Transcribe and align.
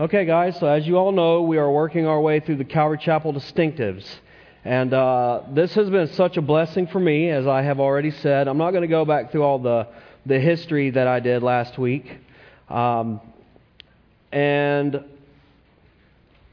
Okay, 0.00 0.26
guys, 0.26 0.56
so 0.60 0.68
as 0.68 0.86
you 0.86 0.96
all 0.96 1.10
know, 1.10 1.42
we 1.42 1.58
are 1.58 1.68
working 1.68 2.06
our 2.06 2.20
way 2.20 2.38
through 2.38 2.54
the 2.54 2.64
Calvary 2.64 2.98
Chapel 2.98 3.32
distinctives. 3.32 4.08
And 4.64 4.94
uh, 4.94 5.42
this 5.50 5.74
has 5.74 5.90
been 5.90 6.06
such 6.12 6.36
a 6.36 6.40
blessing 6.40 6.86
for 6.86 7.00
me, 7.00 7.30
as 7.30 7.48
I 7.48 7.62
have 7.62 7.80
already 7.80 8.12
said. 8.12 8.46
I'm 8.46 8.58
not 8.58 8.70
going 8.70 8.82
to 8.82 8.86
go 8.86 9.04
back 9.04 9.32
through 9.32 9.42
all 9.42 9.58
the, 9.58 9.88
the 10.24 10.38
history 10.38 10.90
that 10.90 11.08
I 11.08 11.18
did 11.18 11.42
last 11.42 11.78
week. 11.78 12.16
Um, 12.68 13.20
and 14.30 15.02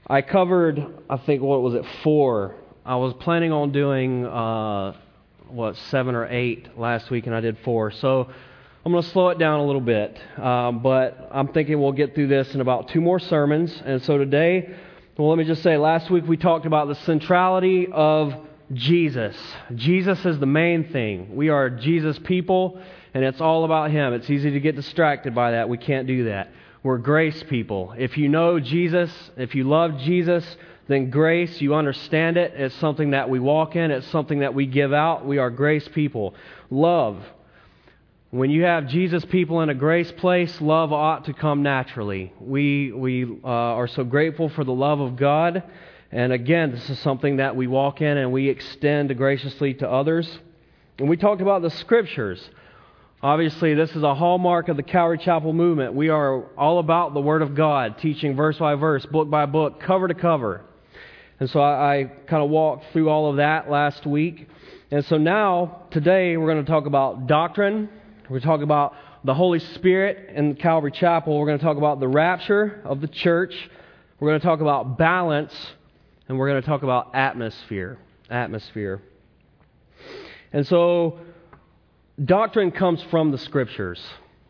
I 0.08 0.24
covered, 0.24 0.84
I 1.08 1.18
think, 1.18 1.44
what 1.44 1.62
was 1.62 1.76
it, 1.76 1.86
four. 2.02 2.56
I 2.84 2.96
was 2.96 3.14
planning 3.14 3.52
on 3.52 3.72
doing, 3.72 4.26
uh, 4.26 4.96
what, 5.50 5.76
seven 5.92 6.16
or 6.16 6.26
eight 6.32 6.80
last 6.80 7.12
week, 7.12 7.28
and 7.28 7.36
I 7.36 7.42
did 7.42 7.60
four. 7.64 7.92
So 7.92 8.28
I'm 8.86 8.92
going 8.92 9.04
to 9.04 9.10
slow 9.10 9.30
it 9.30 9.40
down 9.40 9.62
a 9.62 9.66
little 9.66 9.82
bit, 9.82 10.16
um, 10.38 10.84
but 10.84 11.30
I'm 11.32 11.48
thinking 11.48 11.82
we'll 11.82 11.92
get 11.92 12.14
through 12.14 12.28
this 12.28 12.54
in 12.54 12.62
about 12.62 12.90
two 12.90 13.02
more 13.02 13.18
sermons. 13.18 13.76
And 13.84 14.00
so 14.04 14.20
today, 14.20 14.76
well, 15.18 15.28
let 15.28 15.40
me 15.40 15.44
just 15.44 15.64
say, 15.64 15.76
last 15.76 16.12
week 16.12 16.26
we 16.28 16.38
talked 16.38 16.68
about 16.68 16.88
the 16.88 16.94
centrality 16.94 17.88
of 17.92 18.36
Jesus. 18.74 19.36
Jesus 19.74 20.24
is 20.24 20.38
the 20.38 20.46
main 20.46 20.90
thing. 20.90 21.36
We 21.36 21.50
are 21.50 21.68
Jesus 21.68 22.20
people, 22.20 22.80
and 23.16 23.24
it's 23.24 23.42
all 23.42 23.66
about 23.66 23.90
Him. 23.90 24.14
It's 24.14 24.30
easy 24.30 24.52
to 24.52 24.60
get 24.60 24.76
distracted 24.76 25.34
by 25.34 25.50
that. 25.54 25.68
We 25.68 25.80
can't 25.80 26.06
do 26.06 26.26
that. 26.26 26.52
We're 26.84 27.00
grace 27.00 27.42
people. 27.50 27.96
If 27.98 28.20
you 28.20 28.30
know 28.30 28.60
Jesus, 28.60 29.12
if 29.36 29.56
you 29.56 29.64
love 29.64 29.98
Jesus, 29.98 30.46
then 30.88 31.10
grace, 31.10 31.60
you 31.60 31.74
understand 31.74 32.38
it. 32.38 32.54
It's 32.56 32.76
something 32.76 33.10
that 33.10 33.32
we 33.32 33.40
walk 33.40 33.76
in, 33.76 33.90
it's 33.90 34.06
something 34.10 34.42
that 34.42 34.54
we 34.54 34.68
give 34.68 34.94
out. 34.94 35.26
We 35.26 35.40
are 35.40 35.50
grace 35.50 35.88
people. 35.88 36.36
Love. 36.70 37.18
When 38.32 38.50
you 38.50 38.64
have 38.64 38.88
Jesus 38.88 39.24
people 39.24 39.62
in 39.62 39.70
a 39.70 39.76
grace 39.76 40.12
place, 40.12 40.60
love 40.60 40.92
ought 40.92 41.26
to 41.26 41.34
come 41.34 41.62
naturally. 41.62 42.34
We, 42.42 42.92
we 42.92 43.24
uh, 43.24 43.48
are 43.48 43.88
so 43.88 44.04
grateful 44.04 44.50
for 44.50 44.64
the 44.64 44.74
love 44.74 45.00
of 45.00 45.16
God. 45.16 45.64
And 46.12 46.34
again, 46.34 46.72
this 46.72 46.90
is 46.90 46.98
something 47.00 47.38
that 47.38 47.56
we 47.56 47.68
walk 47.68 48.02
in 48.02 48.18
and 48.18 48.32
we 48.32 48.50
extend 48.50 49.16
graciously 49.16 49.76
to 49.76 49.90
others. 49.90 50.40
And 50.98 51.08
we 51.08 51.18
talked 51.18 51.42
about 51.42 51.62
the 51.62 51.70
scriptures. 51.70 52.50
Obviously, 53.22 53.76
this 53.76 53.96
is 53.96 54.02
a 54.02 54.16
hallmark 54.16 54.70
of 54.70 54.78
the 54.78 54.84
Calvary 54.84 55.20
Chapel 55.20 55.54
movement. 55.54 55.94
We 55.94 56.10
are 56.10 56.46
all 56.58 56.80
about 56.80 57.14
the 57.14 57.22
Word 57.22 57.44
of 57.44 57.54
God, 57.54 58.00
teaching 58.00 58.36
verse 58.36 58.58
by 58.58 58.74
verse, 58.74 59.06
book 59.06 59.30
by 59.30 59.46
book, 59.46 59.80
cover 59.80 60.08
to 60.08 60.16
cover. 60.16 60.62
And 61.40 61.50
so 61.50 61.60
I, 61.60 62.00
I 62.00 62.04
kind 62.26 62.44
of 62.44 62.50
walked 62.50 62.92
through 62.92 63.08
all 63.08 63.30
of 63.30 63.38
that 63.38 63.70
last 63.70 64.06
week. 64.06 64.50
And 64.90 65.06
so 65.06 65.18
now, 65.18 65.84
today, 65.92 66.38
we're 66.38 66.52
going 66.52 66.66
to 66.66 66.72
talk 66.72 66.88
about 66.88 67.28
doctrine 67.28 67.88
we're 68.30 68.40
talking 68.40 68.64
about 68.64 68.96
the 69.24 69.34
Holy 69.34 69.60
Spirit 69.60 70.30
in 70.34 70.56
Calvary 70.56 70.92
Chapel. 70.92 71.38
We're 71.38 71.46
going 71.46 71.60
to 71.60 71.64
talk 71.64 71.78
about 71.78 72.00
the 72.00 72.08
rapture 72.08 72.82
of 72.84 73.02
the 73.02 73.08
church. 73.08 73.54
We're 74.20 74.30
going 74.30 74.40
to 74.40 74.46
talk 74.46 74.62
about 74.62 74.98
balance. 74.98 75.54
And 76.28 76.40
we're 76.40 76.50
going 76.50 76.62
to 76.62 76.68
talk 76.68 76.82
about 76.82 77.14
atmosphere. 77.14 78.00
Atmosphere. 78.30 79.02
And 80.52 80.66
so, 80.66 81.20
doctrine 82.24 82.72
comes 82.72 83.04
from 83.12 83.32
the 83.32 83.38
Scriptures. 83.38 84.02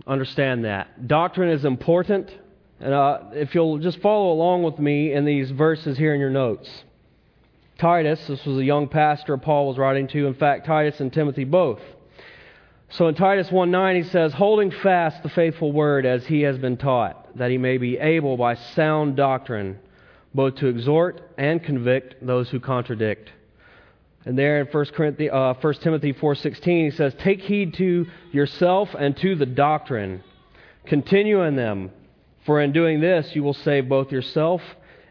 Understand 0.07 0.63
that. 0.63 1.07
Doctrine 1.07 1.49
is 1.49 1.65
important. 1.65 2.31
And 2.79 2.93
uh, 2.93 3.19
if 3.33 3.55
you'll 3.55 3.79
just 3.79 3.99
follow 3.99 4.31
along 4.31 4.63
with 4.63 4.79
me 4.79 5.11
in 5.11 5.25
these 5.25 5.51
verses 5.51 5.97
here 5.97 6.13
in 6.13 6.19
your 6.21 6.29
notes. 6.29 6.69
Titus, 7.77 8.25
this 8.27 8.45
was 8.45 8.57
a 8.57 8.63
young 8.63 8.87
pastor 8.87 9.37
Paul 9.37 9.67
was 9.67 9.77
writing 9.77 10.07
to. 10.09 10.27
In 10.27 10.35
fact, 10.35 10.65
Titus 10.65 11.01
and 11.01 11.11
Timothy 11.11 11.43
both. 11.43 11.81
So 12.89 13.07
in 13.07 13.15
Titus 13.15 13.49
1:9 13.49 13.95
he 13.95 14.03
says, 14.03 14.33
"Holding 14.33 14.71
fast 14.71 15.23
the 15.23 15.29
faithful 15.29 15.71
word 15.71 16.05
as 16.05 16.25
he 16.27 16.41
has 16.43 16.57
been 16.57 16.77
taught, 16.77 17.37
that 17.37 17.51
he 17.51 17.57
may 17.57 17.77
be 17.77 17.97
able 17.97 18.37
by 18.37 18.53
sound 18.53 19.15
doctrine 19.15 19.79
both 20.33 20.55
to 20.55 20.67
exhort 20.67 21.21
and 21.37 21.63
convict 21.63 22.25
those 22.25 22.49
who 22.49 22.59
contradict." 22.59 23.31
And 24.25 24.37
there 24.37 24.59
in 24.59 24.67
1, 24.67 24.85
Corinthians, 24.93 25.33
uh, 25.33 25.53
1 25.59 25.81
Timothy 25.81 26.13
4:16 26.13 26.85
he 26.85 26.91
says, 26.91 27.13
"Take 27.15 27.41
heed 27.41 27.73
to 27.75 28.07
yourself 28.31 28.95
and 28.97 29.15
to 29.17 29.35
the 29.35 29.45
doctrine. 29.45 30.23
Continue 30.85 31.41
in 31.43 31.55
them, 31.55 31.91
for 32.45 32.61
in 32.61 32.71
doing 32.71 33.01
this 33.01 33.35
you 33.35 33.43
will 33.43 33.53
save 33.53 33.89
both 33.89 34.11
yourself 34.11 34.61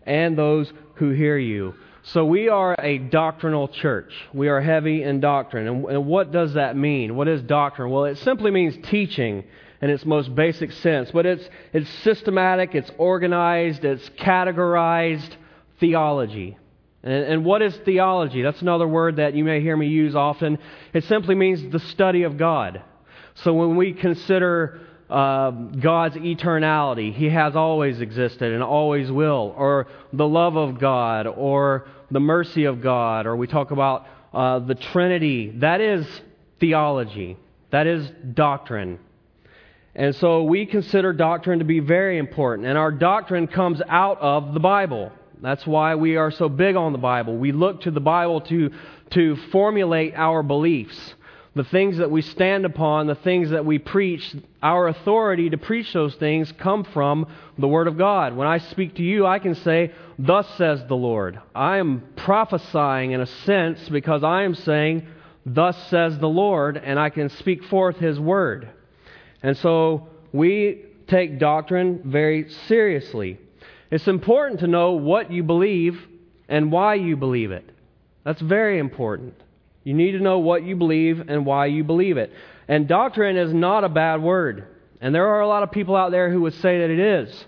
and 0.07 0.37
those 0.37 0.73
who 0.95 1.11
hear 1.11 1.37
you." 1.37 1.75
So 2.09 2.27
we 2.27 2.51
are 2.51 2.77
a 2.79 2.99
doctrinal 2.99 3.67
church. 3.67 4.13
We 4.35 4.49
are 4.49 4.61
heavy 4.61 5.03
in 5.03 5.21
doctrine. 5.21 5.67
And, 5.67 5.85
and, 5.87 6.07
what 6.07 6.33
does 6.33 6.53
that 6.53 6.77
mean? 6.77 7.17
What 7.17 7.29
is 7.29 7.41
doctrine? 7.41 7.91
Well, 7.91 8.05
it 8.05 8.19
simply 8.19 8.51
means 8.51 8.77
teaching 8.91 9.43
in 9.81 9.89
its 9.89 10.05
most 10.05 10.35
basic 10.35 10.73
sense. 10.73 11.11
But 11.11 11.25
it's, 11.25 11.49
it's 11.73 11.89
systematic, 12.03 12.75
it's 12.75 12.91
organized, 12.99 13.87
it's 13.87 14.07
categorized 14.21 15.35
theology. 15.81 16.59
And, 17.03 17.25
and 17.25 17.45
what 17.45 17.63
is 17.63 17.75
theology? 17.87 18.43
That's 18.43 18.61
another 18.61 18.87
word 18.87 19.17
that 19.17 19.35
you 19.35 19.45
may 19.45 19.63
hear 19.63 19.77
me 19.77 19.87
use 19.87 20.15
often. 20.15 20.59
It 20.93 21.05
simply 21.05 21.35
means 21.35 21.73
the 21.73 21.81
study 21.81 22.25
of 22.25 22.37
God. 22.37 22.83
So 23.37 23.55
when 23.55 23.77
we 23.77 23.95
consider 23.95 24.83
uh, 25.11 25.51
God's 25.51 26.17
eternality. 26.17 27.13
He 27.15 27.29
has 27.31 27.55
always 27.57 28.01
existed 28.01 28.53
and 28.53 28.63
always 28.63 29.11
will. 29.11 29.55
Or 29.57 29.87
the 30.13 30.27
love 30.27 30.57
of 30.57 30.79
God, 30.79 31.27
or 31.27 31.87
the 32.11 32.21
mercy 32.21 32.65
of 32.65 32.81
God, 32.81 33.27
or 33.27 33.37
we 33.37 33.47
talk 33.47 33.71
about 33.71 34.07
uh, 34.33 34.61
the 34.61 34.75
Trinity. 34.75 35.51
That 35.59 35.81
is 35.81 36.07
theology, 36.61 37.37
that 37.71 37.87
is 37.87 38.11
doctrine. 38.33 38.99
And 39.95 40.15
so 40.17 40.43
we 40.43 40.67
consider 40.67 41.13
doctrine 41.13 41.61
to 41.61 41.65
be 41.65 41.81
very 41.81 42.19
important. 42.19 42.67
And 42.67 42.77
our 42.77 42.91
doctrine 42.91 43.47
comes 43.47 43.81
out 43.89 44.21
of 44.21 44.53
the 44.53 44.61
Bible. 44.61 45.13
That's 45.41 45.67
why 45.67 45.95
we 45.95 46.17
are 46.17 46.31
so 46.31 46.49
big 46.49 46.75
on 46.75 46.93
the 46.93 46.99
Bible. 46.99 47.37
We 47.37 47.53
look 47.53 47.83
to 47.83 47.91
the 47.91 48.01
Bible 48.01 48.41
to, 48.43 48.71
to 49.11 49.37
formulate 49.53 50.15
our 50.15 50.43
beliefs 50.43 51.15
the 51.55 51.65
things 51.65 51.99
that 51.99 52.11
we 52.11 52.21
stand 52.21 52.65
upon, 52.65 53.07
the 53.07 53.15
things 53.15 53.51
that 53.51 53.65
we 53.65 53.79
preach, 53.79 54.35
our 54.63 54.89
authority 54.89 55.51
to 55.51 55.57
preach 55.57 55.93
those 55.93 56.15
things 56.17 56.53
come 56.59 56.83
from 56.85 57.27
the 57.59 57.69
Word 57.69 57.87
of 57.87 57.97
God. 57.97 58.37
When 58.37 58.49
I 58.49 58.59
speak 58.59 58.97
to 58.97 59.03
you, 59.03 59.25
I 59.25 59.39
can 59.39 59.55
say, 59.55 59.93
Thus 60.19 60.49
says 60.57 60.83
the 60.89 60.97
Lord. 60.97 61.41
I 61.55 61.79
am 61.79 62.03
prophesying 62.17 63.13
in 63.13 63.21
a 63.21 63.27
sense 63.27 63.89
because 63.89 64.25
I 64.25 64.43
am 64.43 64.55
saying, 64.55 65.07
Thus 65.47 65.77
says 65.91 66.19
the 66.19 66.29
Lord, 66.29 66.77
and 66.77 66.99
I 66.99 67.11
can 67.11 67.29
speak 67.29 67.65
forth 67.65 67.97
His 67.97 68.19
Word. 68.19 68.69
And 69.43 69.57
so 69.59 70.09
we 70.33 70.87
take 71.07 71.39
doctrine 71.39 72.03
very 72.05 72.49
seriously. 72.67 73.39
It's 73.91 74.09
important 74.09 74.61
to 74.61 74.67
know 74.67 74.93
what 74.93 75.31
you 75.31 75.45
believe 75.45 76.01
and 76.49 76.73
why 76.73 76.95
you 76.95 77.17
believe 77.17 77.53
it. 77.53 77.71
That's 78.25 78.41
very 78.41 78.79
important. 78.79 79.35
You 79.85 79.95
need 79.95 80.13
to 80.13 80.19
know 80.21 80.39
what 80.39 80.65
you 80.65 80.77
believe 80.77 81.29
and 81.29 81.47
why 81.47 81.67
you 81.67 81.85
believe 81.85 82.17
it. 82.17 82.33
And 82.67 82.89
doctrine 82.89 83.37
is 83.37 83.53
not 83.53 83.85
a 83.85 83.89
bad 83.89 84.23
word. 84.23 84.67
And 85.01 85.15
there 85.15 85.29
are 85.29 85.43
a 85.43 85.49
lot 85.49 85.63
of 85.63 85.71
people 85.71 85.95
out 85.95 86.11
there 86.11 86.31
who 86.31 86.41
would 86.43 86.55
say 86.55 86.81
that 86.81 86.91
it 86.91 86.99
is. 86.99 87.45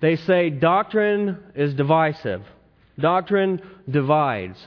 They 0.00 0.16
say 0.16 0.50
doctrine 0.50 1.38
is 1.54 1.74
divisive. 1.74 2.42
Doctrine 2.98 3.62
divides. 3.88 4.58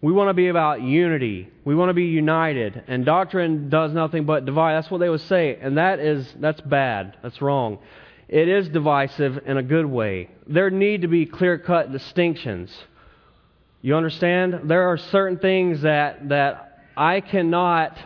We 0.00 0.12
want 0.12 0.28
to 0.28 0.34
be 0.34 0.48
about 0.48 0.82
unity. 0.82 1.48
We 1.64 1.74
want 1.74 1.90
to 1.90 1.94
be 1.94 2.06
united. 2.06 2.82
And 2.86 3.04
doctrine 3.04 3.68
does 3.68 3.92
nothing 3.92 4.24
but 4.24 4.44
divide. 4.44 4.74
That's 4.74 4.90
what 4.90 4.98
they 4.98 5.08
would 5.08 5.22
say. 5.22 5.56
And 5.60 5.78
that 5.78 6.00
is 6.00 6.32
that's 6.38 6.60
bad. 6.60 7.16
That's 7.22 7.40
wrong. 7.40 7.78
It 8.28 8.48
is 8.48 8.68
divisive 8.68 9.46
in 9.46 9.56
a 9.56 9.62
good 9.62 9.86
way. 9.86 10.30
There 10.48 10.70
need 10.70 11.02
to 11.02 11.08
be 11.08 11.26
clear-cut 11.26 11.92
distinctions. 11.92 12.76
You 13.82 13.94
understand? 13.94 14.62
There 14.64 14.88
are 14.90 14.96
certain 14.96 15.38
things 15.38 15.82
that, 15.82 16.28
that 16.28 16.65
I 16.96 17.20
cannot 17.20 17.96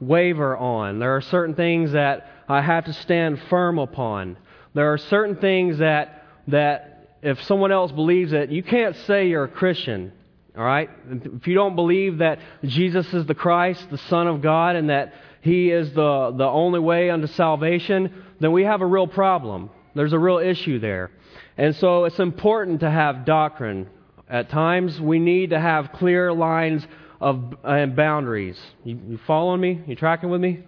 waver 0.00 0.56
on. 0.56 0.98
There 0.98 1.16
are 1.16 1.20
certain 1.20 1.54
things 1.54 1.92
that 1.92 2.26
I 2.48 2.60
have 2.60 2.86
to 2.86 2.92
stand 2.92 3.40
firm 3.48 3.78
upon. 3.78 4.36
There 4.74 4.92
are 4.92 4.98
certain 4.98 5.36
things 5.36 5.78
that, 5.78 6.26
that 6.48 7.18
if 7.22 7.42
someone 7.44 7.72
else 7.72 7.92
believes 7.92 8.32
it, 8.32 8.50
you 8.50 8.62
can't 8.62 8.96
say 9.06 9.28
you're 9.28 9.44
a 9.44 9.48
Christian. 9.48 10.12
All 10.56 10.64
right? 10.64 10.90
If 11.08 11.46
you 11.46 11.54
don't 11.54 11.76
believe 11.76 12.18
that 12.18 12.40
Jesus 12.64 13.12
is 13.14 13.26
the 13.26 13.34
Christ, 13.34 13.88
the 13.90 13.98
Son 13.98 14.26
of 14.26 14.42
God, 14.42 14.76
and 14.76 14.90
that 14.90 15.14
He 15.40 15.70
is 15.70 15.92
the, 15.92 16.34
the 16.36 16.44
only 16.46 16.80
way 16.80 17.10
unto 17.10 17.26
salvation, 17.26 18.24
then 18.40 18.52
we 18.52 18.64
have 18.64 18.80
a 18.80 18.86
real 18.86 19.06
problem. 19.06 19.70
There's 19.94 20.12
a 20.12 20.18
real 20.18 20.38
issue 20.38 20.78
there. 20.78 21.10
And 21.56 21.76
so 21.76 22.04
it's 22.04 22.18
important 22.18 22.80
to 22.80 22.90
have 22.90 23.24
doctrine. 23.24 23.88
At 24.28 24.50
times, 24.50 25.00
we 25.00 25.18
need 25.18 25.50
to 25.50 25.60
have 25.60 25.92
clear 25.92 26.32
lines 26.32 26.86
of 27.22 27.54
and 27.64 27.94
boundaries. 27.94 28.60
You, 28.84 29.00
you 29.08 29.18
following 29.26 29.60
me? 29.60 29.80
You 29.86 29.94
tracking 29.96 30.28
with 30.28 30.40
me? 30.40 30.64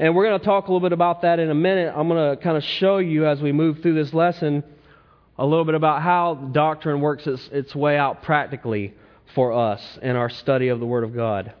And 0.00 0.14
we're 0.14 0.26
going 0.26 0.38
to 0.40 0.44
talk 0.44 0.68
a 0.68 0.72
little 0.72 0.88
bit 0.88 0.92
about 0.92 1.22
that 1.22 1.38
in 1.38 1.50
a 1.50 1.54
minute. 1.54 1.92
I'm 1.94 2.08
going 2.08 2.36
to 2.36 2.42
kind 2.42 2.56
of 2.56 2.64
show 2.64 2.98
you 2.98 3.26
as 3.26 3.40
we 3.40 3.52
move 3.52 3.82
through 3.82 3.94
this 3.94 4.14
lesson 4.14 4.64
a 5.36 5.44
little 5.44 5.64
bit 5.64 5.74
about 5.74 6.02
how 6.02 6.34
doctrine 6.34 7.00
works 7.00 7.26
its, 7.26 7.48
its 7.52 7.74
way 7.74 7.96
out 7.96 8.22
practically 8.22 8.94
for 9.34 9.52
us 9.52 9.98
in 10.00 10.16
our 10.16 10.30
study 10.30 10.68
of 10.68 10.80
the 10.80 10.86
Word 10.86 11.04
of 11.04 11.14
God. 11.14 11.52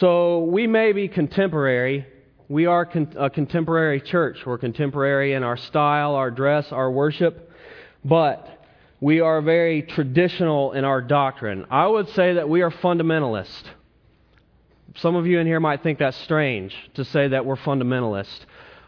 So 0.00 0.44
we 0.44 0.66
may 0.66 0.92
be 0.92 1.08
contemporary 1.08 2.06
We 2.52 2.66
are 2.66 2.84
con- 2.84 3.14
a 3.16 3.30
contemporary 3.30 4.02
church. 4.02 4.44
We're 4.44 4.58
contemporary 4.58 5.32
in 5.32 5.42
our 5.42 5.56
style, 5.56 6.14
our 6.16 6.30
dress, 6.30 6.70
our 6.70 6.90
worship, 6.90 7.50
but 8.04 8.61
we 9.02 9.18
are 9.18 9.42
very 9.42 9.82
traditional 9.82 10.70
in 10.74 10.84
our 10.84 11.02
doctrine. 11.02 11.66
I 11.72 11.88
would 11.88 12.08
say 12.10 12.34
that 12.34 12.48
we 12.48 12.62
are 12.62 12.70
fundamentalist. 12.70 13.64
Some 14.98 15.16
of 15.16 15.26
you 15.26 15.40
in 15.40 15.46
here 15.48 15.58
might 15.58 15.82
think 15.82 15.98
that's 15.98 16.16
strange 16.18 16.72
to 16.94 17.04
say 17.06 17.26
that 17.26 17.44
we're 17.44 17.56
fundamentalist. 17.56 18.38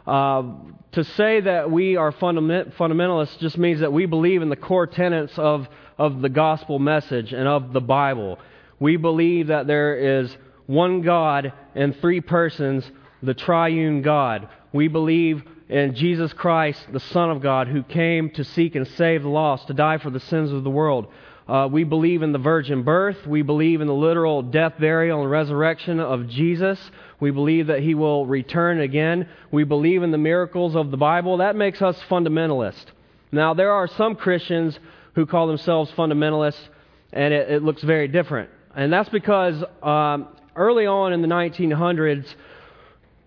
Uh, 0.06 0.52
to 0.92 1.02
say 1.02 1.40
that 1.40 1.68
we 1.68 1.96
are 1.96 2.12
fundament- 2.12 2.76
fundamentalists 2.76 3.40
just 3.40 3.58
means 3.58 3.80
that 3.80 3.92
we 3.92 4.06
believe 4.06 4.40
in 4.40 4.50
the 4.50 4.56
core 4.56 4.86
tenets 4.86 5.36
of, 5.36 5.66
of 5.98 6.22
the 6.22 6.28
gospel 6.28 6.78
message 6.78 7.32
and 7.32 7.48
of 7.48 7.72
the 7.72 7.80
Bible. 7.80 8.38
We 8.78 8.96
believe 8.96 9.48
that 9.48 9.66
there 9.66 10.20
is 10.20 10.36
one 10.66 11.02
God 11.02 11.52
and 11.74 11.96
three 11.96 12.20
persons, 12.20 12.88
the 13.20 13.34
triune 13.34 14.02
God. 14.02 14.48
We 14.72 14.86
believe 14.86 15.42
in 15.68 15.94
Jesus 15.94 16.32
Christ, 16.32 16.86
the 16.92 17.00
Son 17.00 17.30
of 17.30 17.40
God, 17.40 17.68
who 17.68 17.82
came 17.82 18.30
to 18.30 18.44
seek 18.44 18.74
and 18.74 18.86
save 18.86 19.22
the 19.22 19.28
lost, 19.28 19.68
to 19.68 19.74
die 19.74 19.98
for 19.98 20.10
the 20.10 20.20
sins 20.20 20.52
of 20.52 20.64
the 20.64 20.70
world. 20.70 21.06
Uh, 21.46 21.68
we 21.70 21.84
believe 21.84 22.22
in 22.22 22.32
the 22.32 22.38
virgin 22.38 22.82
birth. 22.82 23.26
We 23.26 23.42
believe 23.42 23.80
in 23.80 23.86
the 23.86 23.94
literal 23.94 24.42
death, 24.42 24.74
burial, 24.78 25.22
and 25.22 25.30
resurrection 25.30 26.00
of 26.00 26.28
Jesus. 26.28 26.78
We 27.20 27.30
believe 27.30 27.66
that 27.66 27.80
he 27.80 27.94
will 27.94 28.24
return 28.24 28.80
again. 28.80 29.28
We 29.50 29.64
believe 29.64 30.02
in 30.02 30.10
the 30.10 30.18
miracles 30.18 30.74
of 30.74 30.90
the 30.90 30.96
Bible. 30.96 31.38
That 31.38 31.54
makes 31.54 31.82
us 31.82 31.98
fundamentalist. 32.08 32.84
Now, 33.30 33.52
there 33.52 33.72
are 33.72 33.88
some 33.88 34.16
Christians 34.16 34.78
who 35.14 35.26
call 35.26 35.46
themselves 35.46 35.90
fundamentalists, 35.92 36.68
and 37.12 37.34
it, 37.34 37.50
it 37.50 37.62
looks 37.62 37.82
very 37.82 38.08
different. 38.08 38.48
And 38.74 38.92
that's 38.92 39.10
because 39.10 39.62
um, 39.82 40.28
early 40.56 40.86
on 40.86 41.12
in 41.12 41.20
the 41.20 41.28
1900s, 41.28 42.26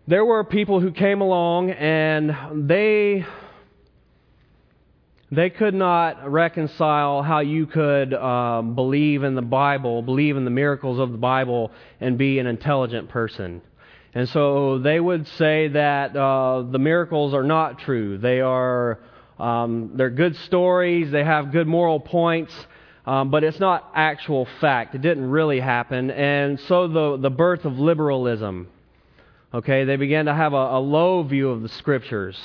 there 0.08 0.24
were 0.24 0.44
people 0.46 0.80
who 0.80 0.92
came 0.92 1.20
along 1.20 1.72
and 1.72 2.68
they 2.70 3.26
they 5.30 5.50
could 5.50 5.74
not 5.74 6.32
reconcile 6.32 7.22
how 7.22 7.40
you 7.40 7.66
could 7.66 8.14
um, 8.14 8.76
believe 8.76 9.24
in 9.24 9.36
the 9.36 9.42
Bible, 9.42 10.02
believe 10.02 10.38
in 10.38 10.46
the 10.46 10.52
miracles 10.52 11.00
of 11.00 11.12
the 11.12 11.18
Bible, 11.18 11.72
and 12.00 12.18
be 12.18 12.40
an 12.40 12.48
intelligent 12.48 13.10
person. 13.10 13.62
And 14.14 14.30
so 14.30 14.80
they 14.80 15.02
would 15.02 15.28
say 15.28 15.68
that 15.68 16.16
uh, 16.16 16.62
the 16.62 16.80
miracles 16.80 17.34
are 17.34 17.44
not 17.44 17.80
true. 17.80 18.18
They 18.18 18.40
are 18.40 19.00
um, 19.38 19.92
they're 19.96 20.10
good 20.10 20.38
stories. 20.38 21.12
They 21.12 21.26
have 21.26 21.52
good 21.52 21.68
moral 21.68 22.00
points, 22.00 22.54
um, 23.06 23.30
but 23.30 23.44
it's 23.44 23.60
not 23.60 23.92
actual 23.94 24.48
fact. 24.62 24.96
It 24.96 25.02
didn't 25.02 25.30
really 25.30 25.60
happen. 25.60 26.10
And 26.12 26.58
so 26.62 26.88
the 26.88 27.18
the 27.18 27.30
birth 27.30 27.66
of 27.66 27.78
liberalism. 27.78 28.70
Okay, 29.54 29.86
they 29.86 29.96
began 29.96 30.26
to 30.26 30.34
have 30.34 30.54
a, 30.54 30.78
a 30.78 30.80
low 30.80 31.24
view 31.24 31.50
of 31.50 31.62
the 31.62 31.70
scriptures 31.70 32.38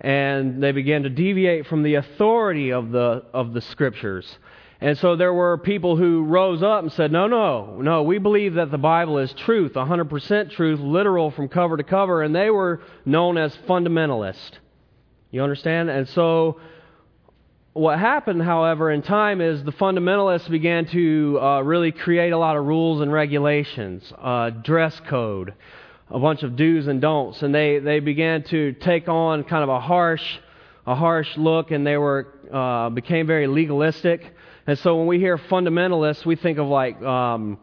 and 0.00 0.62
they 0.62 0.72
began 0.72 1.02
to 1.04 1.10
deviate 1.10 1.66
from 1.66 1.82
the 1.82 1.94
authority 1.94 2.72
of 2.72 2.90
the, 2.90 3.24
of 3.32 3.52
the 3.52 3.60
scriptures. 3.60 4.38
And 4.80 4.98
so 4.98 5.16
there 5.16 5.32
were 5.32 5.56
people 5.56 5.96
who 5.96 6.24
rose 6.24 6.62
up 6.62 6.82
and 6.82 6.92
said, 6.92 7.10
No, 7.10 7.26
no, 7.26 7.80
no, 7.80 8.02
we 8.02 8.18
believe 8.18 8.54
that 8.54 8.70
the 8.70 8.78
Bible 8.78 9.18
is 9.18 9.32
truth, 9.32 9.72
100% 9.72 10.50
truth, 10.50 10.80
literal 10.80 11.30
from 11.30 11.48
cover 11.48 11.78
to 11.78 11.82
cover, 11.82 12.22
and 12.22 12.34
they 12.34 12.50
were 12.50 12.82
known 13.06 13.38
as 13.38 13.56
fundamentalists. 13.68 14.52
You 15.30 15.42
understand? 15.42 15.88
And 15.88 16.06
so 16.10 16.60
what 17.72 17.98
happened, 17.98 18.42
however, 18.42 18.90
in 18.90 19.00
time 19.00 19.40
is 19.40 19.64
the 19.64 19.72
fundamentalists 19.72 20.50
began 20.50 20.84
to 20.88 21.40
uh, 21.40 21.60
really 21.62 21.90
create 21.90 22.32
a 22.32 22.38
lot 22.38 22.56
of 22.56 22.66
rules 22.66 23.00
and 23.00 23.10
regulations, 23.10 24.12
uh, 24.18 24.50
dress 24.50 25.00
code 25.08 25.54
a 26.10 26.18
bunch 26.18 26.42
of 26.42 26.56
do's 26.56 26.86
and 26.86 27.00
don'ts, 27.00 27.42
and 27.42 27.54
they, 27.54 27.78
they 27.78 28.00
began 28.00 28.42
to 28.44 28.72
take 28.72 29.08
on 29.08 29.44
kind 29.44 29.62
of 29.62 29.68
a 29.68 29.80
harsh, 29.80 30.22
a 30.86 30.94
harsh 30.94 31.28
look, 31.36 31.70
and 31.70 31.86
they 31.86 31.96
were 31.96 32.28
uh, 32.52 32.90
became 32.90 33.26
very 33.26 33.46
legalistic. 33.46 34.34
And 34.66 34.78
so 34.78 34.96
when 34.96 35.06
we 35.06 35.18
hear 35.18 35.36
fundamentalists, 35.36 36.24
we 36.24 36.36
think 36.36 36.58
of 36.58 36.66
like 36.68 37.00
um, 37.02 37.58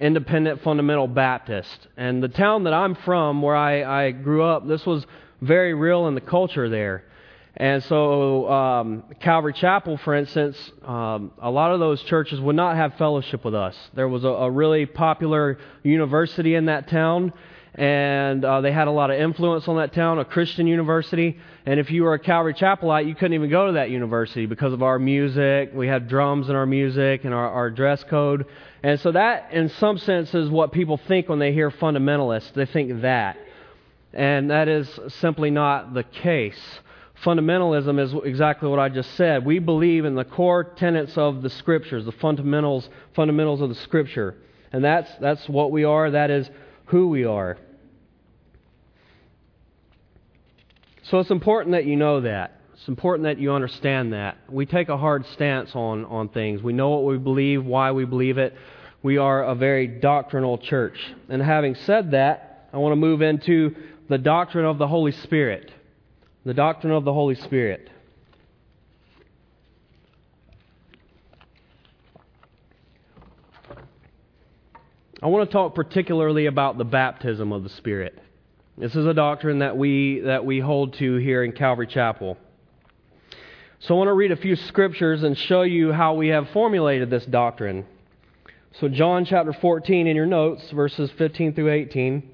independent 0.00 0.62
fundamental 0.62 1.06
Baptist. 1.06 1.88
And 1.96 2.22
the 2.22 2.28
town 2.28 2.64
that 2.64 2.74
I'm 2.74 2.94
from, 2.94 3.42
where 3.42 3.56
I, 3.56 4.06
I 4.06 4.10
grew 4.10 4.42
up, 4.42 4.66
this 4.66 4.84
was 4.86 5.06
very 5.40 5.74
real 5.74 6.08
in 6.08 6.14
the 6.14 6.20
culture 6.20 6.68
there. 6.68 7.04
And 7.56 7.82
so, 7.84 8.48
um, 8.48 9.02
Calvary 9.20 9.52
Chapel, 9.52 9.96
for 9.96 10.14
instance, 10.14 10.56
um, 10.84 11.32
a 11.42 11.50
lot 11.50 11.72
of 11.72 11.80
those 11.80 12.00
churches 12.04 12.40
would 12.40 12.54
not 12.54 12.76
have 12.76 12.94
fellowship 12.94 13.44
with 13.44 13.54
us. 13.54 13.76
There 13.94 14.08
was 14.08 14.22
a, 14.22 14.28
a 14.28 14.50
really 14.50 14.86
popular 14.86 15.58
university 15.82 16.54
in 16.54 16.66
that 16.66 16.88
town, 16.88 17.32
and 17.78 18.44
uh, 18.44 18.60
they 18.60 18.72
had 18.72 18.88
a 18.88 18.90
lot 18.90 19.12
of 19.12 19.20
influence 19.20 19.68
on 19.68 19.76
that 19.76 19.92
town, 19.92 20.18
a 20.18 20.24
Christian 20.24 20.66
university. 20.66 21.38
And 21.64 21.78
if 21.78 21.92
you 21.92 22.02
were 22.02 22.14
a 22.14 22.18
Calvary 22.18 22.54
Chapelite, 22.54 23.06
you 23.06 23.14
couldn't 23.14 23.34
even 23.34 23.50
go 23.50 23.68
to 23.68 23.74
that 23.74 23.88
university 23.88 24.46
because 24.46 24.72
of 24.72 24.82
our 24.82 24.98
music. 24.98 25.70
We 25.72 25.86
had 25.86 26.08
drums 26.08 26.48
in 26.48 26.56
our 26.56 26.66
music 26.66 27.24
and 27.24 27.32
our, 27.32 27.48
our 27.48 27.70
dress 27.70 28.02
code. 28.02 28.46
And 28.82 28.98
so 28.98 29.12
that, 29.12 29.52
in 29.52 29.68
some 29.68 29.96
sense, 29.96 30.34
is 30.34 30.50
what 30.50 30.72
people 30.72 30.96
think 31.06 31.28
when 31.28 31.38
they 31.38 31.52
hear 31.52 31.70
fundamentalists. 31.70 32.52
They 32.52 32.66
think 32.66 33.02
that. 33.02 33.36
And 34.12 34.50
that 34.50 34.66
is 34.66 34.98
simply 35.20 35.52
not 35.52 35.94
the 35.94 36.02
case. 36.02 36.58
Fundamentalism 37.22 38.00
is 38.00 38.12
exactly 38.24 38.68
what 38.68 38.80
I 38.80 38.88
just 38.88 39.14
said. 39.14 39.46
We 39.46 39.60
believe 39.60 40.04
in 40.04 40.16
the 40.16 40.24
core 40.24 40.64
tenets 40.64 41.16
of 41.16 41.42
the 41.42 41.50
Scriptures, 41.50 42.04
the 42.04 42.12
fundamentals, 42.12 42.88
fundamentals 43.14 43.60
of 43.60 43.68
the 43.68 43.76
Scripture. 43.76 44.34
And 44.72 44.82
that's, 44.82 45.08
that's 45.20 45.48
what 45.48 45.70
we 45.70 45.84
are. 45.84 46.10
That 46.10 46.32
is 46.32 46.50
who 46.86 47.10
we 47.10 47.24
are. 47.24 47.56
So 51.10 51.20
it's 51.20 51.30
important 51.30 51.72
that 51.72 51.86
you 51.86 51.96
know 51.96 52.20
that. 52.20 52.60
It's 52.74 52.86
important 52.86 53.24
that 53.24 53.38
you 53.38 53.52
understand 53.52 54.12
that. 54.12 54.36
We 54.50 54.66
take 54.66 54.90
a 54.90 54.96
hard 54.96 55.24
stance 55.32 55.70
on, 55.74 56.04
on 56.04 56.28
things. 56.28 56.62
We 56.62 56.74
know 56.74 56.90
what 56.90 57.04
we 57.04 57.16
believe, 57.16 57.64
why 57.64 57.92
we 57.92 58.04
believe 58.04 58.36
it. 58.36 58.54
We 59.02 59.16
are 59.16 59.42
a 59.42 59.54
very 59.54 59.86
doctrinal 59.86 60.58
church. 60.58 60.98
And 61.28 61.40
having 61.40 61.74
said 61.74 62.10
that, 62.10 62.68
I 62.72 62.76
want 62.76 62.92
to 62.92 62.96
move 62.96 63.22
into 63.22 63.74
the 64.08 64.18
doctrine 64.18 64.66
of 64.66 64.76
the 64.76 64.86
Holy 64.86 65.12
Spirit. 65.12 65.72
The 66.44 66.54
doctrine 66.54 66.92
of 66.92 67.04
the 67.04 67.12
Holy 67.12 67.36
Spirit. 67.36 67.88
I 75.22 75.26
want 75.26 75.48
to 75.48 75.52
talk 75.52 75.74
particularly 75.74 76.46
about 76.46 76.76
the 76.76 76.84
baptism 76.84 77.50
of 77.52 77.64
the 77.64 77.70
Spirit. 77.70 78.18
This 78.78 78.94
is 78.94 79.06
a 79.06 79.14
doctrine 79.14 79.58
that 79.58 79.76
we, 79.76 80.20
that 80.20 80.44
we 80.44 80.60
hold 80.60 80.92
to 80.98 81.16
here 81.16 81.42
in 81.42 81.50
Calvary 81.50 81.88
Chapel. 81.88 82.36
So 83.80 83.94
I 83.94 83.98
want 83.98 84.06
to 84.06 84.12
read 84.12 84.30
a 84.30 84.36
few 84.36 84.54
scriptures 84.54 85.24
and 85.24 85.36
show 85.36 85.62
you 85.62 85.90
how 85.90 86.14
we 86.14 86.28
have 86.28 86.48
formulated 86.50 87.10
this 87.10 87.26
doctrine. 87.26 87.86
So, 88.78 88.88
John 88.88 89.24
chapter 89.24 89.52
14 89.52 90.06
in 90.06 90.14
your 90.14 90.26
notes, 90.26 90.70
verses 90.70 91.10
15 91.18 91.54
through 91.54 91.72
18. 91.72 92.30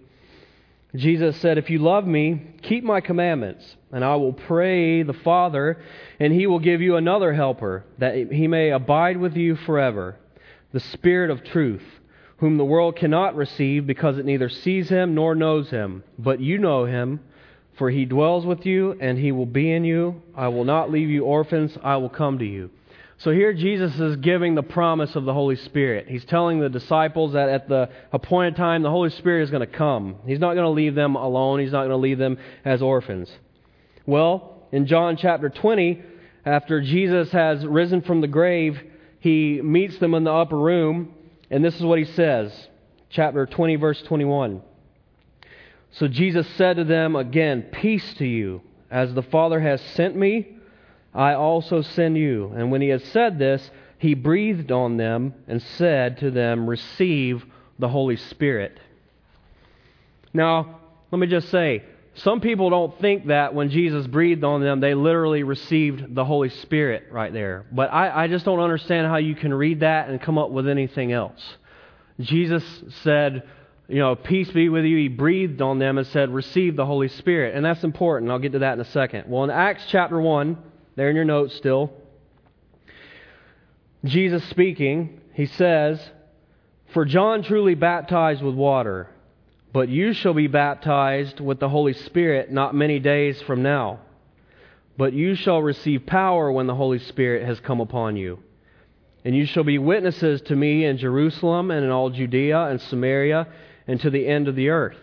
Jesus 0.96 1.34
said, 1.38 1.56
If 1.56 1.70
you 1.70 1.78
love 1.78 2.06
me, 2.06 2.42
keep 2.60 2.84
my 2.84 3.00
commandments, 3.00 3.64
and 3.90 4.04
I 4.04 4.16
will 4.16 4.34
pray 4.34 5.02
the 5.02 5.14
Father, 5.14 5.82
and 6.20 6.30
he 6.30 6.46
will 6.46 6.58
give 6.58 6.82
you 6.82 6.96
another 6.96 7.32
helper, 7.32 7.86
that 7.96 8.30
he 8.30 8.48
may 8.48 8.68
abide 8.68 9.16
with 9.16 9.34
you 9.34 9.56
forever, 9.56 10.16
the 10.74 10.80
Spirit 10.80 11.30
of 11.30 11.42
truth 11.42 11.84
whom 12.38 12.56
the 12.56 12.64
world 12.64 12.96
cannot 12.96 13.36
receive 13.36 13.86
because 13.86 14.18
it 14.18 14.24
neither 14.24 14.48
sees 14.48 14.88
him 14.88 15.14
nor 15.14 15.34
knows 15.34 15.70
him. 15.70 16.02
But 16.18 16.40
you 16.40 16.58
know 16.58 16.84
him, 16.84 17.20
for 17.78 17.90
he 17.90 18.04
dwells 18.04 18.44
with 18.44 18.66
you 18.66 18.96
and 19.00 19.18
he 19.18 19.32
will 19.32 19.46
be 19.46 19.70
in 19.70 19.84
you. 19.84 20.22
I 20.36 20.48
will 20.48 20.64
not 20.64 20.90
leave 20.90 21.08
you 21.10 21.24
orphans, 21.24 21.76
I 21.82 21.96
will 21.96 22.08
come 22.08 22.38
to 22.38 22.44
you. 22.44 22.70
So 23.18 23.30
here 23.30 23.52
Jesus 23.52 23.98
is 24.00 24.16
giving 24.16 24.54
the 24.54 24.62
promise 24.62 25.14
of 25.14 25.24
the 25.24 25.32
Holy 25.32 25.56
Spirit. 25.56 26.08
He's 26.08 26.24
telling 26.24 26.58
the 26.58 26.68
disciples 26.68 27.34
that 27.34 27.48
at 27.48 27.68
the 27.68 27.88
appointed 28.12 28.56
time 28.56 28.82
the 28.82 28.90
Holy 28.90 29.10
Spirit 29.10 29.44
is 29.44 29.50
going 29.50 29.60
to 29.60 29.66
come. 29.66 30.16
He's 30.26 30.40
not 30.40 30.54
going 30.54 30.64
to 30.64 30.70
leave 30.70 30.94
them 30.94 31.14
alone, 31.14 31.60
he's 31.60 31.72
not 31.72 31.80
going 31.80 31.90
to 31.90 31.96
leave 31.96 32.18
them 32.18 32.38
as 32.64 32.82
orphans. 32.82 33.30
Well, 34.06 34.66
in 34.72 34.86
John 34.86 35.16
chapter 35.16 35.48
20, 35.48 36.02
after 36.44 36.80
Jesus 36.80 37.30
has 37.30 37.64
risen 37.64 38.02
from 38.02 38.20
the 38.20 38.26
grave, 38.26 38.78
he 39.20 39.62
meets 39.62 39.98
them 39.98 40.14
in 40.14 40.24
the 40.24 40.32
upper 40.32 40.58
room 40.58 41.13
and 41.54 41.64
this 41.64 41.76
is 41.76 41.82
what 41.82 42.00
he 42.00 42.04
says, 42.04 42.52
chapter 43.10 43.46
20, 43.46 43.76
verse 43.76 44.02
21. 44.02 44.60
So 45.92 46.08
Jesus 46.08 46.48
said 46.56 46.78
to 46.78 46.84
them 46.84 47.14
again, 47.14 47.62
Peace 47.70 48.14
to 48.14 48.26
you. 48.26 48.60
As 48.90 49.14
the 49.14 49.22
Father 49.22 49.60
has 49.60 49.80
sent 49.80 50.16
me, 50.16 50.56
I 51.14 51.34
also 51.34 51.82
send 51.82 52.18
you. 52.18 52.52
And 52.56 52.72
when 52.72 52.80
he 52.80 52.88
had 52.88 53.02
said 53.02 53.38
this, 53.38 53.70
he 53.98 54.14
breathed 54.14 54.72
on 54.72 54.96
them 54.96 55.32
and 55.46 55.62
said 55.62 56.18
to 56.18 56.32
them, 56.32 56.68
Receive 56.68 57.46
the 57.78 57.88
Holy 57.88 58.16
Spirit. 58.16 58.80
Now, 60.32 60.80
let 61.12 61.20
me 61.20 61.28
just 61.28 61.50
say, 61.50 61.84
some 62.16 62.40
people 62.40 62.70
don't 62.70 62.98
think 63.00 63.26
that 63.26 63.54
when 63.54 63.70
Jesus 63.70 64.06
breathed 64.06 64.44
on 64.44 64.62
them, 64.62 64.80
they 64.80 64.94
literally 64.94 65.42
received 65.42 66.14
the 66.14 66.24
Holy 66.24 66.48
Spirit 66.48 67.08
right 67.10 67.32
there. 67.32 67.66
But 67.72 67.92
I, 67.92 68.24
I 68.24 68.28
just 68.28 68.44
don't 68.44 68.60
understand 68.60 69.08
how 69.08 69.16
you 69.16 69.34
can 69.34 69.52
read 69.52 69.80
that 69.80 70.08
and 70.08 70.20
come 70.20 70.38
up 70.38 70.50
with 70.50 70.68
anything 70.68 71.12
else. 71.12 71.40
Jesus 72.20 72.64
said, 73.02 73.42
you 73.88 73.98
know, 73.98 74.14
peace 74.14 74.50
be 74.52 74.68
with 74.68 74.84
you, 74.84 74.96
he 74.96 75.08
breathed 75.08 75.60
on 75.60 75.80
them 75.80 75.98
and 75.98 76.06
said, 76.06 76.30
receive 76.30 76.76
the 76.76 76.86
Holy 76.86 77.08
Spirit. 77.08 77.56
And 77.56 77.64
that's 77.64 77.82
important. 77.82 78.30
I'll 78.30 78.38
get 78.38 78.52
to 78.52 78.60
that 78.60 78.74
in 78.74 78.80
a 78.80 78.84
second. 78.84 79.24
Well, 79.28 79.42
in 79.42 79.50
Acts 79.50 79.84
chapter 79.88 80.20
1, 80.20 80.56
there 80.94 81.10
in 81.10 81.16
your 81.16 81.24
notes 81.24 81.56
still, 81.56 81.92
Jesus 84.04 84.44
speaking, 84.50 85.20
he 85.32 85.46
says, 85.46 86.00
For 86.92 87.04
John 87.04 87.42
truly 87.42 87.74
baptized 87.74 88.42
with 88.42 88.54
water, 88.54 89.08
but 89.74 89.88
you 89.88 90.12
shall 90.12 90.34
be 90.34 90.46
baptized 90.46 91.40
with 91.40 91.58
the 91.58 91.68
Holy 91.68 91.94
Spirit 91.94 92.48
not 92.48 92.76
many 92.76 93.00
days 93.00 93.42
from 93.42 93.64
now. 93.64 93.98
But 94.96 95.12
you 95.12 95.34
shall 95.34 95.60
receive 95.60 96.06
power 96.06 96.52
when 96.52 96.68
the 96.68 96.76
Holy 96.76 97.00
Spirit 97.00 97.44
has 97.44 97.58
come 97.58 97.80
upon 97.80 98.16
you. 98.16 98.38
And 99.24 99.34
you 99.34 99.46
shall 99.46 99.64
be 99.64 99.78
witnesses 99.78 100.40
to 100.42 100.54
me 100.54 100.84
in 100.84 100.96
Jerusalem 100.98 101.72
and 101.72 101.84
in 101.84 101.90
all 101.90 102.10
Judea 102.10 102.66
and 102.66 102.80
Samaria 102.82 103.48
and 103.88 104.00
to 104.00 104.10
the 104.10 104.28
end 104.28 104.46
of 104.46 104.54
the 104.54 104.68
earth. 104.68 104.96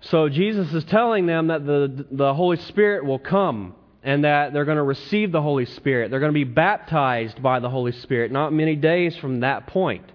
So 0.00 0.28
Jesus 0.28 0.74
is 0.74 0.82
telling 0.86 1.26
them 1.26 1.46
that 1.46 1.64
the, 1.64 2.04
the 2.10 2.34
Holy 2.34 2.56
Spirit 2.56 3.04
will 3.04 3.20
come 3.20 3.76
and 4.02 4.24
that 4.24 4.52
they're 4.52 4.64
going 4.64 4.76
to 4.76 4.82
receive 4.82 5.30
the 5.30 5.40
Holy 5.40 5.66
Spirit. 5.66 6.10
They're 6.10 6.18
going 6.18 6.32
to 6.32 6.34
be 6.34 6.42
baptized 6.42 7.40
by 7.40 7.60
the 7.60 7.70
Holy 7.70 7.92
Spirit 7.92 8.32
not 8.32 8.52
many 8.52 8.74
days 8.74 9.16
from 9.18 9.38
that 9.40 9.68
point. 9.68 10.10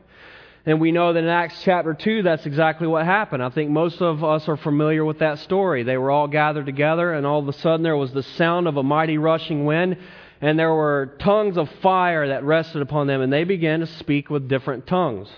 And 0.68 0.82
we 0.82 0.92
know 0.92 1.14
that 1.14 1.24
in 1.24 1.30
Acts 1.30 1.62
chapter 1.64 1.94
2, 1.94 2.24
that's 2.24 2.46
exactly 2.46 2.88
what 2.88 3.06
happened. 3.06 3.42
I 3.42 3.50
think 3.50 3.70
most 3.70 4.02
of 4.02 4.22
us 4.22 4.50
are 4.50 4.58
familiar 4.58 5.06
with 5.06 5.20
that 5.20 5.40
story. 5.40 5.84
They 5.84 5.98
were 5.98 6.12
all 6.12 6.28
gathered 6.28 6.66
together, 6.66 7.14
and 7.14 7.26
all 7.26 7.40
of 7.40 7.48
a 7.48 7.54
sudden 7.54 7.84
there 7.84 7.96
was 7.96 8.12
the 8.12 8.22
sound 8.22 8.68
of 8.68 8.76
a 8.76 8.84
mighty 8.84 9.18
rushing 9.18 9.64
wind, 9.64 9.96
and 10.42 10.60
there 10.60 10.74
were 10.74 11.16
tongues 11.22 11.56
of 11.58 11.70
fire 11.82 12.28
that 12.28 12.44
rested 12.44 12.82
upon 12.82 13.08
them, 13.08 13.22
and 13.22 13.32
they 13.32 13.46
began 13.46 13.80
to 13.80 13.88
speak 13.88 14.30
with 14.30 14.50
different 14.50 14.86
tongues. 14.86 15.30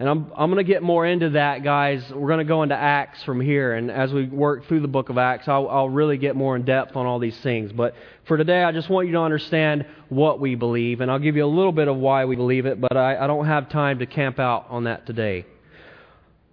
And 0.00 0.08
I'm, 0.08 0.32
I'm 0.34 0.50
going 0.50 0.64
to 0.64 0.72
get 0.72 0.82
more 0.82 1.04
into 1.04 1.28
that, 1.30 1.62
guys. 1.62 2.02
We're 2.10 2.28
going 2.28 2.38
to 2.38 2.44
go 2.44 2.62
into 2.62 2.74
Acts 2.74 3.22
from 3.22 3.38
here. 3.38 3.74
And 3.74 3.90
as 3.90 4.10
we 4.14 4.24
work 4.24 4.66
through 4.66 4.80
the 4.80 4.88
book 4.88 5.10
of 5.10 5.18
Acts, 5.18 5.46
I'll, 5.46 5.68
I'll 5.68 5.90
really 5.90 6.16
get 6.16 6.34
more 6.34 6.56
in 6.56 6.64
depth 6.64 6.96
on 6.96 7.04
all 7.04 7.18
these 7.18 7.38
things. 7.40 7.70
But 7.70 7.94
for 8.26 8.38
today, 8.38 8.64
I 8.64 8.72
just 8.72 8.88
want 8.88 9.08
you 9.08 9.12
to 9.12 9.20
understand 9.20 9.84
what 10.08 10.40
we 10.40 10.54
believe. 10.54 11.02
And 11.02 11.10
I'll 11.10 11.18
give 11.18 11.36
you 11.36 11.44
a 11.44 11.46
little 11.46 11.70
bit 11.70 11.86
of 11.86 11.98
why 11.98 12.24
we 12.24 12.34
believe 12.34 12.64
it, 12.64 12.80
but 12.80 12.96
I, 12.96 13.22
I 13.22 13.26
don't 13.26 13.44
have 13.44 13.68
time 13.68 13.98
to 13.98 14.06
camp 14.06 14.38
out 14.38 14.68
on 14.70 14.84
that 14.84 15.04
today. 15.04 15.44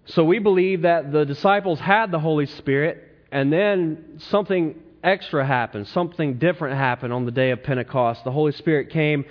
So 0.07 0.25
we 0.25 0.39
believe 0.39 0.81
that 0.81 1.13
the 1.13 1.23
disciples 1.23 1.79
had 1.79 2.11
the 2.11 2.19
Holy 2.19 2.47
Spirit, 2.47 3.01
and 3.31 3.51
then 3.51 4.19
something 4.29 4.75
extra 5.05 5.47
happened, 5.47 5.87
something 5.87 6.37
different 6.37 6.77
happened 6.77 7.13
on 7.13 7.23
the 7.23 7.31
day 7.31 7.51
of 7.51 7.63
Pentecost. 7.63 8.25
The 8.25 8.31
Holy 8.31 8.51
Spirit 8.51 8.89
came 8.89 9.23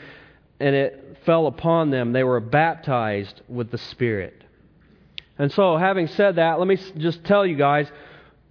and 0.59 0.75
it 0.75 1.06
fell 1.26 1.47
upon 1.47 1.90
them. 1.90 2.12
They 2.12 2.25
were 2.25 2.40
baptized 2.40 3.42
with 3.49 3.71
the 3.71 3.78
Spirit. 3.78 4.42
And 5.38 5.52
so, 5.52 5.76
having 5.76 6.06
said 6.06 6.37
that, 6.37 6.59
let 6.59 6.66
me 6.66 6.78
just 6.97 7.25
tell 7.25 7.45
you 7.45 7.56
guys 7.56 7.90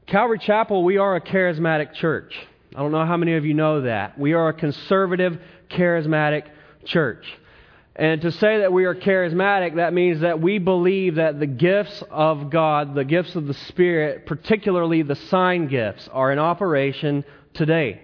Calvary 0.07 0.37
Chapel, 0.37 0.83
we 0.83 0.97
are 0.97 1.15
a 1.15 1.21
charismatic 1.21 1.93
church. 1.95 2.35
I 2.75 2.79
don't 2.79 2.91
know 2.91 3.05
how 3.05 3.17
many 3.17 3.35
of 3.35 3.45
you 3.45 3.55
know 3.55 3.81
that. 3.81 4.19
We 4.19 4.33
are 4.33 4.49
a 4.49 4.53
conservative, 4.53 5.39
charismatic 5.71 6.43
church. 6.85 7.25
And 7.95 8.21
to 8.21 8.31
say 8.31 8.59
that 8.59 8.71
we 8.71 8.85
are 8.85 8.93
charismatic, 8.93 9.77
that 9.77 9.93
means 9.93 10.19
that 10.21 10.39
we 10.41 10.59
believe 10.59 11.15
that 11.15 11.39
the 11.39 11.47
gifts 11.47 12.03
of 12.11 12.51
God, 12.51 12.93
the 12.93 13.05
gifts 13.05 13.35
of 13.35 13.47
the 13.47 13.53
Spirit, 13.53 14.27
particularly 14.27 15.01
the 15.01 15.15
sign 15.15 15.67
gifts, 15.69 16.07
are 16.11 16.31
in 16.31 16.37
operation 16.37 17.23
today. 17.53 18.01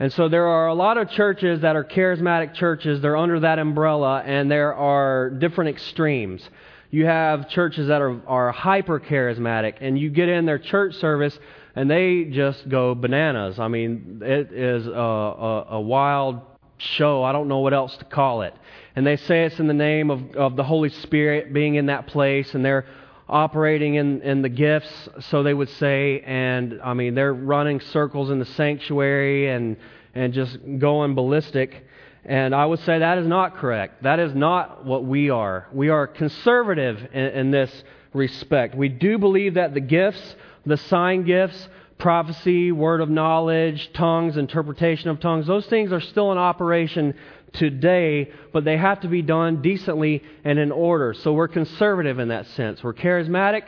And 0.00 0.12
so 0.12 0.28
there 0.28 0.46
are 0.46 0.66
a 0.66 0.74
lot 0.74 0.98
of 0.98 1.10
churches 1.10 1.60
that 1.60 1.76
are 1.76 1.84
charismatic 1.84 2.54
churches. 2.54 3.00
They're 3.00 3.16
under 3.16 3.40
that 3.40 3.58
umbrella, 3.58 4.22
and 4.24 4.50
there 4.50 4.74
are 4.74 5.30
different 5.30 5.70
extremes. 5.70 6.48
You 6.90 7.06
have 7.06 7.48
churches 7.48 7.88
that 7.88 8.02
are, 8.02 8.20
are 8.26 8.52
hyper 8.52 8.98
charismatic, 8.98 9.74
and 9.80 9.98
you 9.98 10.10
get 10.10 10.28
in 10.28 10.46
their 10.46 10.58
church 10.58 10.94
service, 10.96 11.38
and 11.76 11.90
they 11.90 12.24
just 12.24 12.68
go 12.68 12.94
bananas. 12.94 13.58
I 13.58 13.68
mean, 13.68 14.20
it 14.22 14.52
is 14.52 14.86
a, 14.86 14.90
a, 14.90 15.66
a 15.70 15.80
wild 15.80 16.40
show. 16.78 17.22
I 17.22 17.32
don't 17.32 17.48
know 17.48 17.60
what 17.60 17.74
else 17.74 17.96
to 17.98 18.04
call 18.04 18.42
it. 18.42 18.54
And 18.96 19.06
they 19.06 19.16
say 19.16 19.44
it's 19.44 19.58
in 19.60 19.66
the 19.66 19.74
name 19.74 20.10
of, 20.10 20.36
of 20.36 20.56
the 20.56 20.64
Holy 20.64 20.88
Spirit 20.88 21.52
being 21.52 21.76
in 21.76 21.86
that 21.86 22.08
place, 22.08 22.54
and 22.54 22.64
they're 22.64 22.86
operating 23.28 23.94
in, 23.94 24.20
in 24.22 24.42
the 24.42 24.48
gifts, 24.48 25.08
so 25.30 25.42
they 25.42 25.54
would 25.54 25.70
say, 25.70 26.20
and 26.20 26.80
I 26.82 26.94
mean, 26.94 27.14
they're 27.14 27.32
running 27.32 27.80
circles 27.80 28.30
in 28.30 28.38
the 28.38 28.44
sanctuary 28.44 29.48
and, 29.50 29.76
and 30.14 30.32
just 30.32 30.58
going 30.78 31.14
ballistic. 31.14 31.86
And 32.24 32.54
I 32.54 32.66
would 32.66 32.80
say 32.80 32.98
that 32.98 33.18
is 33.18 33.26
not 33.26 33.56
correct. 33.56 34.02
That 34.02 34.18
is 34.18 34.34
not 34.34 34.84
what 34.84 35.04
we 35.04 35.30
are. 35.30 35.68
We 35.72 35.88
are 35.88 36.06
conservative 36.06 36.98
in, 37.12 37.24
in 37.24 37.50
this 37.50 37.84
respect. 38.12 38.74
We 38.74 38.88
do 38.88 39.18
believe 39.18 39.54
that 39.54 39.74
the 39.74 39.80
gifts, 39.80 40.36
the 40.66 40.76
sign 40.76 41.24
gifts, 41.24 41.68
prophecy, 41.98 42.72
word 42.72 43.00
of 43.00 43.08
knowledge, 43.08 43.90
tongues, 43.94 44.36
interpretation 44.36 45.10
of 45.10 45.20
tongues, 45.20 45.46
those 45.46 45.66
things 45.66 45.92
are 45.92 46.00
still 46.00 46.32
in 46.32 46.38
operation 46.38 47.14
today, 47.54 48.30
but 48.52 48.64
they 48.64 48.76
have 48.76 49.00
to 49.00 49.08
be 49.08 49.22
done 49.22 49.62
decently 49.62 50.22
and 50.44 50.58
in 50.58 50.70
order. 50.70 51.14
So 51.14 51.32
we're 51.32 51.48
conservative 51.48 52.18
in 52.18 52.28
that 52.28 52.46
sense. 52.48 52.82
We're 52.82 52.94
charismatic, 52.94 53.64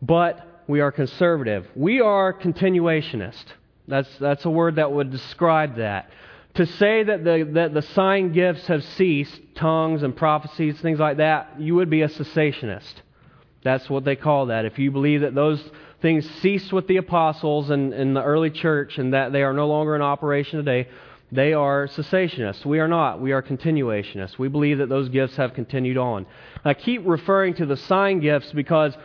but 0.00 0.64
we 0.66 0.80
are 0.80 0.92
conservative. 0.92 1.66
We 1.74 2.00
are 2.00 2.32
continuationist. 2.32 3.44
That's, 3.88 4.08
that's 4.18 4.44
a 4.44 4.50
word 4.50 4.76
that 4.76 4.92
would 4.92 5.10
describe 5.10 5.76
that. 5.76 6.10
To 6.54 6.66
say 6.66 7.04
that 7.04 7.24
the, 7.24 7.48
that 7.54 7.74
the 7.74 7.82
sign 7.82 8.32
gifts 8.32 8.66
have 8.66 8.84
ceased, 8.84 9.40
tongues 9.54 10.02
and 10.02 10.16
prophecies, 10.16 10.80
things 10.80 10.98
like 10.98 11.18
that, 11.18 11.60
you 11.60 11.74
would 11.76 11.90
be 11.90 12.02
a 12.02 12.08
cessationist. 12.08 12.94
That's 13.62 13.88
what 13.90 14.04
they 14.04 14.16
call 14.16 14.46
that. 14.46 14.64
If 14.64 14.78
you 14.78 14.90
believe 14.90 15.20
that 15.20 15.34
those 15.34 15.62
things 16.00 16.28
ceased 16.40 16.72
with 16.72 16.86
the 16.86 16.96
apostles 16.96 17.70
and 17.70 17.92
in 17.92 18.14
the 18.14 18.22
early 18.22 18.50
church 18.50 18.98
and 18.98 19.12
that 19.12 19.32
they 19.32 19.42
are 19.42 19.52
no 19.52 19.68
longer 19.68 19.94
in 19.94 20.02
operation 20.02 20.58
today, 20.64 20.88
they 21.32 21.52
are 21.52 21.86
cessationists. 21.86 22.64
We 22.64 22.80
are 22.80 22.88
not. 22.88 23.20
We 23.20 23.32
are 23.32 23.42
continuationists. 23.42 24.38
We 24.38 24.48
believe 24.48 24.78
that 24.78 24.88
those 24.88 25.08
gifts 25.08 25.36
have 25.36 25.54
continued 25.54 25.96
on. 25.96 26.26
I 26.64 26.74
keep 26.74 27.02
referring 27.06 27.54
to 27.54 27.66
the 27.66 27.76
sign 27.76 28.20
gifts 28.20 28.52
because 28.52 28.96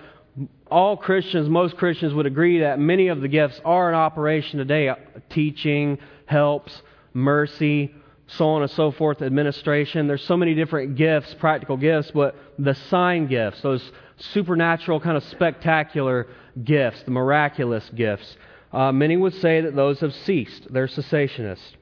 all 0.70 0.98
Christians, 0.98 1.48
most 1.50 1.77
Christians 1.77 2.13
would 2.13 2.25
agree 2.25 2.60
that 2.60 2.79
many 2.79 3.08
of 3.10 3.22
the 3.22 3.27
gifts 3.27 3.62
are 3.63 3.89
in 3.89 3.96
operation 3.96 4.60
today 4.60 4.91
teaching, 5.29 6.00
helps, 6.25 6.82
mercy, 7.13 7.94
so 8.27 8.48
on 8.50 8.63
and 8.63 8.72
so 8.72 8.91
forth, 8.91 9.22
administration. 9.22 10.08
There's 10.08 10.24
so 10.24 10.36
many 10.36 10.55
different 10.55 10.96
gifts, 10.96 11.34
practical 11.36 11.77
gifts, 11.77 12.12
but 12.12 12.36
the 12.58 12.74
sign 12.74 13.27
gifts, 13.27 13.62
those 13.62 13.91
supernatural, 14.17 15.00
kind 15.00 15.15
of 15.15 15.24
spectacular 15.25 16.27
gifts, 16.63 17.03
the 17.03 17.12
miraculous 17.12 17.88
gifts, 17.94 18.36
uh, 18.74 18.91
many 18.91 19.15
would 19.15 19.36
say 19.36 19.62
that 19.62 19.75
those 19.75 20.00
have 20.00 20.13
ceased. 20.13 20.67
They're 20.74 20.88
cessationists. 20.88 21.75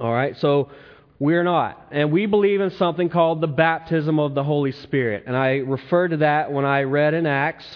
All 0.00 0.12
right, 0.12 0.36
so 0.36 0.70
we're 1.18 1.42
not. 1.42 1.88
And 1.90 2.12
we 2.12 2.26
believe 2.26 2.60
in 2.60 2.70
something 2.70 3.08
called 3.08 3.40
the 3.40 3.48
baptism 3.48 4.20
of 4.20 4.34
the 4.34 4.44
Holy 4.44 4.70
Spirit. 4.70 5.24
And 5.26 5.36
I 5.36 5.56
referred 5.56 6.08
to 6.08 6.18
that 6.18 6.52
when 6.52 6.64
I 6.64 6.82
read 6.82 7.14
in 7.14 7.26
Acts. 7.26 7.66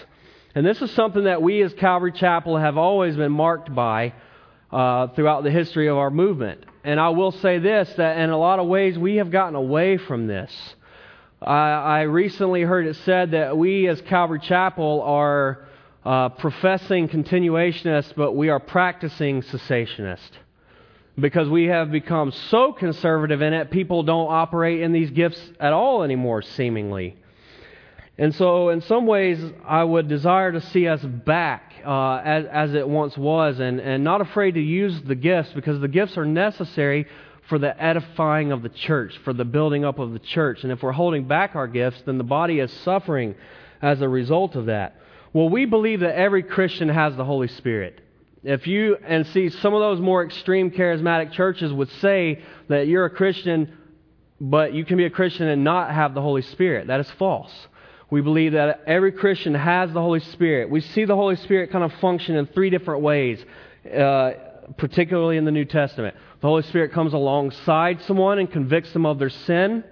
And 0.55 0.65
this 0.65 0.81
is 0.81 0.89
something 0.91 1.25
that 1.25 1.41
we 1.41 1.61
as 1.63 1.73
Calvary 1.73 2.13
Chapel 2.13 2.57
have 2.57 2.77
always 2.77 3.17
been 3.17 3.33
marked 3.33 3.75
by 3.75 4.13
uh, 4.71 5.07
throughout 5.07 5.43
the 5.43 5.51
history 5.51 5.87
of 5.87 5.97
our 5.97 6.09
movement. 6.09 6.65
And 6.85 6.97
I 6.97 7.09
will 7.09 7.33
say 7.33 7.59
this 7.59 7.91
that 7.97 8.17
in 8.17 8.29
a 8.29 8.37
lot 8.37 8.59
of 8.59 8.67
ways 8.67 8.97
we 8.97 9.17
have 9.17 9.29
gotten 9.29 9.55
away 9.55 9.97
from 9.97 10.27
this. 10.27 10.51
I, 11.41 11.71
I 11.71 12.01
recently 12.03 12.61
heard 12.61 12.87
it 12.87 12.95
said 13.03 13.31
that 13.31 13.57
we 13.57 13.89
as 13.89 13.99
Calvary 13.99 14.39
Chapel 14.39 15.01
are 15.01 15.67
uh, 16.05 16.29
professing 16.29 17.09
continuationists, 17.09 18.13
but 18.15 18.31
we 18.31 18.47
are 18.47 18.61
practicing 18.61 19.41
cessationists 19.41 20.31
because 21.19 21.47
we 21.47 21.65
have 21.65 21.91
become 21.91 22.31
so 22.31 22.73
conservative 22.73 23.41
in 23.41 23.53
it, 23.53 23.69
people 23.69 24.03
don't 24.03 24.31
operate 24.31 24.81
in 24.81 24.91
these 24.91 25.11
gifts 25.11 25.39
at 25.59 25.73
all 25.73 26.03
anymore, 26.03 26.41
seemingly. 26.41 27.15
And 28.17 28.33
so, 28.35 28.69
in 28.69 28.81
some 28.81 29.07
ways, 29.07 29.43
I 29.65 29.83
would 29.83 30.07
desire 30.07 30.51
to 30.51 30.61
see 30.61 30.87
us 30.87 31.03
back 31.03 31.73
uh, 31.83 32.15
as, 32.17 32.45
as 32.45 32.73
it 32.75 32.87
once 32.87 33.17
was 33.17 33.59
and, 33.59 33.79
and 33.79 34.03
not 34.03 34.21
afraid 34.21 34.53
to 34.53 34.61
use 34.61 35.01
the 35.01 35.15
gifts 35.15 35.51
because 35.53 35.79
the 35.81 35.87
gifts 35.87 36.17
are 36.17 36.25
necessary 36.25 37.07
for 37.49 37.57
the 37.57 37.81
edifying 37.81 38.51
of 38.51 38.61
the 38.61 38.69
church, 38.69 39.17
for 39.23 39.33
the 39.33 39.45
building 39.45 39.83
up 39.83 39.99
of 39.99 40.13
the 40.13 40.19
church. 40.19 40.63
And 40.63 40.71
if 40.71 40.83
we're 40.83 40.91
holding 40.91 41.27
back 41.27 41.55
our 41.55 41.67
gifts, 41.67 42.01
then 42.05 42.17
the 42.17 42.23
body 42.23 42.59
is 42.59 42.71
suffering 42.83 43.35
as 43.81 44.01
a 44.01 44.07
result 44.07 44.55
of 44.55 44.67
that. 44.67 44.95
Well, 45.33 45.49
we 45.49 45.65
believe 45.65 46.01
that 46.01 46.15
every 46.15 46.43
Christian 46.43 46.89
has 46.89 47.15
the 47.15 47.25
Holy 47.25 47.47
Spirit. 47.47 47.99
If 48.43 48.67
you, 48.67 48.97
and 49.05 49.25
see, 49.27 49.49
some 49.49 49.73
of 49.73 49.79
those 49.79 50.01
more 50.01 50.23
extreme 50.23 50.69
charismatic 50.69 51.31
churches 51.31 51.71
would 51.71 51.89
say 52.01 52.41
that 52.67 52.87
you're 52.87 53.05
a 53.05 53.09
Christian, 53.09 53.77
but 54.41 54.73
you 54.73 54.83
can 54.83 54.97
be 54.97 55.05
a 55.05 55.09
Christian 55.09 55.47
and 55.47 55.63
not 55.63 55.91
have 55.91 56.13
the 56.13 56.21
Holy 56.21 56.41
Spirit. 56.41 56.87
That 56.87 56.99
is 56.99 57.09
false. 57.11 57.51
We 58.09 58.19
believe 58.19 58.51
that 58.51 58.83
every 58.85 59.13
Christian 59.13 59.53
has 59.53 59.93
the 59.93 60.01
Holy 60.01 60.19
Spirit. 60.19 60.69
We 60.69 60.81
see 60.81 61.05
the 61.05 61.15
Holy 61.15 61.37
Spirit 61.37 61.71
kind 61.71 61.85
of 61.85 61.93
function 61.99 62.35
in 62.35 62.45
three 62.47 62.69
different 62.69 63.01
ways, 63.01 63.43
uh, 63.95 64.31
particularly 64.77 65.37
in 65.37 65.45
the 65.45 65.51
New 65.51 65.65
Testament. 65.65 66.15
The 66.41 66.47
Holy 66.47 66.63
Spirit 66.63 66.91
comes 66.91 67.13
alongside 67.13 68.01
someone 68.01 68.39
and 68.39 68.51
convicts 68.51 68.91
them 68.91 69.05
of 69.05 69.19
their 69.19 69.29
sin. 69.29 69.85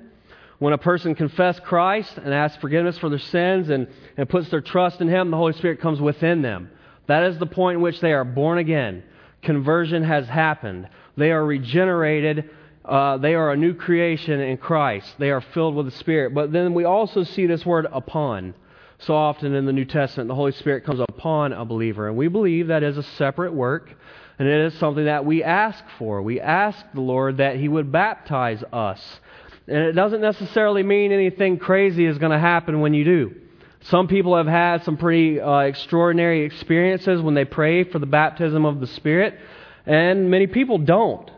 when 0.59 0.73
a 0.73 0.77
person 0.77 1.15
confesses 1.15 1.59
Christ 1.65 2.17
and 2.17 2.31
asks 2.31 2.61
forgiveness 2.61 2.95
for 2.99 3.09
their 3.09 3.17
sins 3.17 3.69
and, 3.69 3.87
and 4.15 4.29
puts 4.29 4.49
their 4.49 4.61
trust 4.61 5.01
in 5.01 5.07
Him, 5.07 5.31
the 5.31 5.37
Holy 5.37 5.53
Spirit 5.53 5.79
comes 5.79 5.99
within 5.99 6.43
them. 6.43 6.69
That 7.11 7.23
is 7.23 7.37
the 7.39 7.45
point 7.45 7.75
in 7.75 7.81
which 7.81 7.99
they 7.99 8.13
are 8.13 8.23
born 8.23 8.57
again. 8.57 9.03
Conversion 9.41 10.01
has 10.05 10.29
happened. 10.29 10.87
They 11.17 11.33
are 11.33 11.45
regenerated. 11.45 12.49
Uh, 12.85 13.17
they 13.17 13.35
are 13.35 13.51
a 13.51 13.57
new 13.57 13.73
creation 13.73 14.39
in 14.39 14.55
Christ. 14.55 15.15
They 15.19 15.29
are 15.29 15.41
filled 15.41 15.75
with 15.75 15.87
the 15.87 15.91
Spirit. 15.91 16.33
But 16.33 16.53
then 16.53 16.73
we 16.73 16.85
also 16.85 17.25
see 17.25 17.47
this 17.47 17.65
word 17.65 17.85
upon. 17.91 18.53
So 18.99 19.13
often 19.13 19.53
in 19.53 19.65
the 19.65 19.73
New 19.73 19.83
Testament, 19.83 20.29
the 20.29 20.35
Holy 20.35 20.53
Spirit 20.53 20.85
comes 20.85 21.01
upon 21.01 21.51
a 21.51 21.65
believer. 21.65 22.07
And 22.07 22.15
we 22.15 22.29
believe 22.29 22.67
that 22.67 22.81
is 22.81 22.97
a 22.97 23.03
separate 23.03 23.53
work. 23.53 23.93
And 24.39 24.47
it 24.47 24.61
is 24.67 24.79
something 24.79 25.03
that 25.03 25.25
we 25.25 25.43
ask 25.43 25.83
for. 25.99 26.21
We 26.21 26.39
ask 26.39 26.85
the 26.93 27.01
Lord 27.01 27.37
that 27.37 27.57
He 27.57 27.67
would 27.67 27.91
baptize 27.91 28.63
us. 28.71 29.19
And 29.67 29.79
it 29.79 29.91
doesn't 29.91 30.21
necessarily 30.21 30.83
mean 30.83 31.11
anything 31.11 31.59
crazy 31.59 32.05
is 32.05 32.17
going 32.17 32.31
to 32.31 32.39
happen 32.39 32.79
when 32.79 32.93
you 32.93 33.03
do. 33.03 33.35
Some 33.85 34.07
people 34.07 34.37
have 34.37 34.47
had 34.47 34.83
some 34.83 34.97
pretty 34.97 35.39
uh, 35.39 35.59
extraordinary 35.59 36.45
experiences 36.45 37.21
when 37.21 37.33
they 37.33 37.45
pray 37.45 37.83
for 37.83 37.97
the 37.99 38.05
baptism 38.05 38.65
of 38.65 38.79
the 38.79 38.87
Spirit, 38.87 39.39
and 39.85 40.29
many 40.29 40.47
people 40.47 40.77
don't. 40.77 41.29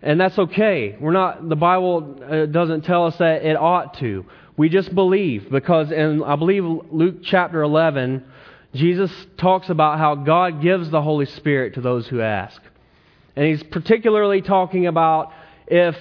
And 0.00 0.20
that's 0.20 0.38
okay. 0.38 0.96
We're 1.00 1.12
not, 1.12 1.48
the 1.48 1.56
Bible 1.56 2.20
uh, 2.22 2.46
doesn't 2.46 2.82
tell 2.82 3.06
us 3.06 3.16
that 3.18 3.44
it 3.44 3.56
ought 3.56 3.94
to. 3.98 4.26
We 4.56 4.68
just 4.68 4.94
believe 4.94 5.50
because 5.50 5.90
in, 5.90 6.22
I 6.22 6.36
believe, 6.36 6.64
Luke 6.64 7.16
chapter 7.22 7.62
11, 7.62 8.24
Jesus 8.74 9.10
talks 9.36 9.68
about 9.68 9.98
how 9.98 10.14
God 10.14 10.62
gives 10.62 10.90
the 10.90 11.02
Holy 11.02 11.26
Spirit 11.26 11.74
to 11.74 11.80
those 11.80 12.06
who 12.08 12.20
ask. 12.20 12.60
And 13.36 13.46
he's 13.46 13.62
particularly 13.62 14.42
talking 14.42 14.86
about 14.86 15.32
if 15.66 15.96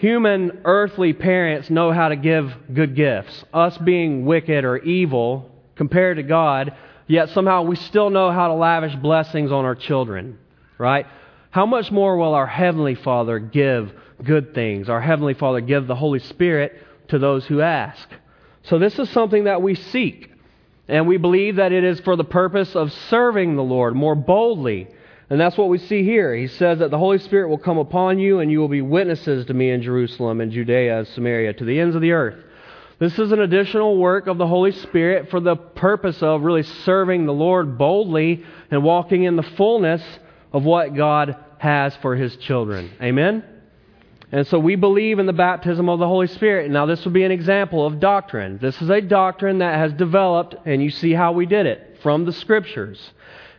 human 0.00 0.60
earthly 0.64 1.12
parents 1.12 1.70
know 1.70 1.92
how 1.92 2.08
to 2.08 2.16
give 2.16 2.52
good 2.72 2.94
gifts. 2.94 3.44
Us 3.52 3.76
being 3.78 4.24
wicked 4.24 4.64
or 4.64 4.78
evil 4.78 5.50
compared 5.74 6.16
to 6.16 6.22
God, 6.22 6.74
yet 7.06 7.30
somehow 7.30 7.62
we 7.62 7.76
still 7.76 8.10
know 8.10 8.30
how 8.30 8.48
to 8.48 8.54
lavish 8.54 8.94
blessings 8.96 9.52
on 9.52 9.64
our 9.64 9.74
children, 9.74 10.38
right? 10.78 11.06
How 11.50 11.66
much 11.66 11.90
more 11.90 12.16
will 12.16 12.34
our 12.34 12.46
Heavenly 12.46 12.94
Father 12.94 13.38
give 13.38 13.92
good 14.22 14.54
things? 14.54 14.88
Our 14.88 15.00
Heavenly 15.00 15.34
Father 15.34 15.60
give 15.60 15.86
the 15.86 15.94
Holy 15.94 16.18
Spirit 16.18 16.80
to 17.08 17.18
those 17.18 17.46
who 17.46 17.60
ask. 17.60 18.08
So 18.64 18.78
this 18.78 18.98
is 18.98 19.08
something 19.10 19.44
that 19.44 19.62
we 19.62 19.74
seek. 19.74 20.30
And 20.88 21.06
we 21.06 21.16
believe 21.16 21.56
that 21.56 21.72
it 21.72 21.84
is 21.84 21.98
for 22.00 22.16
the 22.16 22.24
purpose 22.24 22.76
of 22.76 22.92
serving 22.92 23.56
the 23.56 23.62
Lord 23.62 23.96
more 23.96 24.14
boldly 24.14 24.88
and 25.28 25.40
that's 25.40 25.56
what 25.56 25.68
we 25.68 25.78
see 25.78 26.04
here. 26.04 26.34
He 26.34 26.46
says 26.46 26.78
that 26.78 26.90
the 26.90 26.98
Holy 26.98 27.18
Spirit 27.18 27.48
will 27.48 27.58
come 27.58 27.78
upon 27.78 28.18
you, 28.18 28.40
and 28.40 28.50
you 28.50 28.60
will 28.60 28.68
be 28.68 28.82
witnesses 28.82 29.46
to 29.46 29.54
me 29.54 29.70
in 29.70 29.82
Jerusalem 29.82 30.40
and 30.40 30.52
Judea 30.52 30.98
and 30.98 31.08
Samaria 31.08 31.54
to 31.54 31.64
the 31.64 31.80
ends 31.80 31.96
of 31.96 32.02
the 32.02 32.12
earth. 32.12 32.42
This 32.98 33.18
is 33.18 33.32
an 33.32 33.40
additional 33.40 33.98
work 33.98 34.26
of 34.26 34.38
the 34.38 34.46
Holy 34.46 34.72
Spirit 34.72 35.28
for 35.28 35.40
the 35.40 35.56
purpose 35.56 36.22
of 36.22 36.42
really 36.42 36.62
serving 36.62 37.26
the 37.26 37.32
Lord 37.32 37.76
boldly 37.76 38.44
and 38.70 38.82
walking 38.82 39.24
in 39.24 39.36
the 39.36 39.42
fullness 39.42 40.02
of 40.52 40.64
what 40.64 40.94
God 40.94 41.36
has 41.58 41.94
for 41.96 42.16
His 42.16 42.36
children. 42.36 42.90
Amen? 43.02 43.44
And 44.32 44.46
so 44.46 44.58
we 44.58 44.76
believe 44.76 45.18
in 45.18 45.26
the 45.26 45.32
baptism 45.32 45.88
of 45.88 45.98
the 45.98 46.06
Holy 46.06 46.26
Spirit. 46.26 46.70
Now, 46.70 46.86
this 46.86 47.04
would 47.04 47.14
be 47.14 47.24
an 47.24 47.32
example 47.32 47.84
of 47.84 48.00
doctrine. 48.00 48.58
This 48.62 48.80
is 48.80 48.90
a 48.90 49.00
doctrine 49.00 49.58
that 49.58 49.74
has 49.76 49.92
developed, 49.92 50.54
and 50.64 50.82
you 50.82 50.90
see 50.90 51.12
how 51.12 51.32
we 51.32 51.46
did 51.46 51.66
it 51.66 51.98
from 52.02 52.24
the 52.24 52.32
Scriptures. 52.32 53.12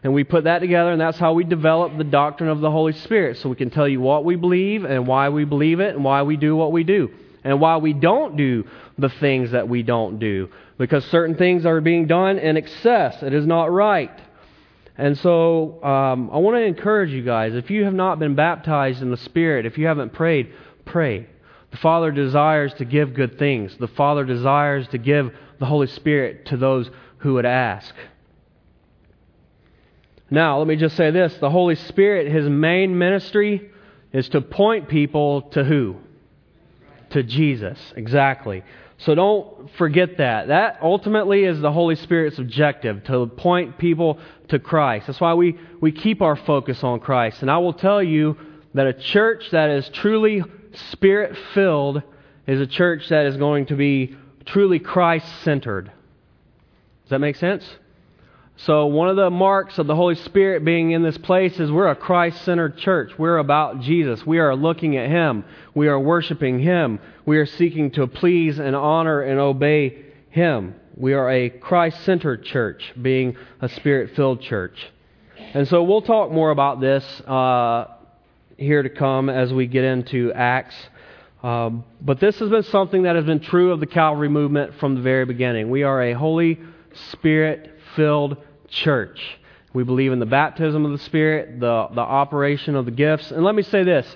And 0.04 0.14
we 0.14 0.24
put 0.24 0.44
that 0.44 0.60
together, 0.60 0.92
and 0.92 1.02
that's 1.02 1.18
how 1.18 1.34
we 1.34 1.44
develop 1.44 1.98
the 1.98 2.04
doctrine 2.04 2.50
of 2.50 2.60
the 2.60 2.70
Holy 2.72 2.94
Spirit. 2.94 3.38
So 3.38 3.50
we 3.50 3.56
can 3.56 3.70
tell 3.70 3.88
you 3.88 4.00
what 4.00 4.26
we 4.26 4.36
believe 4.36 4.84
and 4.84 5.08
why 5.08 5.30
we 5.30 5.44
believe 5.44 5.80
it 5.80 5.96
and 5.96 6.04
why 6.04 6.22
we 6.22 6.38
do 6.38 6.56
what 6.56 6.72
we 6.72 6.84
do. 6.84 7.10
And 7.44 7.60
why 7.62 7.78
we 7.78 7.94
don't 7.94 8.36
do 8.36 8.66
the 8.98 9.10
things 9.10 9.52
that 9.52 9.70
we 9.70 9.82
don't 9.82 10.20
do. 10.20 10.50
Because 10.78 11.06
certain 11.06 11.36
things 11.36 11.66
are 11.66 11.80
being 11.82 12.06
done 12.06 12.38
in 12.40 12.58
excess. 12.58 13.24
It 13.24 13.34
is 13.34 13.46
not 13.46 13.72
right. 13.72 14.12
And 14.98 15.18
so 15.20 15.84
um, 15.84 16.30
I 16.32 16.38
want 16.38 16.58
to 16.58 16.62
encourage 16.62 17.12
you 17.12 17.24
guys 17.24 17.54
if 17.54 17.70
you 17.70 17.86
have 17.86 17.94
not 17.94 18.20
been 18.20 18.36
baptized 18.36 19.02
in 19.02 19.12
the 19.12 19.18
Spirit, 19.18 19.66
if 19.66 19.78
you 19.78 19.88
haven't 19.88 20.14
prayed, 20.14 20.52
pray. 20.86 21.28
The 21.72 21.78
Father 21.78 22.12
desires 22.12 22.74
to 22.76 22.86
give 22.86 23.14
good 23.14 23.38
things. 23.38 23.78
The 23.78 23.88
Father 23.88 24.26
desires 24.26 24.88
to 24.90 24.98
give 24.98 25.32
the 25.60 25.66
Holy 25.66 25.88
Spirit 25.88 26.48
to 26.48 26.58
those 26.58 26.90
who 27.20 27.36
would 27.36 27.46
ask. 27.46 27.94
Now, 30.30 30.58
let 30.60 30.68
me 30.68 30.76
just 30.76 30.96
say 30.98 31.12
this 31.12 31.36
the 31.38 31.50
Holy 31.50 31.76
Spirit, 31.76 32.32
his 32.32 32.48
main 32.48 32.98
ministry 32.98 33.72
is 34.12 34.30
to 34.30 34.42
point 34.42 34.90
people 34.90 35.44
to 35.52 35.64
who? 35.64 35.98
To 37.12 37.24
Jesus, 37.24 37.80
exactly. 37.96 38.64
So 39.00 39.14
don't 39.14 39.70
forget 39.78 40.18
that. 40.18 40.48
That 40.48 40.80
ultimately 40.82 41.44
is 41.44 41.60
the 41.60 41.72
Holy 41.72 41.96
Spirit's 41.96 42.40
objective, 42.40 43.04
to 43.06 43.28
point 43.28 43.78
people 43.78 44.20
to 44.50 44.60
Christ. 44.60 45.08
That's 45.08 45.22
why 45.22 45.36
we, 45.36 45.58
we 45.80 45.92
keep 45.92 46.22
our 46.22 46.36
focus 46.36 46.84
on 46.84 47.00
Christ. 47.00 47.42
And 47.42 47.52
I 47.52 47.60
will 47.60 47.74
tell 47.74 48.02
you 48.02 48.38
that 48.74 48.88
a 48.88 48.94
church 48.94 49.52
that 49.52 49.70
is 49.70 49.88
truly 49.90 50.44
Spirit 50.92 51.38
filled 51.54 52.02
is 52.46 52.60
a 52.60 52.68
church 52.68 53.10
that 53.10 53.26
is 53.28 53.38
going 53.38 53.68
to 53.68 53.76
be 53.76 54.16
truly 54.46 54.80
Christ 54.80 55.28
centered. 55.44 55.86
Does 55.86 57.10
that 57.10 57.20
make 57.20 57.36
sense? 57.36 57.64
So, 58.62 58.88
one 58.88 59.08
of 59.08 59.16
the 59.16 59.30
marks 59.30 59.78
of 59.78 59.86
the 59.86 59.96
Holy 59.96 60.16
Spirit 60.16 60.66
being 60.66 60.90
in 60.90 61.04
this 61.04 61.18
place 61.20 61.60
is 61.60 61.72
we're 61.72 61.90
a 61.90 61.96
Christ 61.96 62.44
centered 62.44 62.78
church. 62.78 63.12
We're 63.16 63.38
about 63.38 63.82
Jesus. 63.82 64.26
We 64.26 64.40
are 64.40 64.56
looking 64.56 64.98
at 64.98 65.12
Him. 65.12 65.46
We 65.76 65.88
are 65.90 66.00
worshiping 66.00 66.60
Him. 66.60 67.00
We 67.24 67.38
are 67.38 67.46
seeking 67.46 67.92
to 67.92 68.08
please 68.08 68.58
and 68.58 68.76
honor 68.76 69.22
and 69.22 69.40
obey 69.40 70.06
Him. 70.32 70.74
We 70.96 71.14
are 71.14 71.30
a 71.30 71.52
Christ 71.52 72.04
centered 72.04 72.46
church, 72.46 72.94
being 73.00 73.38
a 73.62 73.70
Spirit 73.70 74.16
filled 74.16 74.42
church. 74.42 74.88
And 75.54 75.68
so, 75.68 75.84
we'll 75.84 76.02
talk 76.02 76.32
more 76.32 76.50
about 76.50 76.82
this 76.82 77.04
uh, 77.28 77.86
here 78.58 78.82
to 78.82 78.90
come 78.90 79.30
as 79.30 79.54
we 79.54 79.68
get 79.68 79.84
into 79.84 80.34
Acts. 80.34 80.76
Um, 81.44 81.84
but 82.02 82.20
this 82.20 82.40
has 82.40 82.50
been 82.50 82.64
something 82.64 83.04
that 83.04 83.16
has 83.16 83.26
been 83.26 83.40
true 83.40 83.72
of 83.72 83.80
the 83.80 83.86
Calvary 83.86 84.30
movement 84.30 84.80
from 84.80 84.96
the 84.96 85.02
very 85.02 85.26
beginning. 85.26 85.70
We 85.70 85.84
are 85.84 86.02
a 86.02 86.14
Holy 86.14 86.60
Spirit 87.12 87.76
filled 87.96 88.38
church. 88.70 89.20
We 89.74 89.84
believe 89.84 90.12
in 90.12 90.20
the 90.20 90.26
baptism 90.26 90.86
of 90.86 90.92
the 90.92 91.04
Spirit, 91.06 91.60
the, 91.60 91.88
the 91.94 92.02
operation 92.02 92.76
of 92.76 92.86
the 92.86 92.92
gifts. 92.92 93.32
And 93.32 93.44
let 93.44 93.56
me 93.56 93.64
say 93.64 93.84
this 93.84 94.08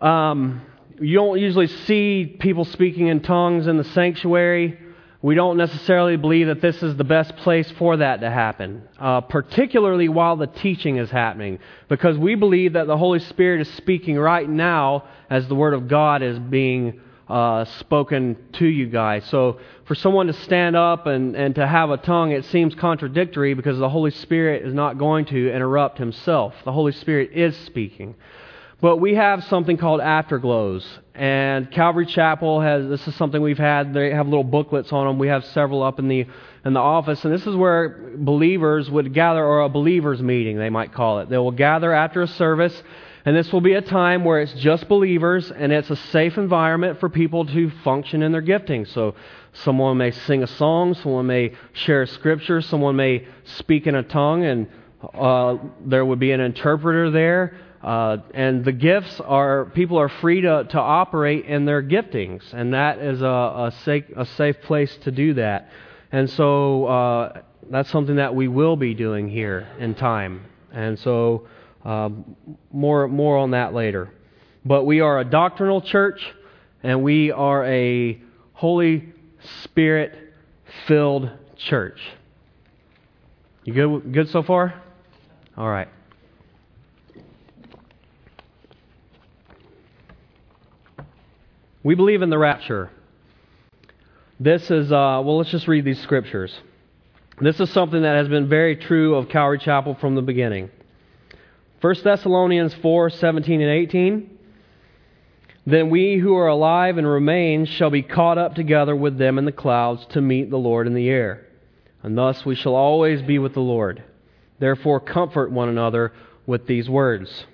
um, 0.00 0.62
you 1.00 1.14
don't 1.14 1.38
usually 1.38 1.66
see 1.66 2.36
people 2.38 2.64
speaking 2.64 3.08
in 3.08 3.20
tongues 3.20 3.66
in 3.66 3.76
the 3.76 3.84
sanctuary. 3.84 4.78
We 5.20 5.34
don't 5.34 5.56
necessarily 5.56 6.16
believe 6.16 6.46
that 6.46 6.60
this 6.60 6.80
is 6.82 6.96
the 6.96 7.04
best 7.04 7.34
place 7.38 7.68
for 7.72 7.96
that 7.96 8.20
to 8.20 8.30
happen, 8.30 8.82
uh, 9.00 9.22
particularly 9.22 10.08
while 10.08 10.36
the 10.36 10.46
teaching 10.46 10.96
is 10.96 11.10
happening, 11.10 11.58
because 11.88 12.16
we 12.16 12.36
believe 12.36 12.74
that 12.74 12.86
the 12.86 12.96
Holy 12.96 13.18
Spirit 13.18 13.60
is 13.60 13.68
speaking 13.74 14.16
right 14.16 14.48
now 14.48 15.08
as 15.28 15.48
the 15.48 15.56
Word 15.56 15.74
of 15.74 15.88
God 15.88 16.22
is 16.22 16.38
being 16.38 17.00
uh, 17.28 17.64
spoken 17.64 18.36
to 18.54 18.66
you 18.66 18.86
guys. 18.86 19.24
So 19.26 19.58
for 19.84 19.94
someone 19.94 20.28
to 20.28 20.32
stand 20.32 20.76
up 20.76 21.06
and, 21.06 21.36
and 21.36 21.54
to 21.56 21.66
have 21.66 21.90
a 21.90 21.96
tongue, 21.98 22.32
it 22.32 22.44
seems 22.46 22.74
contradictory 22.74 23.54
because 23.54 23.78
the 23.78 23.88
Holy 23.88 24.10
Spirit 24.10 24.64
is 24.64 24.72
not 24.72 24.98
going 24.98 25.26
to 25.26 25.52
interrupt 25.52 25.98
himself. 25.98 26.54
The 26.64 26.72
Holy 26.72 26.92
Spirit 26.92 27.32
is 27.32 27.56
speaking. 27.58 28.14
But 28.80 28.98
we 28.98 29.16
have 29.16 29.42
something 29.44 29.76
called 29.76 30.00
afterglows. 30.00 30.86
And 31.14 31.70
Calvary 31.72 32.06
Chapel 32.06 32.60
has, 32.60 32.88
this 32.88 33.06
is 33.08 33.14
something 33.16 33.42
we've 33.42 33.58
had, 33.58 33.92
they 33.92 34.10
have 34.10 34.28
little 34.28 34.44
booklets 34.44 34.92
on 34.92 35.06
them. 35.06 35.18
We 35.18 35.26
have 35.28 35.44
several 35.46 35.82
up 35.82 35.98
in 35.98 36.06
the, 36.06 36.26
in 36.64 36.74
the 36.74 36.80
office. 36.80 37.24
And 37.24 37.34
this 37.34 37.44
is 37.44 37.56
where 37.56 38.12
believers 38.16 38.88
would 38.88 39.12
gather, 39.12 39.44
or 39.44 39.62
a 39.62 39.68
believers 39.68 40.22
meeting, 40.22 40.58
they 40.58 40.70
might 40.70 40.92
call 40.92 41.18
it. 41.18 41.28
They 41.28 41.38
will 41.38 41.50
gather 41.50 41.92
after 41.92 42.22
a 42.22 42.28
service 42.28 42.82
and 43.24 43.36
this 43.36 43.52
will 43.52 43.60
be 43.60 43.74
a 43.74 43.82
time 43.82 44.24
where 44.24 44.40
it's 44.40 44.52
just 44.54 44.88
believers 44.88 45.50
and 45.50 45.72
it's 45.72 45.90
a 45.90 45.96
safe 45.96 46.38
environment 46.38 47.00
for 47.00 47.08
people 47.08 47.44
to 47.46 47.70
function 47.82 48.22
in 48.22 48.32
their 48.32 48.40
gifting. 48.40 48.84
So 48.84 49.14
someone 49.52 49.98
may 49.98 50.10
sing 50.10 50.42
a 50.42 50.46
song, 50.46 50.94
someone 50.94 51.26
may 51.26 51.52
share 51.72 52.06
scripture, 52.06 52.60
someone 52.60 52.96
may 52.96 53.26
speak 53.44 53.86
in 53.86 53.94
a 53.94 54.02
tongue, 54.02 54.44
and 54.44 54.66
uh, 55.14 55.56
there 55.84 56.04
would 56.04 56.18
be 56.18 56.32
an 56.32 56.40
interpreter 56.40 57.10
there. 57.10 57.56
Uh, 57.82 58.18
and 58.34 58.64
the 58.64 58.72
gifts 58.72 59.20
are, 59.20 59.66
people 59.66 59.98
are 59.98 60.08
free 60.08 60.40
to, 60.40 60.64
to 60.64 60.78
operate 60.78 61.44
in 61.44 61.64
their 61.64 61.82
giftings, 61.82 62.42
and 62.52 62.74
that 62.74 62.98
is 62.98 63.22
a, 63.22 63.26
a, 63.26 63.74
safe, 63.84 64.04
a 64.16 64.26
safe 64.26 64.60
place 64.62 64.96
to 65.04 65.12
do 65.12 65.34
that. 65.34 65.70
And 66.10 66.28
so 66.30 66.86
uh, 66.86 67.40
that's 67.70 67.90
something 67.90 68.16
that 68.16 68.34
we 68.34 68.48
will 68.48 68.76
be 68.76 68.94
doing 68.94 69.28
here 69.28 69.68
in 69.78 69.94
time. 69.94 70.44
And 70.72 70.98
so 70.98 71.46
um, 71.88 72.36
more, 72.70 73.08
more 73.08 73.38
on 73.38 73.52
that 73.52 73.72
later. 73.72 74.10
But 74.62 74.84
we 74.84 75.00
are 75.00 75.18
a 75.20 75.24
doctrinal 75.24 75.80
church, 75.80 76.20
and 76.82 77.02
we 77.02 77.32
are 77.32 77.64
a 77.64 78.20
Holy 78.52 79.14
Spirit 79.64 80.14
filled 80.86 81.30
church. 81.56 81.98
You 83.64 83.72
good, 83.72 84.12
good 84.12 84.28
so 84.28 84.42
far? 84.42 84.82
All 85.56 85.68
right. 85.68 85.88
We 91.82 91.94
believe 91.94 92.20
in 92.20 92.28
the 92.28 92.36
rapture. 92.36 92.90
This 94.38 94.70
is, 94.70 94.92
uh, 94.92 95.22
well, 95.24 95.38
let's 95.38 95.50
just 95.50 95.66
read 95.66 95.86
these 95.86 96.00
scriptures. 96.02 96.54
This 97.40 97.58
is 97.60 97.70
something 97.70 98.02
that 98.02 98.16
has 98.16 98.28
been 98.28 98.46
very 98.46 98.76
true 98.76 99.14
of 99.14 99.30
Calvary 99.30 99.58
Chapel 99.58 99.94
from 99.94 100.14
the 100.14 100.22
beginning. 100.22 100.70
1 101.80 101.94
Thessalonians 102.02 102.74
4 102.74 103.10
17 103.10 103.60
and 103.60 103.70
18. 103.70 104.38
Then 105.66 105.90
we 105.90 106.16
who 106.16 106.34
are 106.34 106.48
alive 106.48 106.98
and 106.98 107.06
remain 107.06 107.66
shall 107.66 107.90
be 107.90 108.02
caught 108.02 108.38
up 108.38 108.54
together 108.54 108.96
with 108.96 109.18
them 109.18 109.38
in 109.38 109.44
the 109.44 109.52
clouds 109.52 110.06
to 110.10 110.20
meet 110.20 110.50
the 110.50 110.56
Lord 110.56 110.86
in 110.86 110.94
the 110.94 111.08
air. 111.08 111.46
And 112.02 112.16
thus 112.16 112.44
we 112.44 112.54
shall 112.54 112.74
always 112.74 113.20
be 113.22 113.38
with 113.38 113.54
the 113.54 113.60
Lord. 113.60 114.02
Therefore, 114.58 114.98
comfort 114.98 115.52
one 115.52 115.68
another 115.68 116.12
with 116.46 116.66
these 116.66 116.88
words. 116.88 117.44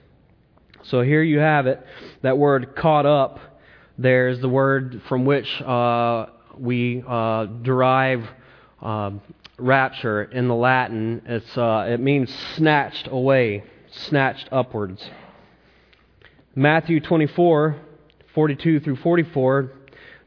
So 0.84 1.02
here 1.02 1.22
you 1.22 1.38
have 1.38 1.66
it. 1.66 1.84
That 2.22 2.38
word 2.38 2.76
caught 2.76 3.06
up 3.06 3.40
there 3.96 4.28
is 4.28 4.40
the 4.40 4.48
word 4.48 5.02
from 5.08 5.24
which 5.24 5.48
uh, 5.60 6.26
we 6.58 7.02
uh, 7.06 7.46
derive 7.46 8.28
uh, 8.82 9.12
rapture 9.56 10.24
in 10.24 10.48
the 10.48 10.54
Latin. 10.54 11.22
It's, 11.26 11.56
uh, 11.56 11.86
it 11.88 12.00
means 12.00 12.34
snatched 12.56 13.08
away, 13.08 13.62
snatched 13.94 14.48
upwards. 14.52 15.04
Matthew 16.54 17.00
24, 17.00 17.76
42 18.34 18.80
through 18.80 18.96
44, 18.96 19.72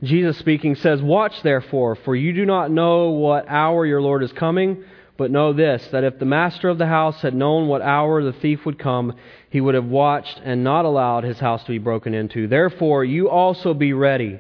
Jesus 0.03 0.37
speaking 0.37 0.75
says, 0.75 1.01
Watch 1.01 1.41
therefore, 1.41 1.95
for 1.95 2.15
you 2.15 2.33
do 2.33 2.45
not 2.45 2.71
know 2.71 3.09
what 3.09 3.47
hour 3.47 3.85
your 3.85 4.01
Lord 4.01 4.23
is 4.23 4.31
coming. 4.33 4.83
But 5.17 5.31
know 5.31 5.51
this, 5.51 5.87
that 5.91 6.03
if 6.03 6.19
the 6.19 6.25
master 6.25 6.69
of 6.69 6.77
the 6.77 6.85
house 6.85 7.21
had 7.23 7.33
known 7.33 7.67
what 7.67 7.81
hour 7.81 8.23
the 8.23 8.33
thief 8.33 8.65
would 8.67 8.77
come, 8.77 9.15
he 9.49 9.59
would 9.59 9.73
have 9.73 9.85
watched 9.85 10.39
and 10.43 10.63
not 10.63 10.85
allowed 10.85 11.23
his 11.23 11.39
house 11.39 11.63
to 11.63 11.71
be 11.71 11.79
broken 11.79 12.13
into. 12.13 12.47
Therefore, 12.47 13.03
you 13.03 13.27
also 13.27 13.73
be 13.73 13.93
ready, 13.93 14.39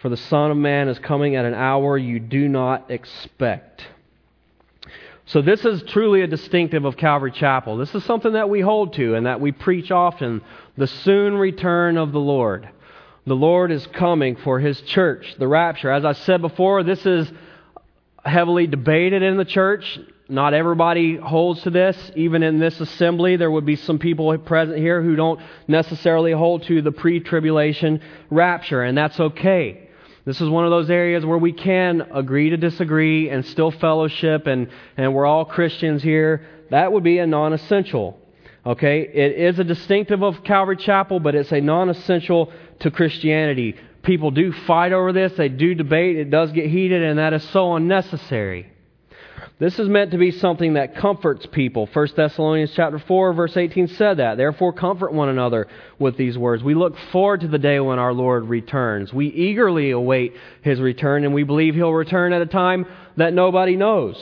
for 0.00 0.08
the 0.08 0.16
Son 0.16 0.52
of 0.52 0.56
Man 0.56 0.88
is 0.88 1.00
coming 1.00 1.34
at 1.34 1.44
an 1.44 1.54
hour 1.54 1.98
you 1.98 2.20
do 2.20 2.46
not 2.46 2.88
expect. 2.88 3.84
So, 5.32 5.40
this 5.40 5.64
is 5.64 5.82
truly 5.84 6.20
a 6.20 6.26
distinctive 6.26 6.84
of 6.84 6.98
Calvary 6.98 7.32
Chapel. 7.32 7.78
This 7.78 7.94
is 7.94 8.04
something 8.04 8.34
that 8.34 8.50
we 8.50 8.60
hold 8.60 8.92
to 8.96 9.14
and 9.14 9.24
that 9.24 9.40
we 9.40 9.50
preach 9.50 9.90
often 9.90 10.42
the 10.76 10.86
soon 10.86 11.38
return 11.38 11.96
of 11.96 12.12
the 12.12 12.20
Lord. 12.20 12.68
The 13.24 13.34
Lord 13.34 13.72
is 13.72 13.86
coming 13.86 14.36
for 14.36 14.60
His 14.60 14.78
church, 14.82 15.34
the 15.38 15.48
rapture. 15.48 15.90
As 15.90 16.04
I 16.04 16.12
said 16.12 16.42
before, 16.42 16.82
this 16.82 17.06
is 17.06 17.32
heavily 18.22 18.66
debated 18.66 19.22
in 19.22 19.38
the 19.38 19.46
church. 19.46 19.98
Not 20.28 20.52
everybody 20.52 21.16
holds 21.16 21.62
to 21.62 21.70
this. 21.70 21.96
Even 22.14 22.42
in 22.42 22.58
this 22.58 22.78
assembly, 22.78 23.36
there 23.36 23.50
would 23.50 23.64
be 23.64 23.76
some 23.76 23.98
people 23.98 24.36
present 24.36 24.76
here 24.76 25.00
who 25.00 25.16
don't 25.16 25.40
necessarily 25.66 26.32
hold 26.32 26.64
to 26.64 26.82
the 26.82 26.92
pre 26.92 27.20
tribulation 27.20 28.02
rapture, 28.28 28.82
and 28.82 28.98
that's 28.98 29.18
okay. 29.18 29.88
This 30.24 30.40
is 30.40 30.48
one 30.48 30.64
of 30.64 30.70
those 30.70 30.88
areas 30.88 31.26
where 31.26 31.38
we 31.38 31.52
can 31.52 32.00
agree 32.12 32.50
to 32.50 32.56
disagree 32.56 33.28
and 33.28 33.44
still 33.44 33.72
fellowship, 33.72 34.46
and, 34.46 34.68
and 34.96 35.12
we're 35.12 35.26
all 35.26 35.44
Christians 35.44 36.02
here. 36.02 36.46
That 36.70 36.92
would 36.92 37.02
be 37.02 37.18
a 37.18 37.26
non 37.26 37.52
essential. 37.52 38.18
Okay? 38.64 39.00
It 39.00 39.32
is 39.32 39.58
a 39.58 39.64
distinctive 39.64 40.22
of 40.22 40.44
Calvary 40.44 40.76
Chapel, 40.76 41.18
but 41.18 41.34
it's 41.34 41.50
a 41.50 41.60
non 41.60 41.90
essential 41.90 42.52
to 42.80 42.90
Christianity. 42.90 43.74
People 44.02 44.30
do 44.30 44.52
fight 44.52 44.92
over 44.92 45.12
this, 45.12 45.32
they 45.36 45.48
do 45.48 45.74
debate, 45.74 46.16
it 46.16 46.30
does 46.30 46.52
get 46.52 46.70
heated, 46.70 47.02
and 47.02 47.18
that 47.18 47.32
is 47.32 47.42
so 47.50 47.74
unnecessary. 47.74 48.71
This 49.58 49.78
is 49.78 49.88
meant 49.88 50.10
to 50.10 50.18
be 50.18 50.32
something 50.32 50.74
that 50.74 50.96
comforts 50.96 51.46
people. 51.46 51.88
1 51.92 52.08
Thessalonians 52.16 52.72
chapter 52.74 52.98
4 52.98 53.32
verse 53.32 53.56
18 53.56 53.88
said 53.88 54.16
that. 54.16 54.36
Therefore 54.36 54.72
comfort 54.72 55.12
one 55.12 55.28
another 55.28 55.68
with 55.98 56.16
these 56.16 56.36
words. 56.36 56.64
We 56.64 56.74
look 56.74 56.96
forward 57.12 57.42
to 57.42 57.48
the 57.48 57.58
day 57.58 57.78
when 57.78 57.98
our 57.98 58.12
Lord 58.12 58.48
returns. 58.48 59.12
We 59.12 59.28
eagerly 59.28 59.90
await 59.90 60.34
his 60.62 60.80
return 60.80 61.24
and 61.24 61.32
we 61.32 61.44
believe 61.44 61.74
he'll 61.74 61.92
return 61.92 62.32
at 62.32 62.42
a 62.42 62.46
time 62.46 62.86
that 63.16 63.34
nobody 63.34 63.76
knows. 63.76 64.20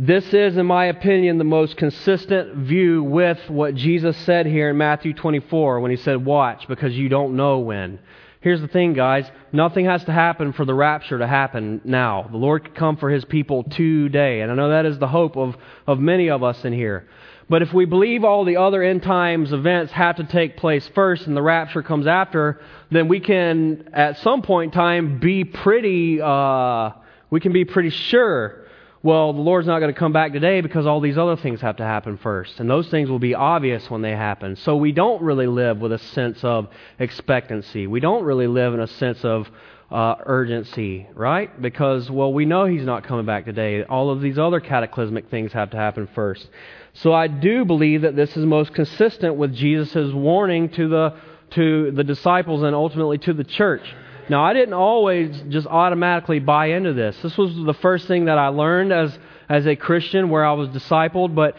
This 0.00 0.32
is, 0.32 0.56
in 0.56 0.66
my 0.66 0.84
opinion, 0.84 1.38
the 1.38 1.44
most 1.44 1.76
consistent 1.76 2.54
view 2.54 3.02
with 3.02 3.38
what 3.48 3.74
Jesus 3.74 4.16
said 4.18 4.46
here 4.46 4.70
in 4.70 4.76
Matthew 4.76 5.12
24 5.12 5.80
when 5.80 5.90
he 5.90 5.96
said, 5.96 6.24
Watch, 6.24 6.68
because 6.68 6.96
you 6.96 7.08
don't 7.08 7.34
know 7.34 7.58
when. 7.58 7.98
Here's 8.48 8.62
the 8.62 8.68
thing, 8.68 8.94
guys. 8.94 9.30
Nothing 9.52 9.84
has 9.84 10.02
to 10.04 10.12
happen 10.12 10.54
for 10.54 10.64
the 10.64 10.72
rapture 10.72 11.18
to 11.18 11.26
happen 11.26 11.82
now. 11.84 12.26
The 12.30 12.38
Lord 12.38 12.64
could 12.64 12.74
come 12.74 12.96
for 12.96 13.10
his 13.10 13.22
people 13.26 13.64
today. 13.64 14.40
And 14.40 14.50
I 14.50 14.54
know 14.54 14.70
that 14.70 14.86
is 14.86 14.98
the 14.98 15.06
hope 15.06 15.36
of, 15.36 15.54
of 15.86 15.98
many 15.98 16.30
of 16.30 16.42
us 16.42 16.64
in 16.64 16.72
here. 16.72 17.06
But 17.50 17.60
if 17.60 17.74
we 17.74 17.84
believe 17.84 18.24
all 18.24 18.46
the 18.46 18.56
other 18.56 18.82
end 18.82 19.02
times 19.02 19.52
events 19.52 19.92
have 19.92 20.16
to 20.16 20.24
take 20.24 20.56
place 20.56 20.88
first 20.94 21.26
and 21.26 21.36
the 21.36 21.42
rapture 21.42 21.82
comes 21.82 22.06
after, 22.06 22.62
then 22.90 23.06
we 23.06 23.20
can, 23.20 23.90
at 23.92 24.16
some 24.20 24.40
point 24.40 24.72
in 24.72 24.78
time, 24.80 25.18
be 25.18 25.44
pretty, 25.44 26.18
uh, 26.18 26.92
we 27.28 27.40
can 27.40 27.52
be 27.52 27.66
pretty 27.66 27.90
sure 27.90 28.57
well, 29.02 29.32
the 29.32 29.40
Lord's 29.40 29.68
not 29.68 29.78
going 29.78 29.92
to 29.92 29.98
come 29.98 30.12
back 30.12 30.32
today 30.32 30.60
because 30.60 30.84
all 30.84 31.00
these 31.00 31.16
other 31.16 31.36
things 31.36 31.60
have 31.60 31.76
to 31.76 31.84
happen 31.84 32.16
first. 32.16 32.58
And 32.58 32.68
those 32.68 32.88
things 32.88 33.08
will 33.08 33.20
be 33.20 33.34
obvious 33.34 33.88
when 33.88 34.02
they 34.02 34.10
happen. 34.10 34.56
So 34.56 34.76
we 34.76 34.90
don't 34.90 35.22
really 35.22 35.46
live 35.46 35.78
with 35.78 35.92
a 35.92 35.98
sense 35.98 36.42
of 36.42 36.68
expectancy. 36.98 37.86
We 37.86 38.00
don't 38.00 38.24
really 38.24 38.48
live 38.48 38.74
in 38.74 38.80
a 38.80 38.88
sense 38.88 39.24
of 39.24 39.48
uh, 39.90 40.16
urgency, 40.26 41.06
right? 41.14 41.62
Because, 41.62 42.10
well, 42.10 42.32
we 42.32 42.44
know 42.44 42.66
He's 42.66 42.84
not 42.84 43.04
coming 43.04 43.24
back 43.24 43.44
today. 43.44 43.84
All 43.84 44.10
of 44.10 44.20
these 44.20 44.36
other 44.36 44.60
cataclysmic 44.60 45.30
things 45.30 45.52
have 45.52 45.70
to 45.70 45.76
happen 45.76 46.08
first. 46.14 46.48
So 46.94 47.12
I 47.12 47.28
do 47.28 47.64
believe 47.64 48.02
that 48.02 48.16
this 48.16 48.36
is 48.36 48.44
most 48.44 48.74
consistent 48.74 49.36
with 49.36 49.54
Jesus' 49.54 50.12
warning 50.12 50.70
to 50.70 50.88
the, 50.88 51.16
to 51.52 51.92
the 51.92 52.04
disciples 52.04 52.64
and 52.64 52.74
ultimately 52.74 53.18
to 53.18 53.32
the 53.32 53.44
church. 53.44 53.82
Now, 54.30 54.44
I 54.44 54.52
didn't 54.52 54.74
always 54.74 55.42
just 55.48 55.66
automatically 55.66 56.38
buy 56.38 56.66
into 56.66 56.92
this. 56.92 57.16
This 57.22 57.36
was 57.38 57.54
the 57.54 57.74
first 57.74 58.06
thing 58.06 58.26
that 58.26 58.38
I 58.38 58.48
learned 58.48 58.92
as, 58.92 59.18
as 59.48 59.66
a 59.66 59.74
Christian 59.74 60.28
where 60.28 60.44
I 60.44 60.52
was 60.52 60.68
discipled, 60.68 61.34
but 61.34 61.56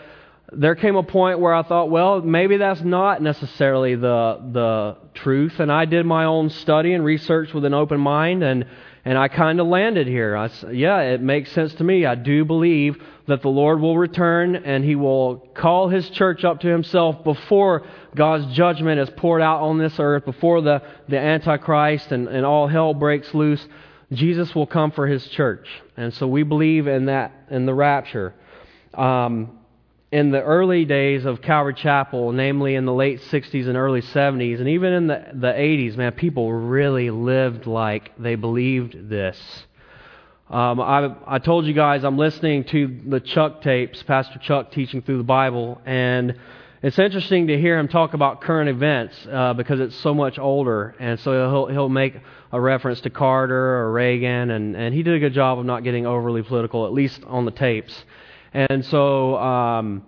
there 0.52 0.76
came 0.76 0.96
a 0.96 1.04
point 1.04 1.40
where 1.40 1.54
I 1.54 1.64
thought, 1.64 1.90
well, 1.90 2.22
maybe 2.22 2.58
that's 2.58 2.82
not 2.82 3.22
necessarily 3.22 3.96
the, 3.96 4.40
the 4.52 4.98
truth. 5.14 5.60
And 5.60 5.72
I 5.72 5.86
did 5.86 6.06
my 6.06 6.26
own 6.26 6.50
study 6.50 6.94
and 6.94 7.04
research 7.04 7.54
with 7.54 7.66
an 7.66 7.74
open 7.74 8.00
mind, 8.00 8.44
and, 8.44 8.66
and 9.06 9.18
I 9.18 9.28
kind 9.28 9.60
of 9.60 9.68
landed 9.68 10.08
here. 10.08 10.36
I, 10.36 10.50
yeah, 10.72 11.00
it 11.02 11.22
makes 11.22 11.52
sense 11.52 11.74
to 11.76 11.84
me. 11.84 12.06
I 12.06 12.16
do 12.16 12.46
believe 12.46 12.98
that 13.28 13.42
the 13.42 13.50
Lord 13.50 13.80
will 13.80 13.98
return 13.98 14.56
and 14.56 14.84
he 14.84 14.96
will 14.96 15.38
call 15.54 15.90
his 15.90 16.10
church 16.10 16.44
up 16.44 16.62
to 16.62 16.68
himself 16.68 17.24
before 17.24 17.86
God's 18.16 18.54
judgment 18.56 19.00
is 19.00 19.10
poured 19.12 19.42
out 19.42 19.62
on 19.62 19.78
this 19.78 20.00
earth, 20.00 20.26
before 20.26 20.62
the, 20.62 20.82
the 21.08 21.18
Antichrist 21.18 22.12
and, 22.12 22.28
and 22.28 22.46
all 22.46 22.68
hell 22.68 22.94
breaks 22.94 23.34
loose. 23.34 23.66
Jesus 24.12 24.54
will 24.56 24.66
come 24.68 24.92
for 24.92 25.08
his 25.08 25.26
church. 25.28 25.68
And 25.96 26.14
so 26.16 26.28
we 26.28 26.44
believe 26.44 26.88
in 26.88 27.06
that, 27.06 27.32
in 27.52 27.66
the 27.66 27.74
rapture. 27.74 28.34
Um, 28.94 29.59
in 30.12 30.32
the 30.32 30.42
early 30.42 30.86
days 30.86 31.26
of 31.26 31.42
Calvary 31.42 31.76
Chapel, 31.76 32.32
namely 32.32 32.76
in 32.76 32.86
the 32.86 32.94
late 32.94 33.22
60s 33.22 33.68
and 33.68 33.78
early 33.78 34.02
70s, 34.02 34.60
and 34.60 34.68
even 34.70 34.94
in 34.94 35.08
the, 35.08 35.24
the 35.34 35.52
80s, 35.52 35.96
man, 35.98 36.14
people 36.14 36.52
really 36.52 37.12
lived 37.12 37.68
like 37.68 38.12
they 38.18 38.36
believed 38.36 39.10
this. 39.10 39.40
Um, 40.50 40.82
I, 40.82 41.16
I 41.28 41.38
told 41.38 41.68
you 41.68 41.74
guys 41.74 42.04
I'm 42.04 42.18
listening 42.18 42.64
to 42.66 43.02
the 43.06 43.20
Chuck 43.20 43.62
tapes, 43.62 44.02
Pastor 44.02 44.40
Chuck 44.40 44.72
teaching 44.72 45.04
through 45.04 45.20
the 45.20 45.24
Bible, 45.24 45.80
and 45.86 46.34
it's 46.82 46.98
interesting 46.98 47.48
to 47.48 47.60
hear 47.60 47.78
him 47.78 47.88
talk 47.88 48.16
about 48.16 48.42
current 48.42 48.68
events 48.68 49.28
uh, 49.32 49.54
because 49.54 49.80
it's 49.80 49.96
so 49.98 50.16
much 50.16 50.40
older, 50.40 50.96
and 51.00 51.20
so 51.20 51.34
he'll 51.52 51.68
he'll 51.68 51.90
make 51.90 52.16
a 52.52 52.60
reference 52.60 53.02
to 53.02 53.12
Carter 53.12 53.76
or 53.80 53.92
Reagan, 53.92 54.50
and 54.50 54.76
and 54.76 54.96
he 54.96 55.04
did 55.04 55.14
a 55.14 55.20
good 55.20 55.34
job 55.34 55.60
of 55.60 55.66
not 55.66 55.84
getting 55.84 56.08
overly 56.08 56.42
political, 56.42 56.88
at 56.88 56.94
least 56.94 57.22
on 57.28 57.46
the 57.46 57.52
tapes. 57.52 58.06
And 58.54 58.86
so 58.86 59.38
um, 59.38 60.06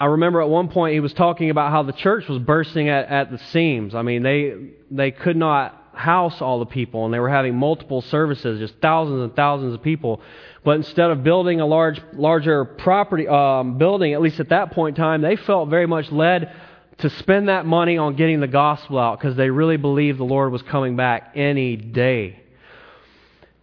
I 0.00 0.06
remember 0.06 0.40
at 0.40 0.48
one 0.48 0.68
point 0.68 0.94
he 0.94 1.00
was 1.00 1.12
talking 1.12 1.50
about 1.50 1.70
how 1.70 1.82
the 1.82 1.92
church 1.92 2.28
was 2.28 2.38
bursting 2.38 2.88
at, 2.88 3.08
at 3.08 3.30
the 3.30 3.38
seams. 3.38 3.94
I 3.94 4.02
mean, 4.02 4.22
they 4.22 4.54
they 4.90 5.10
could 5.10 5.36
not 5.36 5.74
house 5.94 6.40
all 6.40 6.60
the 6.60 6.66
people, 6.66 7.04
and 7.04 7.12
they 7.12 7.18
were 7.18 7.28
having 7.28 7.56
multiple 7.56 8.02
services, 8.02 8.60
just 8.60 8.80
thousands 8.80 9.20
and 9.22 9.34
thousands 9.34 9.74
of 9.74 9.82
people. 9.82 10.20
But 10.64 10.76
instead 10.76 11.10
of 11.10 11.24
building 11.24 11.60
a 11.60 11.66
large, 11.66 12.00
larger 12.12 12.64
property 12.64 13.26
um, 13.26 13.78
building, 13.78 14.12
at 14.12 14.20
least 14.20 14.38
at 14.38 14.50
that 14.50 14.72
point 14.72 14.96
in 14.96 15.02
time, 15.02 15.22
they 15.22 15.36
felt 15.36 15.68
very 15.68 15.86
much 15.86 16.12
led 16.12 16.54
to 16.98 17.10
spend 17.10 17.48
that 17.48 17.64
money 17.64 17.96
on 17.96 18.16
getting 18.16 18.40
the 18.40 18.48
gospel 18.48 18.98
out 18.98 19.18
because 19.18 19.36
they 19.36 19.50
really 19.50 19.76
believed 19.76 20.18
the 20.18 20.24
Lord 20.24 20.52
was 20.52 20.62
coming 20.62 20.96
back 20.96 21.32
any 21.34 21.76
day. 21.76 22.40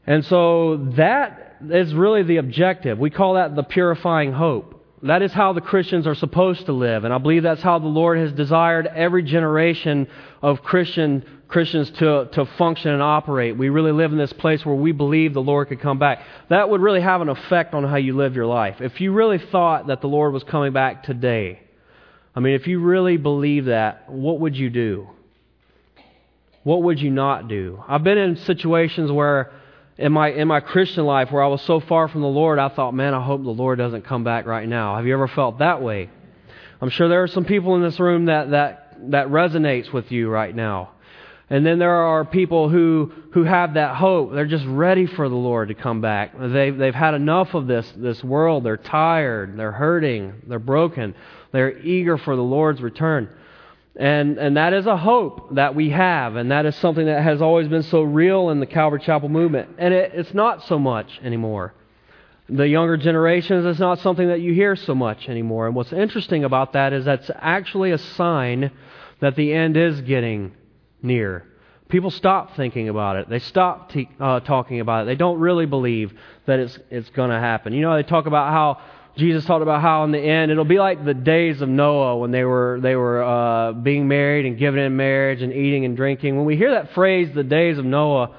And 0.08 0.26
so 0.26 0.78
that 0.96 1.45
is 1.62 1.94
really 1.94 2.24
the 2.24 2.38
objective. 2.38 2.98
We 2.98 3.10
call 3.10 3.36
that 3.36 3.56
the 3.56 3.64
purifying 3.64 4.34
hope. 4.34 4.84
That 5.04 5.22
is 5.22 5.32
how 5.32 5.54
the 5.54 5.62
Christians 5.62 6.08
are 6.08 6.16
supposed 6.16 6.66
to 6.66 6.74
live. 6.74 7.04
And 7.04 7.14
I 7.14 7.20
believe 7.20 7.44
that's 7.44 7.62
how 7.62 7.78
the 7.80 7.88
Lord 7.88 8.18
has 8.18 8.32
desired 8.32 8.88
every 8.88 9.24
generation 9.24 10.08
of 10.42 10.64
Christian 10.64 11.24
Christians 11.48 11.92
to, 12.00 12.28
to 12.34 12.46
function 12.58 12.92
and 12.92 13.04
operate. 13.04 13.56
We 13.56 13.70
really 13.70 13.92
live 13.92 14.12
in 14.12 14.18
this 14.18 14.34
place 14.34 14.66
where 14.66 14.76
we 14.76 14.92
believe 14.92 15.34
the 15.34 15.42
Lord 15.42 15.68
could 15.68 15.80
come 15.80 16.00
back. 16.00 16.24
That 16.50 16.70
would 16.70 16.82
really 16.82 17.02
have 17.02 17.22
an 17.22 17.30
effect 17.30 17.74
on 17.74 17.84
how 17.84 17.98
you 17.98 18.16
live 18.16 18.36
your 18.36 18.48
life. 18.48 18.82
If 18.82 19.00
you 19.00 19.12
really 19.12 19.38
thought 19.38 19.88
that 19.88 20.02
the 20.02 20.08
Lord 20.08 20.34
was 20.34 20.44
coming 20.44 20.74
back 20.74 21.04
today, 21.04 21.62
I 22.36 22.40
mean, 22.40 22.56
if 22.56 22.68
you 22.68 22.80
really 22.80 23.18
believe 23.18 23.66
that, 23.66 24.10
what 24.10 24.40
would 24.40 24.56
you 24.56 24.70
do? 24.70 25.08
What 26.64 26.82
would 26.82 27.00
you 27.00 27.12
not 27.12 27.48
do? 27.48 27.82
I've 27.88 28.04
been 28.04 28.18
in 28.18 28.38
situations 28.38 29.12
where 29.12 29.52
in 29.98 30.12
my 30.12 30.30
in 30.30 30.48
my 30.48 30.60
Christian 30.60 31.06
life 31.06 31.32
where 31.32 31.44
I 31.44 31.48
was 31.48 31.62
so 31.62 31.80
far 31.80 32.08
from 32.08 32.22
the 32.22 32.28
Lord, 32.28 32.60
I 32.60 32.70
thought, 32.70 32.94
man, 32.94 33.14
I 33.14 33.24
hope 33.24 33.44
the 33.44 33.50
Lord 33.50 33.78
doesn't 33.78 34.04
come 34.04 34.24
back 34.24 34.46
right 34.46 34.68
now. 34.68 34.96
Have 34.96 35.06
you 35.06 35.14
ever 35.14 35.28
felt 35.28 35.60
that 35.60 35.82
way? 35.82 36.10
I'm 36.82 36.90
sure 36.90 37.08
there 37.08 37.24
are 37.24 37.28
some 37.28 37.46
people 37.46 37.76
in 37.76 37.82
this 37.82 38.00
room 38.00 38.26
that 38.26 38.52
that 38.52 38.98
that 39.12 39.28
resonates 39.28 39.92
with 39.94 40.12
you 40.12 40.30
right 40.30 40.54
now. 40.54 40.92
And 41.50 41.66
then 41.66 41.80
there 41.80 41.96
are 41.96 42.26
people 42.26 42.70
who 42.70 43.12
who 43.34 43.44
have 43.44 43.76
that 43.76 43.96
hope. 43.96 44.34
They're 44.34 44.46
just 44.46 44.66
ready 44.66 45.06
for 45.06 45.30
the 45.30 45.36
Lord 45.36 45.70
to 45.70 45.76
come 45.76 46.02
back. 46.02 46.34
They've 46.38 46.76
they've 46.76 46.96
had 46.96 47.14
enough 47.14 47.54
of 47.54 47.68
this 47.68 47.90
this 47.96 48.24
world. 48.24 48.64
They're 48.64 48.78
tired. 48.78 49.58
They're 49.58 49.72
hurting. 49.72 50.42
They're 50.48 50.60
broken. 50.60 51.16
They're 51.52 51.78
eager 51.78 52.18
for 52.18 52.36
the 52.36 52.44
Lord's 52.44 52.82
return. 52.82 53.30
And, 53.98 54.38
and 54.38 54.58
that 54.58 54.74
is 54.74 54.86
a 54.88 54.98
hope 54.98 55.56
that 55.56 55.74
we 55.74 55.90
have, 55.92 56.36
and 56.36 56.52
that 56.52 56.66
is 56.66 56.76
something 56.78 57.06
that 57.06 57.24
has 57.24 57.42
always 57.42 57.70
been 57.70 57.84
so 57.84 58.02
real 58.02 58.50
in 58.50 58.60
the 58.60 58.66
Calvary 58.66 59.00
Chapel 59.00 59.30
movement. 59.30 59.70
And 59.78 59.94
it, 59.94 60.12
it's 60.14 60.34
not 60.34 60.64
so 60.66 60.78
much 60.78 61.20
anymore. 61.24 61.74
The 62.50 62.68
younger 62.68 62.98
generations, 62.98 63.66
it's 63.66 63.80
not 63.80 64.00
something 64.00 64.28
that 64.28 64.42
you 64.42 64.54
hear 64.54 64.76
so 64.76 64.94
much 64.96 65.30
anymore. 65.30 65.68
And 65.68 65.76
what's 65.76 65.94
interesting 65.94 66.44
about 66.44 66.74
that 66.74 66.92
is 66.92 67.06
that's 67.06 67.32
actually 67.36 67.92
a 67.92 67.98
sign 67.98 68.72
that 69.22 69.36
the 69.38 69.54
end 69.54 69.78
is 69.78 70.02
getting 70.02 70.54
near. 71.02 71.48
People 71.88 72.12
stop 72.12 72.56
thinking 72.56 72.90
about 72.90 73.16
it. 73.16 73.30
They 73.30 73.40
stop 73.40 73.92
uh, 74.20 74.42
talking 74.42 74.82
about 74.82 75.04
it. 75.04 75.06
They 75.06 75.16
don't 75.16 75.40
really 75.40 75.66
believe 75.66 76.14
that 76.48 76.60
it's, 76.60 76.78
it's 76.90 77.10
going 77.12 77.30
to 77.30 77.40
happen. 77.40 77.74
You 77.74 77.82
know, 77.82 77.96
they 77.96 78.04
talk 78.04 78.26
about 78.26 78.52
how 78.52 78.82
Jesus 79.18 79.46
talked 79.46 79.62
about 79.62 79.82
how 79.82 80.04
in 80.04 80.12
the 80.12 80.20
end 80.20 80.52
it'll 80.52 80.66
be 80.66 80.78
like 80.78 81.06
the 81.06 81.14
days 81.14 81.62
of 81.62 81.70
Noah 81.70 82.18
when 82.18 82.32
they 82.32 82.44
were 82.44 82.80
they 82.82 82.96
were 82.96 83.24
uh, 83.24 83.72
being 83.72 84.08
married 84.10 84.46
and 84.46 84.58
given 84.58 84.80
in 84.80 84.98
marriage 84.98 85.42
and 85.42 85.54
eating 85.54 85.86
and 85.86 85.96
drinking. 85.96 86.36
When 86.36 86.46
we 86.46 86.58
hear 86.58 86.72
that 86.72 86.94
phrase, 86.94 87.30
the 87.34 87.44
days 87.44 87.78
of 87.78 87.86
Noah, 87.86 88.36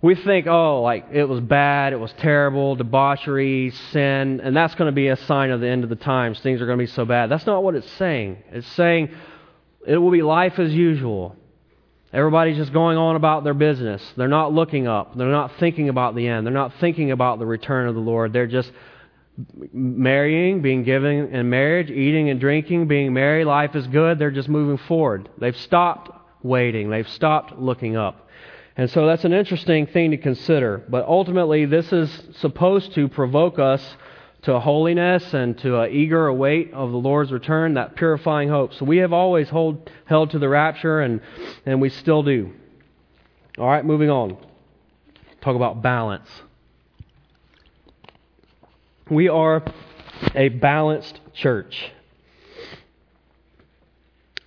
we 0.00 0.14
think, 0.14 0.46
oh, 0.46 0.82
like 0.82 1.06
it 1.12 1.24
was 1.24 1.40
bad, 1.40 1.92
it 1.92 1.98
was 1.98 2.12
terrible, 2.18 2.76
debauchery, 2.76 3.70
sin, 3.90 4.40
and 4.40 4.56
that's 4.56 4.74
going 4.76 4.86
to 4.86 4.94
be 4.94 5.08
a 5.08 5.16
sign 5.16 5.50
of 5.50 5.60
the 5.60 5.66
end 5.66 5.82
of 5.82 5.90
the 5.90 5.96
times. 5.96 6.38
Things 6.40 6.60
are 6.60 6.66
going 6.66 6.78
to 6.78 6.82
be 6.84 6.90
so 6.92 7.04
bad. 7.04 7.28
That's 7.28 7.46
not 7.46 7.64
what 7.64 7.74
it's 7.74 7.90
saying. 7.92 8.38
It's 8.52 8.68
saying 8.74 9.10
it 9.86 9.96
will 9.96 10.12
be 10.12 10.22
life 10.22 10.60
as 10.60 10.72
usual. 10.72 11.34
Everybody's 12.12 12.56
just 12.56 12.72
going 12.72 12.96
on 12.96 13.16
about 13.16 13.42
their 13.42 13.54
business. 13.54 14.00
They're 14.16 14.28
not 14.28 14.52
looking 14.52 14.86
up. 14.86 15.16
They're 15.16 15.26
not 15.26 15.56
thinking 15.58 15.88
about 15.88 16.14
the 16.14 16.28
end. 16.28 16.46
They're 16.46 16.54
not 16.54 16.74
thinking 16.78 17.10
about 17.10 17.40
the 17.40 17.46
return 17.46 17.88
of 17.88 17.96
the 17.96 18.00
Lord. 18.00 18.32
They're 18.32 18.46
just 18.46 18.70
marrying, 19.72 20.62
being 20.62 20.84
given 20.84 21.34
in 21.34 21.50
marriage, 21.50 21.90
eating 21.90 22.30
and 22.30 22.38
drinking, 22.38 22.86
being 22.86 23.12
married, 23.12 23.44
life 23.44 23.74
is 23.74 23.86
good. 23.86 24.18
They're 24.18 24.30
just 24.30 24.48
moving 24.48 24.78
forward. 24.86 25.28
They've 25.38 25.56
stopped 25.56 26.10
waiting, 26.42 26.90
they've 26.90 27.08
stopped 27.08 27.58
looking 27.58 27.96
up. 27.96 28.28
And 28.76 28.90
so 28.90 29.06
that's 29.06 29.24
an 29.24 29.32
interesting 29.32 29.86
thing 29.86 30.10
to 30.10 30.16
consider. 30.16 30.84
But 30.88 31.06
ultimately, 31.06 31.64
this 31.64 31.92
is 31.92 32.10
supposed 32.38 32.92
to 32.94 33.08
provoke 33.08 33.58
us 33.58 33.96
to 34.42 34.60
holiness 34.60 35.32
and 35.32 35.56
to 35.58 35.80
an 35.80 35.92
eager 35.92 36.26
await 36.26 36.72
of 36.74 36.90
the 36.90 36.98
Lord's 36.98 37.32
return, 37.32 37.74
that 37.74 37.96
purifying 37.96 38.48
hope. 38.48 38.74
So 38.74 38.84
we 38.84 38.98
have 38.98 39.12
always 39.12 39.48
hold, 39.48 39.90
held 40.04 40.30
to 40.30 40.38
the 40.38 40.48
rapture, 40.48 41.00
and, 41.00 41.20
and 41.64 41.80
we 41.80 41.88
still 41.88 42.22
do. 42.22 42.52
All 43.58 43.68
right, 43.68 43.84
moving 43.84 44.10
on. 44.10 44.36
Talk 45.40 45.56
about 45.56 45.80
balance. 45.80 46.28
We 49.10 49.28
are 49.28 49.62
a 50.34 50.48
balanced 50.48 51.20
church. 51.34 51.92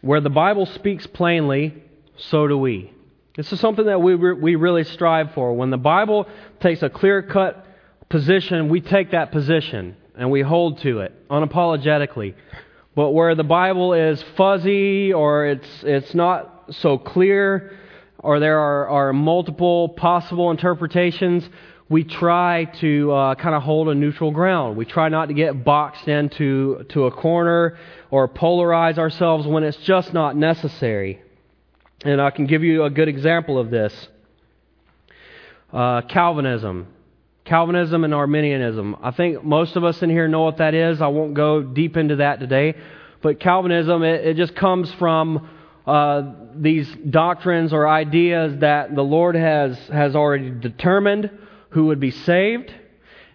Where 0.01 0.19
the 0.19 0.31
Bible 0.31 0.65
speaks 0.65 1.05
plainly, 1.05 1.83
so 2.17 2.47
do 2.47 2.57
we. 2.57 2.91
This 3.35 3.53
is 3.53 3.59
something 3.59 3.85
that 3.85 4.01
we, 4.01 4.15
we 4.15 4.55
really 4.55 4.83
strive 4.83 5.33
for. 5.33 5.53
When 5.53 5.69
the 5.69 5.77
Bible 5.77 6.27
takes 6.59 6.81
a 6.81 6.89
clear 6.89 7.21
cut 7.21 7.67
position, 8.09 8.69
we 8.69 8.81
take 8.81 9.11
that 9.11 9.31
position 9.31 9.95
and 10.15 10.31
we 10.31 10.41
hold 10.41 10.79
to 10.81 11.01
it 11.01 11.13
unapologetically. 11.29 12.33
But 12.95 13.11
where 13.11 13.35
the 13.35 13.43
Bible 13.43 13.93
is 13.93 14.23
fuzzy 14.35 15.13
or 15.13 15.45
it's, 15.45 15.83
it's 15.83 16.15
not 16.15 16.65
so 16.71 16.97
clear 16.97 17.77
or 18.17 18.39
there 18.39 18.57
are, 18.57 18.87
are 18.87 19.13
multiple 19.13 19.89
possible 19.89 20.49
interpretations, 20.49 21.47
we 21.89 22.03
try 22.03 22.65
to 22.81 23.11
uh, 23.11 23.35
kind 23.35 23.55
of 23.55 23.63
hold 23.63 23.87
a 23.87 23.95
neutral 23.95 24.31
ground. 24.31 24.75
We 24.75 24.85
try 24.85 25.07
not 25.07 25.27
to 25.27 25.33
get 25.33 25.63
boxed 25.63 26.07
into 26.07 26.85
to 26.89 27.05
a 27.05 27.11
corner 27.11 27.77
or 28.11 28.27
polarize 28.27 28.97
ourselves 28.97 29.47
when 29.47 29.63
it's 29.63 29.77
just 29.77 30.13
not 30.13 30.35
necessary. 30.35 31.21
And 32.03 32.21
I 32.21 32.31
can 32.31 32.45
give 32.45 32.63
you 32.63 32.83
a 32.83 32.89
good 32.89 33.07
example 33.07 33.57
of 33.57 33.69
this 33.69 34.07
uh, 35.71 36.01
Calvinism. 36.01 36.87
Calvinism 37.45 38.03
and 38.03 38.13
Arminianism. 38.13 38.97
I 39.01 39.11
think 39.11 39.41
most 39.43 39.77
of 39.77 39.85
us 39.85 40.01
in 40.01 40.09
here 40.09 40.27
know 40.27 40.41
what 40.41 40.57
that 40.57 40.73
is. 40.73 41.01
I 41.01 41.07
won't 41.07 41.33
go 41.33 41.61
deep 41.61 41.95
into 41.95 42.17
that 42.17 42.41
today. 42.41 42.75
But 43.21 43.39
Calvinism, 43.39 44.03
it, 44.03 44.25
it 44.25 44.35
just 44.35 44.53
comes 44.55 44.91
from 44.95 45.49
uh, 45.87 46.33
these 46.53 46.93
doctrines 47.09 47.71
or 47.71 47.87
ideas 47.87 48.59
that 48.59 48.93
the 48.93 49.01
Lord 49.01 49.35
has, 49.35 49.77
has 49.87 50.17
already 50.17 50.49
determined 50.49 51.31
who 51.69 51.87
would 51.87 51.99
be 51.99 52.11
saved, 52.11 52.73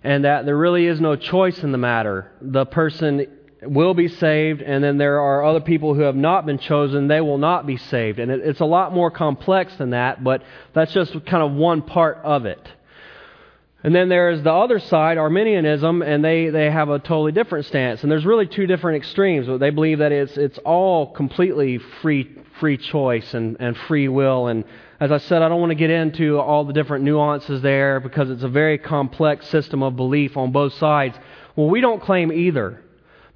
and 0.02 0.24
that 0.24 0.44
there 0.44 0.56
really 0.56 0.86
is 0.86 1.00
no 1.00 1.16
choice 1.16 1.62
in 1.62 1.72
the 1.72 1.78
matter. 1.78 2.32
The 2.40 2.66
person 2.66 3.26
will 3.62 3.94
be 3.94 4.08
saved, 4.08 4.60
and 4.60 4.82
then 4.82 4.98
there 4.98 5.20
are 5.20 5.44
other 5.44 5.60
people 5.60 5.94
who 5.94 6.02
have 6.02 6.16
not 6.16 6.46
been 6.46 6.58
chosen, 6.58 7.08
they 7.08 7.20
will 7.20 7.38
not 7.38 7.66
be 7.66 7.76
saved. 7.76 8.18
And 8.18 8.30
it, 8.30 8.40
it's 8.40 8.60
a 8.60 8.64
lot 8.64 8.92
more 8.92 9.10
complex 9.10 9.74
than 9.76 9.90
that, 9.90 10.24
but 10.24 10.42
that's 10.72 10.92
just 10.92 11.12
kind 11.26 11.42
of 11.42 11.52
one 11.52 11.82
part 11.82 12.18
of 12.24 12.46
it. 12.46 12.66
And 13.84 13.94
then 13.94 14.08
there's 14.08 14.42
the 14.42 14.52
other 14.52 14.78
side, 14.78 15.18
Arminianism, 15.18 16.02
and 16.02 16.24
they, 16.24 16.50
they 16.50 16.70
have 16.70 16.88
a 16.88 17.00
totally 17.00 17.32
different 17.32 17.66
stance. 17.66 18.02
And 18.02 18.12
there's 18.12 18.24
really 18.24 18.46
two 18.46 18.66
different 18.66 18.98
extremes. 18.98 19.48
They 19.58 19.70
believe 19.70 19.98
that 19.98 20.12
it's, 20.12 20.36
it's 20.36 20.58
all 20.58 21.12
completely 21.12 21.78
free, 22.00 22.30
free 22.60 22.76
choice 22.76 23.34
and, 23.34 23.56
and 23.58 23.76
free 23.76 24.06
will, 24.06 24.46
and 24.46 24.64
as 25.02 25.10
I 25.10 25.18
said, 25.18 25.42
I 25.42 25.48
don't 25.48 25.58
want 25.58 25.70
to 25.70 25.74
get 25.74 25.90
into 25.90 26.38
all 26.38 26.64
the 26.64 26.72
different 26.72 27.02
nuances 27.02 27.60
there 27.60 27.98
because 27.98 28.30
it's 28.30 28.44
a 28.44 28.48
very 28.48 28.78
complex 28.78 29.48
system 29.48 29.82
of 29.82 29.96
belief 29.96 30.36
on 30.36 30.52
both 30.52 30.74
sides. 30.74 31.18
Well, 31.56 31.68
we 31.68 31.80
don't 31.80 32.00
claim 32.00 32.30
either 32.30 32.80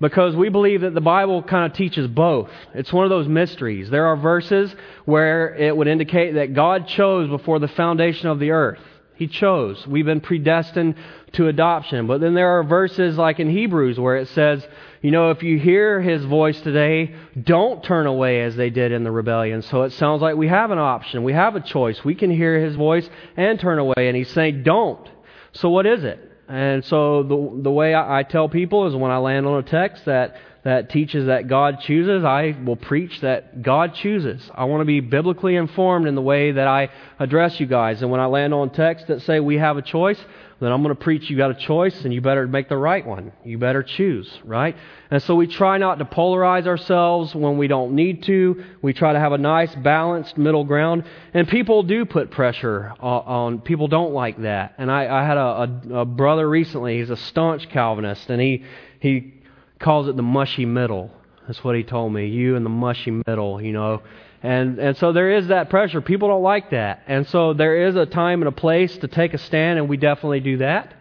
because 0.01 0.37
we 0.37 0.49
believe 0.49 0.83
that 0.83 0.95
the 0.95 1.01
Bible 1.01 1.43
kind 1.43 1.69
of 1.69 1.77
teaches 1.77 2.07
both. 2.07 2.51
It's 2.73 2.93
one 2.93 3.03
of 3.03 3.11
those 3.11 3.27
mysteries. 3.27 3.91
There 3.91 4.07
are 4.07 4.17
verses 4.17 4.73
where 5.07 5.57
it 5.57 5.77
would 5.77 5.89
indicate 5.89 6.35
that 6.35 6.55
God 6.55 6.87
chose 6.87 7.29
before 7.29 7.59
the 7.59 7.67
foundation 7.67 8.29
of 8.29 8.39
the 8.39 8.53
earth. 8.53 8.79
He 9.17 9.27
chose. 9.27 9.85
We've 9.89 10.07
been 10.07 10.21
predestined 10.21 10.95
to 11.33 11.49
adoption. 11.49 12.07
But 12.07 12.21
then 12.21 12.35
there 12.35 12.61
are 12.61 12.63
verses 12.63 13.19
like 13.19 13.41
in 13.41 13.51
Hebrews 13.51 13.99
where 13.99 14.19
it 14.19 14.29
says, 14.29 14.65
you 15.07 15.13
know, 15.13 15.31
if 15.31 15.41
you 15.45 15.57
hear 15.57 16.01
his 16.01 16.25
voice 16.25 16.61
today, 16.63 17.15
don't 17.41 17.81
turn 17.85 18.09
away 18.09 18.43
as 18.43 18.57
they 18.57 18.71
did 18.71 18.91
in 18.91 19.05
the 19.05 19.11
rebellion. 19.13 19.63
So 19.63 19.83
it 19.83 19.93
sounds 19.93 20.21
like 20.21 20.35
we 20.35 20.49
have 20.49 20.73
an 20.73 20.81
option. 20.81 21.23
We 21.23 21.33
have 21.33 21.55
a 21.55 21.61
choice. 21.61 22.05
We 22.05 22.17
can 22.17 22.29
hear 22.29 22.59
his 22.59 22.75
voice 22.75 23.09
and 23.37 23.61
turn 23.61 23.79
away. 23.79 23.95
And 24.09 24.17
he's 24.17 24.33
saying, 24.33 24.65
don't. 24.65 25.09
So 25.53 25.69
what 25.69 25.87
is 25.87 26.03
it? 26.03 26.19
And 26.49 26.85
so 26.87 27.23
the, 27.23 27.63
the 27.63 27.71
way 27.71 27.95
I, 27.95 28.19
I 28.19 28.23
tell 28.25 28.49
people 28.49 28.89
is 28.89 28.97
when 28.97 29.13
I 29.13 29.19
land 29.19 29.47
on 29.47 29.61
a 29.61 29.63
text 29.63 30.07
that 30.07 30.39
that 30.65 30.91
teaches 30.91 31.27
that 31.27 31.47
God 31.47 31.79
chooses, 31.83 32.25
I 32.25 32.57
will 32.65 32.75
preach 32.75 33.21
that 33.21 33.63
God 33.63 33.95
chooses. 33.95 34.51
I 34.53 34.65
want 34.65 34.81
to 34.81 34.85
be 34.85 34.99
biblically 34.99 35.55
informed 35.55 36.09
in 36.09 36.17
the 36.17 36.21
way 36.21 36.51
that 36.51 36.67
I 36.67 36.89
address 37.21 37.61
you 37.61 37.67
guys. 37.67 38.03
And 38.03 38.11
when 38.11 38.19
I 38.19 38.27
land 38.27 38.53
on 38.53 38.71
texts 38.71 39.07
that 39.07 39.23
say 39.23 39.39
we 39.39 39.59
have 39.59 39.77
a 39.77 39.83
choice, 39.83 40.19
then 40.59 40.73
I'm 40.73 40.83
going 40.83 40.95
to 40.95 41.01
preach 41.01 41.29
you 41.29 41.37
got 41.37 41.51
a 41.51 41.55
choice 41.55 42.05
and 42.05 42.15
you 42.15 42.23
better 42.23 42.47
make 42.47 42.71
the 42.71 42.79
right 42.79 43.07
one. 43.07 43.33
You 43.45 43.59
better 43.59 43.83
choose, 43.83 44.31
right? 44.43 44.75
And 45.11 45.23
so 45.23 45.35
we 45.35 45.47
try 45.47 45.77
not 45.77 45.99
to 45.99 46.07
polarize 46.07 46.67
ourselves 46.67 47.35
when 47.35 47.59
we 47.59 47.69
don't 47.69 47.95
need 47.95 48.23
to. 48.25 48.65
We 48.81 48.95
try 48.95 49.13
to 49.13 49.19
have 49.19 49.33
a 49.33 49.39
nice 49.39 49.75
balanced 49.75 50.39
middle 50.39 50.65
ground. 50.65 51.05
And 51.35 51.47
people 51.47 51.83
do 51.83 52.07
put 52.07 52.31
pressure 52.31 52.95
on, 53.01 53.23
on 53.25 53.61
people 53.61 53.87
don't 53.89 54.15
like 54.15 54.41
that. 54.43 54.75
And 54.79 54.91
I, 54.91 55.23
I 55.23 55.27
had 55.27 55.37
a, 55.37 55.41
a, 55.41 56.01
a 56.01 56.05
brother 56.07 56.49
recently, 56.49 56.99
he's 56.99 57.11
a 57.11 57.17
staunch 57.17 57.69
Calvinist, 57.69 58.31
and 58.31 58.41
he, 58.41 58.65
he 58.99 59.35
calls 59.79 60.09
it 60.09 60.17
the 60.17 60.23
mushy 60.23 60.65
middle. 60.65 61.11
That's 61.47 61.63
what 61.63 61.77
he 61.77 61.83
told 61.83 62.13
me. 62.13 62.29
You 62.29 62.57
in 62.57 62.65
the 62.65 62.71
mushy 62.71 63.11
middle, 63.11 63.61
you 63.61 63.73
know. 63.73 64.03
And 64.43 64.79
and 64.79 64.97
so 64.97 65.13
there 65.13 65.33
is 65.33 65.49
that 65.49 65.71
pressure. 65.71 66.01
People 66.01 66.29
don't 66.29 66.43
like 66.43 66.71
that. 66.71 67.03
And 67.07 67.27
so 67.29 67.55
there 67.55 67.89
is 67.89 67.97
a 67.97 68.07
time 68.07 68.43
and 68.43 68.49
a 68.49 68.53
place 68.53 68.97
to 68.99 69.09
take 69.09 69.35
a 69.35 69.39
stand 69.39 69.79
and 69.79 69.89
we 69.89 69.97
definitely 69.97 70.41
do 70.41 70.59
that. 70.59 70.95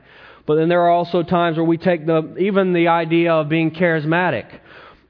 But 0.45 0.56
then 0.56 0.69
there 0.69 0.82
are 0.82 0.91
also 0.91 1.24
times 1.24 1.58
where 1.58 1.65
we 1.65 1.78
take 1.78 2.06
the 2.06 2.36
even 2.38 2.74
the 2.74 2.88
idea 2.89 3.34
of 3.34 3.50
being 3.50 3.71
charismatic. 3.71 4.45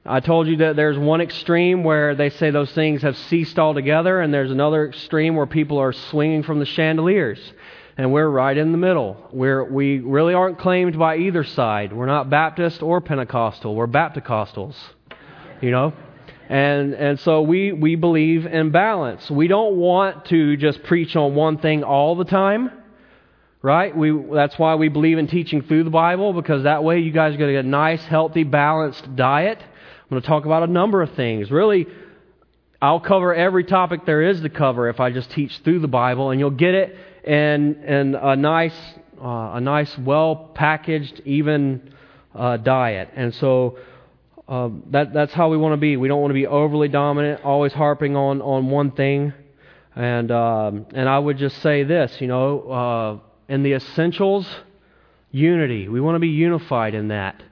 I 0.04 0.20
told 0.20 0.46
you 0.46 0.58
that 0.58 0.76
there's 0.76 0.96
one 0.96 1.20
extreme 1.20 1.82
where 1.82 2.14
they 2.14 2.30
say 2.30 2.50
those 2.50 2.70
things 2.72 3.02
have 3.02 3.16
ceased 3.16 3.58
altogether, 3.58 4.20
and 4.20 4.32
there's 4.32 4.52
another 4.52 4.86
extreme 4.86 5.34
where 5.34 5.46
people 5.46 5.78
are 5.78 5.92
swinging 5.92 6.44
from 6.44 6.60
the 6.60 6.64
chandeliers 6.64 7.40
and 7.96 8.12
we're 8.12 8.28
right 8.28 8.56
in 8.56 8.72
the 8.72 8.78
middle. 8.78 9.16
We're, 9.32 9.64
we 9.64 9.98
really 9.98 10.34
aren't 10.34 10.58
claimed 10.58 10.98
by 10.98 11.16
either 11.16 11.44
side. 11.44 11.92
We're 11.92 12.06
not 12.06 12.28
Baptist 12.28 12.82
or 12.82 13.00
Pentecostal. 13.00 13.74
We're 13.74 13.86
Bapticostals, 13.86 14.76
you 15.60 15.70
know? 15.70 15.94
And, 16.48 16.94
and 16.94 17.18
so 17.20 17.42
we, 17.42 17.72
we 17.72 17.96
believe 17.96 18.46
in 18.46 18.70
balance. 18.70 19.28
We 19.30 19.48
don't 19.48 19.76
want 19.76 20.26
to 20.26 20.56
just 20.56 20.82
preach 20.84 21.16
on 21.16 21.34
one 21.34 21.58
thing 21.58 21.82
all 21.82 22.14
the 22.14 22.24
time, 22.24 22.70
right? 23.62 23.96
We, 23.96 24.12
that's 24.32 24.56
why 24.56 24.76
we 24.76 24.88
believe 24.88 25.18
in 25.18 25.26
teaching 25.26 25.62
through 25.62 25.84
the 25.84 25.90
Bible, 25.90 26.32
because 26.32 26.62
that 26.62 26.84
way 26.84 27.00
you 27.00 27.10
guys 27.10 27.34
are 27.34 27.38
going 27.38 27.48
to 27.48 27.58
get 27.58 27.64
a 27.64 27.68
nice, 27.68 28.02
healthy, 28.04 28.44
balanced 28.44 29.16
diet. 29.16 29.58
I'm 29.60 30.10
going 30.10 30.22
to 30.22 30.28
talk 30.28 30.44
about 30.44 30.62
a 30.62 30.68
number 30.68 31.02
of 31.02 31.14
things. 31.14 31.50
Really, 31.50 31.88
I'll 32.80 33.00
cover 33.00 33.34
every 33.34 33.64
topic 33.64 34.06
there 34.06 34.22
is 34.22 34.40
to 34.42 34.48
cover 34.48 34.88
if 34.88 35.00
I 35.00 35.10
just 35.10 35.30
teach 35.32 35.58
through 35.64 35.80
the 35.80 35.88
Bible, 35.88 36.30
and 36.30 36.38
you'll 36.38 36.50
get 36.50 36.74
it 36.74 36.96
in, 37.24 37.82
in 37.82 38.14
a 38.14 38.36
nice, 38.36 38.76
uh, 39.20 39.52
a 39.54 39.60
nice, 39.60 39.98
well 39.98 40.52
packaged, 40.54 41.22
even 41.24 41.92
uh, 42.36 42.58
diet. 42.58 43.10
And 43.16 43.34
so 43.34 43.78
uh, 44.48 44.70
that, 44.90 45.12
that's 45.12 45.32
how 45.32 45.48
we 45.48 45.56
want 45.56 45.72
to 45.72 45.76
be. 45.76 45.96
We 45.96 46.08
don't 46.08 46.20
want 46.20 46.30
to 46.30 46.34
be 46.34 46.46
overly 46.46 46.88
dominant, 46.88 47.44
always 47.44 47.72
harping 47.72 48.16
on, 48.16 48.40
on 48.42 48.70
one 48.70 48.92
thing. 48.92 49.32
And, 49.94 50.30
um, 50.30 50.86
and 50.94 51.08
I 51.08 51.18
would 51.18 51.38
just 51.38 51.60
say 51.62 51.82
this, 51.82 52.20
you 52.20 52.28
know, 52.28 52.60
uh, 52.70 53.52
in 53.52 53.62
the 53.62 53.72
essentials, 53.72 54.46
unity. 55.32 55.88
We 55.88 56.00
want 56.00 56.16
to 56.16 56.20
be 56.20 56.28
unified 56.28 56.94
in 56.94 57.08
that. 57.08 57.42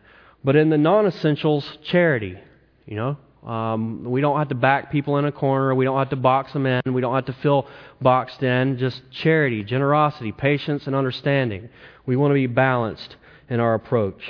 But 0.45 0.57
in 0.57 0.71
the 0.71 0.79
non 0.79 1.07
essentials, 1.07 1.67
charity. 1.85 2.39
You 2.87 2.97
know, 2.97 3.51
um, 3.51 4.05
we 4.05 4.21
don't 4.21 4.39
have 4.39 4.49
to 4.49 4.55
back 4.55 4.93
people 4.93 5.17
in 5.17 5.25
a 5.25 5.33
corner. 5.33 5.75
We 5.75 5.85
don't 5.85 5.99
have 5.99 6.11
to 6.11 6.17
box 6.17 6.53
them 6.53 6.67
in. 6.67 6.83
We 6.93 7.01
don't 7.01 7.15
have 7.15 7.27
to 7.27 7.33
feel 7.35 7.67
boxed 8.01 8.43
in. 8.43 8.79
Just 8.79 9.03
charity, 9.11 9.65
generosity, 9.65 10.33
patience, 10.33 10.87
and 10.87 10.95
understanding. 10.95 11.71
We 12.07 12.17
want 12.17 12.31
to 12.31 12.35
be 12.35 12.47
balanced 12.47 13.17
in 13.49 13.61
our 13.61 13.75
approach. 13.75 14.21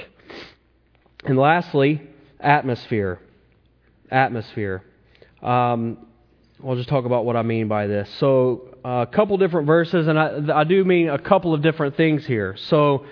And 1.25 1.37
lastly, 1.37 2.03
atmosphere. 2.45 3.21
Atmosphere. 4.11 4.83
Um, 5.43 6.07
I'll 6.65 6.77
just 6.77 6.89
talk 6.89 7.05
about 7.05 7.25
what 7.25 7.37
I 7.37 7.43
mean 7.43 7.69
by 7.69 7.87
this. 7.87 8.09
So, 8.19 8.77
a 8.85 9.07
couple 9.11 9.37
different 9.39 9.67
verses, 9.67 10.07
and 10.07 10.19
I, 10.19 10.61
I 10.61 10.65
do 10.65 10.85
mean 10.85 11.09
a 11.09 11.19
couple 11.19 11.55
of 11.55 11.63
different 11.63 11.97
things 11.97 12.27
here. 12.27 12.57
So, 12.57 13.07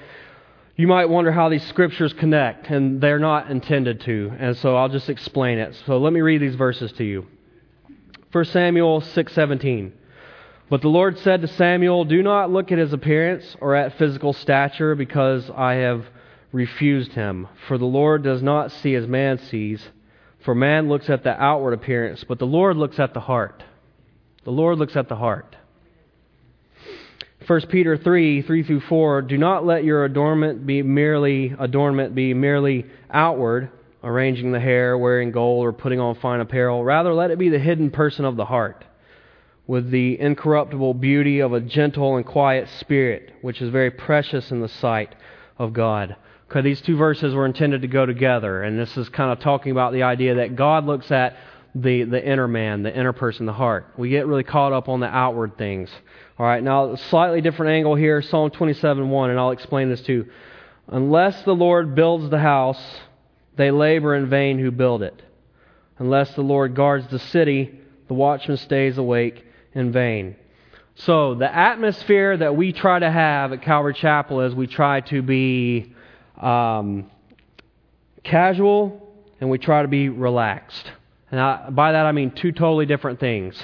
you 0.77 0.87
might 0.87 1.07
wonder 1.07 1.31
how 1.31 1.49
these 1.49 1.65
scriptures 1.67 2.13
connect, 2.15 2.71
and 2.71 3.01
they're 3.01 3.19
not 3.19 3.51
intended 3.51 4.01
to. 4.03 4.33
And 4.39 4.57
so 4.57 4.75
I'll 4.75 4.89
just 4.89 5.11
explain 5.11 5.59
it. 5.59 5.77
So 5.87 5.99
let 5.99 6.13
me 6.13 6.23
read 6.23 6.41
these 6.41 6.55
verses 6.55 6.91
to 6.93 7.05
you. 7.05 7.27
1 8.33 8.45
Samuel 8.47 9.03
6:17. 9.03 9.93
But 10.71 10.81
the 10.81 10.89
Lord 10.89 11.19
said 11.19 11.43
to 11.43 11.49
Samuel, 11.49 12.07
"Do 12.07 12.23
not 12.23 12.51
look 12.51 12.73
at 12.73 12.79
his 12.79 12.95
appearance 12.95 13.57
or 13.61 13.75
at 13.75 13.93
physical 13.99 14.33
stature, 14.33 14.95
because 14.95 15.51
I 15.51 15.75
have 15.75 16.07
refused 16.53 17.13
him. 17.13 17.49
For 17.67 17.79
the 17.79 17.87
Lord 17.87 18.23
does 18.23 18.43
not 18.43 18.71
see 18.71 18.95
as 18.95 19.07
man 19.07 19.39
sees. 19.39 19.83
For 20.45 20.55
man 20.55 20.89
looks 20.89 21.09
at 21.09 21.25
the 21.25 21.41
outward 21.41 21.73
appearance, 21.73 22.25
but 22.25 22.39
the 22.39 22.47
Lord 22.47 22.77
looks 22.77 22.99
at 22.99 23.15
the 23.15 23.21
heart. 23.21 23.63
The 24.45 24.51
Lord 24.51 24.79
looks 24.79 24.97
at 24.97 25.09
the 25.09 25.17
heart. 25.17 25.57
1 27.47 27.61
Peter 27.69 27.97
3, 27.97 28.43
3 28.43 28.63
through 28.63 28.81
4, 28.81 29.23
do 29.23 29.37
not 29.37 29.65
let 29.67 29.85
your 29.85 30.05
adornment 30.05 30.65
be 30.67 30.83
merely 30.83 31.55
adornment 31.59 32.15
be 32.15 32.35
merely 32.35 32.87
outward, 33.11 33.71
arranging 34.05 34.53
the 34.53 34.61
hair, 34.61 34.97
wearing 34.97 35.33
gold, 35.33 35.65
or 35.65 35.73
putting 35.73 35.99
on 35.99 36.15
fine 36.17 36.41
apparel. 36.41 36.85
Rather, 36.85 37.13
let 37.13 37.31
it 37.31 37.39
be 37.39 37.49
the 37.49 37.59
hidden 37.59 37.91
person 37.91 38.25
of 38.25 38.37
the 38.37 38.45
heart, 38.45 38.85
with 39.67 39.91
the 39.91 40.21
incorruptible 40.21 40.95
beauty 40.95 41.41
of 41.41 41.53
a 41.53 41.61
gentle 41.61 42.17
and 42.17 42.27
quiet 42.27 42.69
spirit, 42.81 43.33
which 43.43 43.61
is 43.61 43.71
very 43.71 43.91
precious 43.91 44.51
in 44.51 44.61
the 44.61 44.69
sight 44.69 45.15
of 45.59 45.73
God. 45.73 46.17
Okay, 46.53 46.61
these 46.61 46.83
two 46.83 46.99
verses 46.99 47.35
were 47.35 47.47
intended 47.47 47.81
to 47.81 47.89
go 47.89 48.05
together, 48.05 48.63
and 48.63 48.79
this 48.79 48.95
is 48.99 49.09
kind 49.09 49.33
of 49.33 49.41
talking 49.41 49.73
about 49.73 49.95
the 49.95 50.03
idea 50.03 50.35
that 50.35 50.55
God 50.55 50.85
looks 50.85 51.11
at 51.11 51.35
the, 51.75 52.05
the 52.05 52.23
inner 52.23 52.47
man, 52.47 52.83
the 52.83 52.95
inner 52.95 53.15
person, 53.15 53.47
the 53.47 53.55
heart. 53.55 53.87
We 53.97 54.11
get 54.11 54.27
really 54.27 54.45
caught 54.45 54.75
up 54.75 54.91
on 54.91 55.01
the 55.01 55.07
outward 55.07 55.57
things. 55.57 55.89
All 56.39 56.45
right, 56.45 56.63
now 56.63 56.93
a 56.93 56.99
slightly 56.99 57.41
different 57.41 57.73
angle 57.73 57.95
here, 57.95 58.21
Psalm 58.21 58.51
27 58.51 59.09
1, 59.09 59.31
and 59.31 59.41
I'll 59.41 59.53
explain 59.53 59.89
this 59.89 60.03
too. 60.03 60.29
Unless 60.89 61.43
the 61.45 61.55
Lord 61.55 61.95
builds 61.95 62.29
the 62.29 62.39
house, 62.39 63.01
they 63.57 63.71
labor 63.71 64.15
in 64.15 64.29
vain 64.29 64.59
who 64.59 64.71
build 64.71 65.03
it. 65.03 65.23
Unless 65.97 66.35
the 66.35 66.43
Lord 66.43 66.75
guards 66.75 67.07
the 67.07 67.19
city, 67.19 67.81
the 68.09 68.15
watchman 68.15 68.59
stays 68.59 68.99
awake 68.99 69.43
in 69.73 69.91
vain. 69.91 70.37
So, 70.97 71.35
the 71.35 71.51
atmosphere 71.51 72.37
that 72.37 72.55
we 72.55 72.75
try 72.75 72.99
to 72.99 73.11
have 73.11 73.55
at 73.55 73.63
Calvary 73.63 73.95
Chapel 73.95 74.43
is 74.43 74.55
we 74.55 74.67
try 74.67 75.01
to 75.01 75.23
be 75.23 75.92
um, 76.41 77.11
casual 78.25 79.01
and 79.41 79.51
we 79.51 79.59
try 79.59 79.83
to 79.83 79.89
be 79.89 80.09
relaxed. 80.09 80.91
And 81.31 81.41
I, 81.41 81.71
by 81.71 81.93
that 81.93 82.07
I 82.07 82.13
mean 82.13 82.31
two 82.31 82.53
totally 82.53 82.87
different 82.87 83.21
things. 83.21 83.61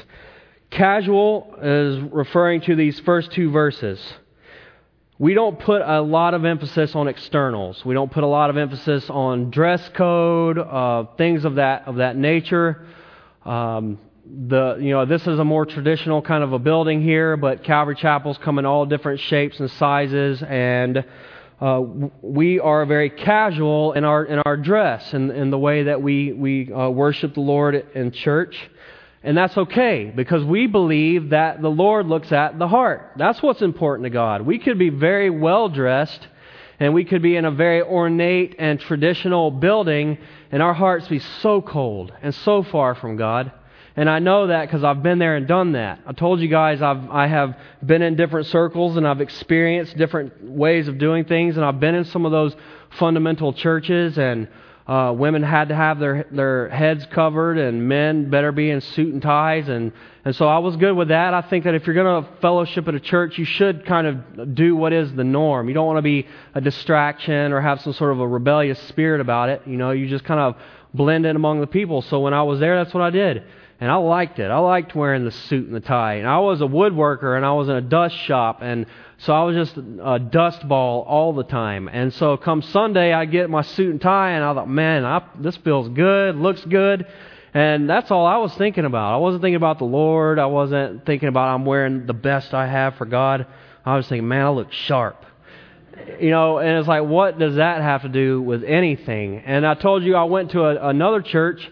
Casual 0.71 1.57
is 1.63 2.01
referring 2.13 2.63
to 2.63 2.77
these 2.77 2.99
first 3.01 3.33
two 3.33 3.51
verses. 3.51 4.01
We 5.19 5.35
don't 5.35 5.59
put 5.59 5.83
a 5.83 6.01
lot 6.01 6.35
of 6.35 6.45
emphasis 6.45 6.95
on 6.95 7.09
externals. 7.09 7.85
We 7.85 7.95
don't 7.95 8.11
put 8.11 8.23
a 8.23 8.27
lot 8.27 8.51
of 8.51 8.57
emphasis 8.57 9.09
on 9.09 9.51
dress 9.51 9.89
code, 9.95 10.59
uh, 10.59 11.07
things 11.17 11.45
of 11.45 11.57
that 11.57 11.89
of 11.89 11.97
that 11.97 12.17
nature. 12.17 12.87
Um, 13.45 13.99
the 14.27 14.77
you 14.81 14.91
know 14.91 15.07
this 15.07 15.27
is 15.27 15.39
a 15.39 15.45
more 15.45 15.65
traditional 15.67 16.23
kind 16.23 16.45
of 16.45 16.53
a 16.53 16.59
building 16.59 17.03
here, 17.03 17.37
but 17.37 17.65
Calvary 17.65 17.97
chapels 17.97 18.39
come 18.39 18.59
in 18.59 18.67
all 18.67 18.87
different 18.87 19.21
shapes 19.21 19.59
and 19.59 19.71
sizes, 19.73 20.43
and 20.43 21.05
uh, 21.61 21.83
we 22.23 22.61
are 22.61 22.87
very 22.87 23.11
casual 23.11 23.93
in 23.93 24.05
our 24.05 24.25
in 24.25 24.39
our 24.39 24.57
dress 24.57 25.13
and 25.13 25.31
in, 25.31 25.37
in 25.37 25.51
the 25.51 25.59
way 25.59 25.85
that 25.85 26.01
we 26.01 26.33
we 26.33 26.73
uh, 26.73 26.89
worship 26.89 27.35
the 27.35 27.41
Lord 27.41 27.75
in 27.95 28.13
church. 28.13 28.57
And 29.25 29.37
that's 29.37 29.57
okay 29.57 30.13
because 30.15 30.45
we 30.45 30.69
believe 30.69 31.31
that 31.31 31.61
the 31.61 31.71
Lord 31.71 32.07
looks 32.07 32.31
at 32.31 32.59
the 32.59 32.69
heart. 32.69 33.15
That's 33.17 33.43
what's 33.43 33.63
important 33.63 34.05
to 34.05 34.11
God. 34.11 34.43
We 34.43 34.61
could 34.61 34.79
be 34.79 34.91
very 34.91 35.29
well 35.29 35.69
dressed 35.69 36.27
and 36.79 36.95
we 36.95 37.05
could 37.05 37.23
be 37.23 37.35
in 37.35 37.45
a 37.45 37.51
very 37.51 37.83
ornate 37.83 38.55
and 38.61 38.79
traditional 38.79 39.51
building 39.51 40.19
and 40.53 40.63
our 40.63 40.73
hearts 40.73 41.09
be 41.09 41.19
so 41.19 41.61
cold 41.61 42.13
and 42.23 42.33
so 42.33 42.63
far 42.63 42.95
from 42.95 43.17
God. 43.17 43.51
And 43.99 44.09
I 44.09 44.21
know 44.21 44.47
that 44.47 44.67
because 44.67 44.85
I've 44.85 45.03
been 45.03 45.19
there 45.19 45.35
and 45.35 45.49
done 45.49 45.73
that. 45.73 45.99
I 46.07 46.13
told 46.13 46.39
you 46.39 46.47
guys 46.47 46.81
I've, 46.81 47.11
I 47.11 47.27
have 47.27 47.59
been 47.85 48.01
in 48.01 48.15
different 48.15 48.47
circles 48.47 48.97
and 48.97 49.05
I've 49.05 49.21
experienced 49.21 49.97
different 49.97 50.41
ways 50.41 50.87
of 50.87 50.99
doing 50.99 51.25
things, 51.25 51.57
and 51.57 51.67
I've 51.67 51.81
been 51.81 51.97
in 51.97 52.05
some 52.05 52.25
of 52.25 52.31
those 52.31 52.55
fundamental 52.91 53.53
churches, 53.53 54.17
and 54.17 54.47
uh, 54.87 55.13
women 55.19 55.43
had 55.43 55.71
to 55.71 55.75
have 55.75 55.99
their 55.99 56.29
their 56.31 56.69
heads 56.69 57.07
covered, 57.07 57.59
and 57.59 57.89
men 57.89 58.31
better 58.31 58.53
be 58.53 58.71
in 58.71 58.83
suit 58.83 59.13
and 59.13 59.21
ties, 59.21 59.69
and 59.69 59.91
and 60.25 60.37
so 60.37 60.47
I 60.47 60.59
was 60.59 60.77
good 60.77 60.95
with 60.95 61.09
that. 61.09 61.35
I 61.35 61.41
think 61.41 61.65
that 61.65 61.75
if 61.75 61.85
you're 61.85 61.97
going 61.97 62.23
to 62.23 62.31
fellowship 62.41 62.87
at 62.87 62.95
a 62.95 63.01
church, 63.01 63.37
you 63.37 63.45
should 63.45 63.85
kind 63.85 64.07
of 64.07 64.55
do 64.55 64.77
what 64.77 64.93
is 64.93 65.13
the 65.13 65.25
norm. 65.25 65.67
You 65.67 65.75
don't 65.75 65.89
want 65.89 65.99
to 65.99 66.03
be 66.03 66.29
a 66.55 66.61
distraction 66.61 67.53
or 67.53 67.61
have 67.61 67.81
some 67.81 67.95
sort 67.95 68.13
of 68.13 68.21
a 68.21 68.29
rebellious 68.29 68.79
spirit 68.83 69.21
about 69.21 69.49
it. 69.49 69.63
You 69.67 69.77
know, 69.77 69.91
you 69.91 70.09
just 70.09 70.25
kind 70.25 70.39
of 70.39 70.55
blend 70.95 71.27
in 71.27 71.35
among 71.35 71.61
the 71.61 71.67
people. 71.67 72.03
So 72.03 72.21
when 72.21 72.33
I 72.33 72.45
was 72.45 72.61
there, 72.61 72.77
that's 72.77 72.95
what 72.95 73.03
I 73.03 73.11
did 73.11 73.43
and 73.81 73.91
I 73.91 73.97
liked 73.97 74.39
it. 74.41 74.51
I 74.51 74.59
liked 74.59 74.95
wearing 74.95 75.25
the 75.25 75.31
suit 75.31 75.67
and 75.67 75.75
the 75.75 75.81
tie. 75.81 76.15
And 76.15 76.27
I 76.27 76.39
was 76.41 76.61
a 76.61 76.65
woodworker 76.65 77.37
and 77.37 77.47
I 77.47 77.53
was 77.53 77.69
in 77.69 77.77
a 77.77 77.81
dust 77.81 78.17
shop 78.17 78.59
and 78.61 78.87
so 79.19 79.33
I 79.33 79.45
was 79.45 79.55
just 79.55 79.77
a 79.77 80.19
dust 80.19 80.67
ball 80.67 81.03
all 81.03 81.33
the 81.33 81.45
time. 81.45 81.89
And 81.89 82.13
so 82.15 82.37
come 82.37 82.63
Sunday 82.63 83.13
I 83.13 83.25
get 83.25 83.51
my 83.51 83.63
suit 83.63 83.91
and 83.91 84.01
tie 84.01 84.33
and 84.33 84.45
I 84.45 84.55
thought, 84.55 84.69
man, 84.69 85.05
I, 85.05 85.23
this 85.39 85.57
feels 85.59 85.89
good, 85.89 86.37
looks 86.37 86.65
good. 86.65 87.07
And 87.55 87.89
that's 87.89 88.11
all 88.11 88.27
I 88.27 88.39
was 88.39 88.53
thinking 88.55 88.85
about. 88.85 89.15
I 89.15 89.17
wasn't 89.19 89.43
thinking 89.43 89.57
about 89.57 89.79
the 89.79 89.85
Lord. 89.85 90.39
I 90.39 90.47
wasn't 90.47 91.07
thinking 91.07 91.29
about 91.29 91.55
I'm 91.55 91.65
wearing 91.65 92.07
the 92.07 92.15
best 92.15 92.55
I 92.55 92.67
have 92.67 92.97
for 92.97 93.07
God. 93.07 93.47
I 93.85 93.97
was 93.97 94.09
thinking, 94.09 94.29
man, 94.29 94.45
I 94.45 94.51
look 94.51 94.73
sharp. 94.73 95.25
You 96.21 96.31
know, 96.31 96.59
and 96.59 96.79
it's 96.79 96.87
like, 96.87 97.05
what 97.05 97.39
does 97.39 97.57
that 97.57 97.81
have 97.81 98.03
to 98.03 98.09
do 98.09 98.41
with 98.43 98.63
anything? 98.65 99.39
And 99.39 99.67
I 99.67 99.75
told 99.75 100.05
you 100.05 100.15
I 100.15 100.25
went 100.25 100.53
to 100.53 100.65
a, 100.65 100.89
another 100.89 101.23
church 101.23 101.69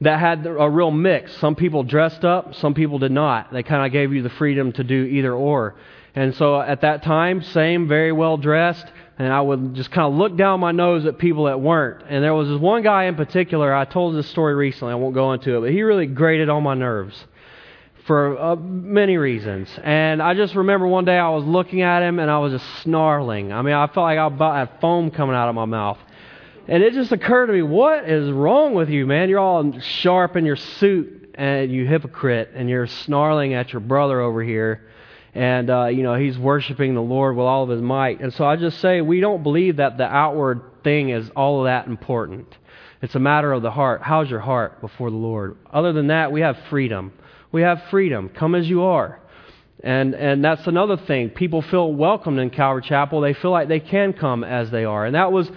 that 0.00 0.18
had 0.18 0.46
a 0.46 0.68
real 0.68 0.90
mix. 0.90 1.36
Some 1.38 1.54
people 1.54 1.82
dressed 1.82 2.24
up, 2.24 2.54
some 2.54 2.74
people 2.74 2.98
did 2.98 3.12
not. 3.12 3.52
They 3.52 3.62
kind 3.62 3.84
of 3.84 3.92
gave 3.92 4.12
you 4.12 4.22
the 4.22 4.30
freedom 4.30 4.72
to 4.72 4.84
do 4.84 5.04
either 5.04 5.32
or. 5.32 5.76
And 6.14 6.34
so 6.34 6.60
at 6.60 6.80
that 6.80 7.02
time, 7.02 7.42
same, 7.42 7.86
very 7.86 8.10
well 8.10 8.36
dressed, 8.36 8.86
and 9.18 9.32
I 9.32 9.40
would 9.40 9.74
just 9.74 9.90
kind 9.90 10.12
of 10.12 10.18
look 10.18 10.36
down 10.36 10.58
my 10.58 10.72
nose 10.72 11.04
at 11.06 11.18
people 11.18 11.44
that 11.44 11.60
weren't. 11.60 12.04
And 12.08 12.24
there 12.24 12.34
was 12.34 12.48
this 12.48 12.58
one 12.58 12.82
guy 12.82 13.04
in 13.04 13.14
particular, 13.14 13.72
I 13.74 13.84
told 13.84 14.16
this 14.16 14.28
story 14.28 14.54
recently, 14.54 14.92
I 14.92 14.96
won't 14.96 15.14
go 15.14 15.32
into 15.32 15.58
it, 15.58 15.60
but 15.60 15.70
he 15.70 15.82
really 15.82 16.06
grated 16.06 16.48
on 16.48 16.62
my 16.62 16.74
nerves 16.74 17.26
for 18.06 18.36
uh, 18.40 18.56
many 18.56 19.18
reasons. 19.18 19.68
And 19.84 20.20
I 20.22 20.34
just 20.34 20.56
remember 20.56 20.88
one 20.88 21.04
day 21.04 21.16
I 21.16 21.28
was 21.28 21.44
looking 21.44 21.82
at 21.82 22.02
him 22.02 22.18
and 22.18 22.30
I 22.30 22.38
was 22.38 22.52
just 22.52 22.82
snarling. 22.82 23.52
I 23.52 23.62
mean, 23.62 23.74
I 23.74 23.86
felt 23.86 24.04
like 24.04 24.18
I 24.18 24.26
about 24.26 24.56
had 24.56 24.80
foam 24.80 25.10
coming 25.10 25.36
out 25.36 25.48
of 25.48 25.54
my 25.54 25.66
mouth. 25.66 25.98
And 26.68 26.82
it 26.82 26.94
just 26.94 27.10
occurred 27.10 27.46
to 27.46 27.52
me, 27.52 27.62
what 27.62 28.08
is 28.08 28.30
wrong 28.30 28.74
with 28.74 28.90
you, 28.90 29.06
man? 29.06 29.28
You're 29.28 29.40
all 29.40 29.78
sharp 29.80 30.36
in 30.36 30.44
your 30.44 30.56
suit, 30.56 31.34
and 31.34 31.72
you 31.72 31.86
hypocrite, 31.86 32.50
and 32.54 32.68
you're 32.68 32.86
snarling 32.86 33.54
at 33.54 33.72
your 33.72 33.80
brother 33.80 34.20
over 34.20 34.42
here. 34.42 34.86
And, 35.34 35.70
uh, 35.70 35.86
you 35.86 36.02
know, 36.02 36.14
he's 36.16 36.38
worshiping 36.38 36.94
the 36.94 37.02
Lord 37.02 37.36
with 37.36 37.46
all 37.46 37.62
of 37.62 37.70
his 37.70 37.80
might. 37.80 38.20
And 38.20 38.32
so 38.34 38.44
I 38.44 38.56
just 38.56 38.80
say, 38.80 39.00
we 39.00 39.20
don't 39.20 39.42
believe 39.42 39.76
that 39.76 39.96
the 39.96 40.04
outward 40.04 40.62
thing 40.82 41.10
is 41.10 41.30
all 41.36 41.64
that 41.64 41.86
important. 41.86 42.56
It's 43.02 43.14
a 43.14 43.20
matter 43.20 43.52
of 43.52 43.62
the 43.62 43.70
heart. 43.70 44.02
How's 44.02 44.28
your 44.28 44.40
heart 44.40 44.80
before 44.80 45.10
the 45.10 45.16
Lord? 45.16 45.56
Other 45.72 45.92
than 45.92 46.08
that, 46.08 46.32
we 46.32 46.40
have 46.40 46.58
freedom. 46.68 47.12
We 47.52 47.62
have 47.62 47.82
freedom. 47.90 48.28
Come 48.28 48.54
as 48.54 48.68
you 48.68 48.82
are. 48.82 49.20
And, 49.82 50.14
and 50.14 50.44
that's 50.44 50.66
another 50.66 50.98
thing. 50.98 51.30
People 51.30 51.62
feel 51.62 51.92
welcomed 51.92 52.38
in 52.38 52.50
Calvary 52.50 52.82
Chapel. 52.82 53.20
They 53.20 53.32
feel 53.32 53.50
like 53.50 53.68
they 53.68 53.80
can 53.80 54.12
come 54.12 54.44
as 54.44 54.70
they 54.70 54.84
are. 54.84 55.06
And 55.06 55.14
that 55.14 55.32
was 55.32 55.50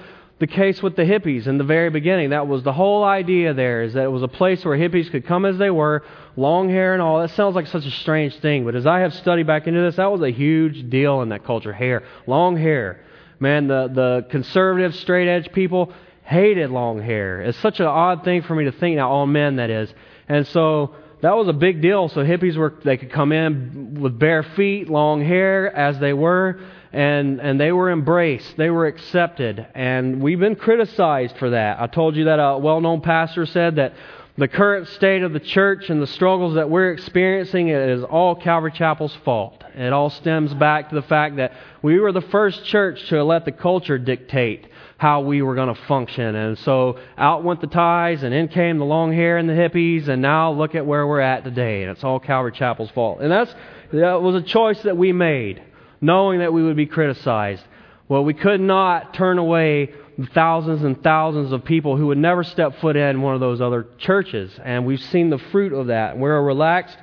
the 0.44 0.48
case 0.48 0.84
with 0.84 0.98
the 0.98 1.04
hippies 1.04 1.48
in 1.48 1.58
the 1.58 1.64
very 1.64 1.90
beginning. 1.90 2.32
That 2.32 2.50
was 2.50 2.64
the 2.64 2.74
whole 2.74 3.06
idea 3.06 3.54
there, 3.54 3.84
is 3.84 3.94
that 3.94 4.04
it 4.04 4.12
was 4.12 4.24
a 4.24 4.28
place 4.28 4.66
where 4.66 4.78
hippies 4.78 5.10
could 5.10 5.26
come 5.26 5.46
as 5.46 5.58
they 5.58 5.70
were, 5.70 6.04
long 6.36 6.68
hair 6.68 6.92
and 6.92 7.02
all. 7.02 7.22
That 7.22 7.30
sounds 7.30 7.56
like 7.56 7.68
such 7.68 7.86
a 7.86 7.92
strange 7.92 8.36
thing. 8.42 8.66
But 8.66 8.76
as 8.76 8.86
I 8.86 9.00
have 9.00 9.14
studied 9.14 9.48
back 9.48 9.68
into 9.68 9.80
this, 9.80 9.96
that 9.96 10.12
was 10.12 10.20
a 10.20 10.32
huge 10.32 10.90
deal 10.90 11.22
in 11.22 11.30
that 11.30 11.46
culture. 11.46 11.72
Hair. 11.72 12.04
Long 12.28 12.58
hair. 12.58 13.06
Man, 13.40 13.68
the, 13.68 13.88
the 13.88 14.28
conservative, 14.32 14.94
straight 14.96 15.30
edge 15.30 15.50
people, 15.54 15.94
hated 16.24 16.72
long 16.72 17.02
hair. 17.02 17.42
It's 17.42 17.58
such 17.60 17.80
an 17.80 17.86
odd 17.86 18.26
thing 18.26 18.42
for 18.42 18.54
me 18.54 18.66
to 18.66 18.74
think 18.74 18.98
now, 18.98 19.10
all 19.10 19.26
men 19.26 19.56
that 19.56 19.70
is. 19.70 19.94
And 20.28 20.46
so 20.48 20.94
that 21.22 21.38
was 21.38 21.48
a 21.48 21.54
big 21.54 21.82
deal. 21.82 22.10
So 22.10 22.22
hippies 22.22 22.58
were 22.58 22.74
they 22.84 22.98
could 22.98 23.14
come 23.14 23.32
in 23.32 24.02
with 24.02 24.20
bare 24.20 24.44
feet, 24.44 24.90
long 24.90 25.24
hair 25.24 25.74
as 25.74 26.00
they 26.00 26.12
were, 26.12 26.60
and 26.94 27.42
and 27.42 27.60
they 27.60 27.72
were 27.72 27.92
embraced. 27.92 28.56
They 28.56 28.70
were 28.70 28.86
accepted. 28.86 29.66
And 29.76 30.22
we've 30.22 30.40
been 30.40 30.56
criticized 30.56 31.38
for 31.38 31.50
that. 31.50 31.82
I 31.82 31.88
told 31.88 32.16
you 32.16 32.26
that 32.26 32.38
a 32.38 32.58
well-known 32.58 33.02
pastor 33.02 33.46
said 33.46 33.76
that 33.76 33.94
the 34.36 34.48
current 34.48 34.88
state 34.88 35.22
of 35.22 35.32
the 35.32 35.40
church 35.40 35.90
and 35.90 36.02
the 36.02 36.08
struggles 36.08 36.56
that 36.56 36.68
we're 36.68 36.92
experiencing 36.92 37.70
is 37.70 38.04
all 38.04 38.36
Calvary 38.36 38.72
Chapel's 38.72 39.16
fault. 39.24 39.64
It 39.76 39.94
all 39.94 40.10
stems 40.10 40.54
back 40.56 40.90
to 40.90 40.96
the 40.96 41.04
fact 41.04 41.36
that 41.36 41.54
we 41.84 42.00
were 42.00 42.12
the 42.12 42.22
first 42.22 42.66
church 42.66 43.10
to 43.10 43.24
let 43.24 43.46
the 43.46 43.52
culture 43.52 44.00
dictate 44.00 44.68
how 44.98 45.22
we 45.22 45.42
were 45.42 45.54
going 45.54 45.74
to 45.74 45.82
function. 45.84 46.34
And 46.36 46.58
so 46.60 46.98
out 47.18 47.44
went 47.44 47.62
the 47.62 47.68
ties, 47.68 48.24
and 48.24 48.34
in 48.34 48.48
came 48.48 48.80
the 48.80 48.86
long 48.86 49.12
hair 49.12 49.38
and 49.38 49.48
the 49.48 49.54
hippies, 49.54 50.08
and 50.08 50.22
now 50.22 50.52
look 50.52 50.74
at 50.74 50.86
where 50.86 51.06
we're 51.06 51.20
at 51.20 51.44
today. 51.44 51.84
And 51.84 51.92
it's 51.92 52.04
all 52.04 52.20
Calvary 52.20 52.54
Chapel's 52.54 52.90
fault. 52.92 53.20
And 53.20 53.32
that's, 53.32 53.54
that 53.92 54.22
was 54.22 54.36
a 54.36 54.42
choice 54.42 54.82
that 54.84 54.98
we 54.98 55.12
made, 55.12 55.62
knowing 56.04 56.40
that 56.40 56.52
we 56.52 56.62
would 56.62 56.76
be 56.76 56.86
criticized. 56.86 57.64
Well, 58.10 58.26
we 58.26 58.34
could 58.34 58.60
not 58.60 59.14
turn 59.14 59.38
away 59.38 59.92
thousands 60.34 60.84
and 60.84 61.02
thousands 61.02 61.54
of 61.54 61.64
people 61.64 61.96
who 61.96 62.08
would 62.08 62.18
never 62.18 62.44
step 62.44 62.80
foot 62.82 62.98
in 62.98 63.22
one 63.22 63.34
of 63.34 63.40
those 63.40 63.62
other 63.62 63.88
churches. 63.98 64.52
And 64.64 64.86
we've 64.86 65.02
seen 65.02 65.30
the 65.30 65.38
fruit 65.38 65.72
of 65.72 65.88
that. 65.88 66.18
We're 66.18 66.36
a 66.36 66.42
relaxed, 66.42 66.98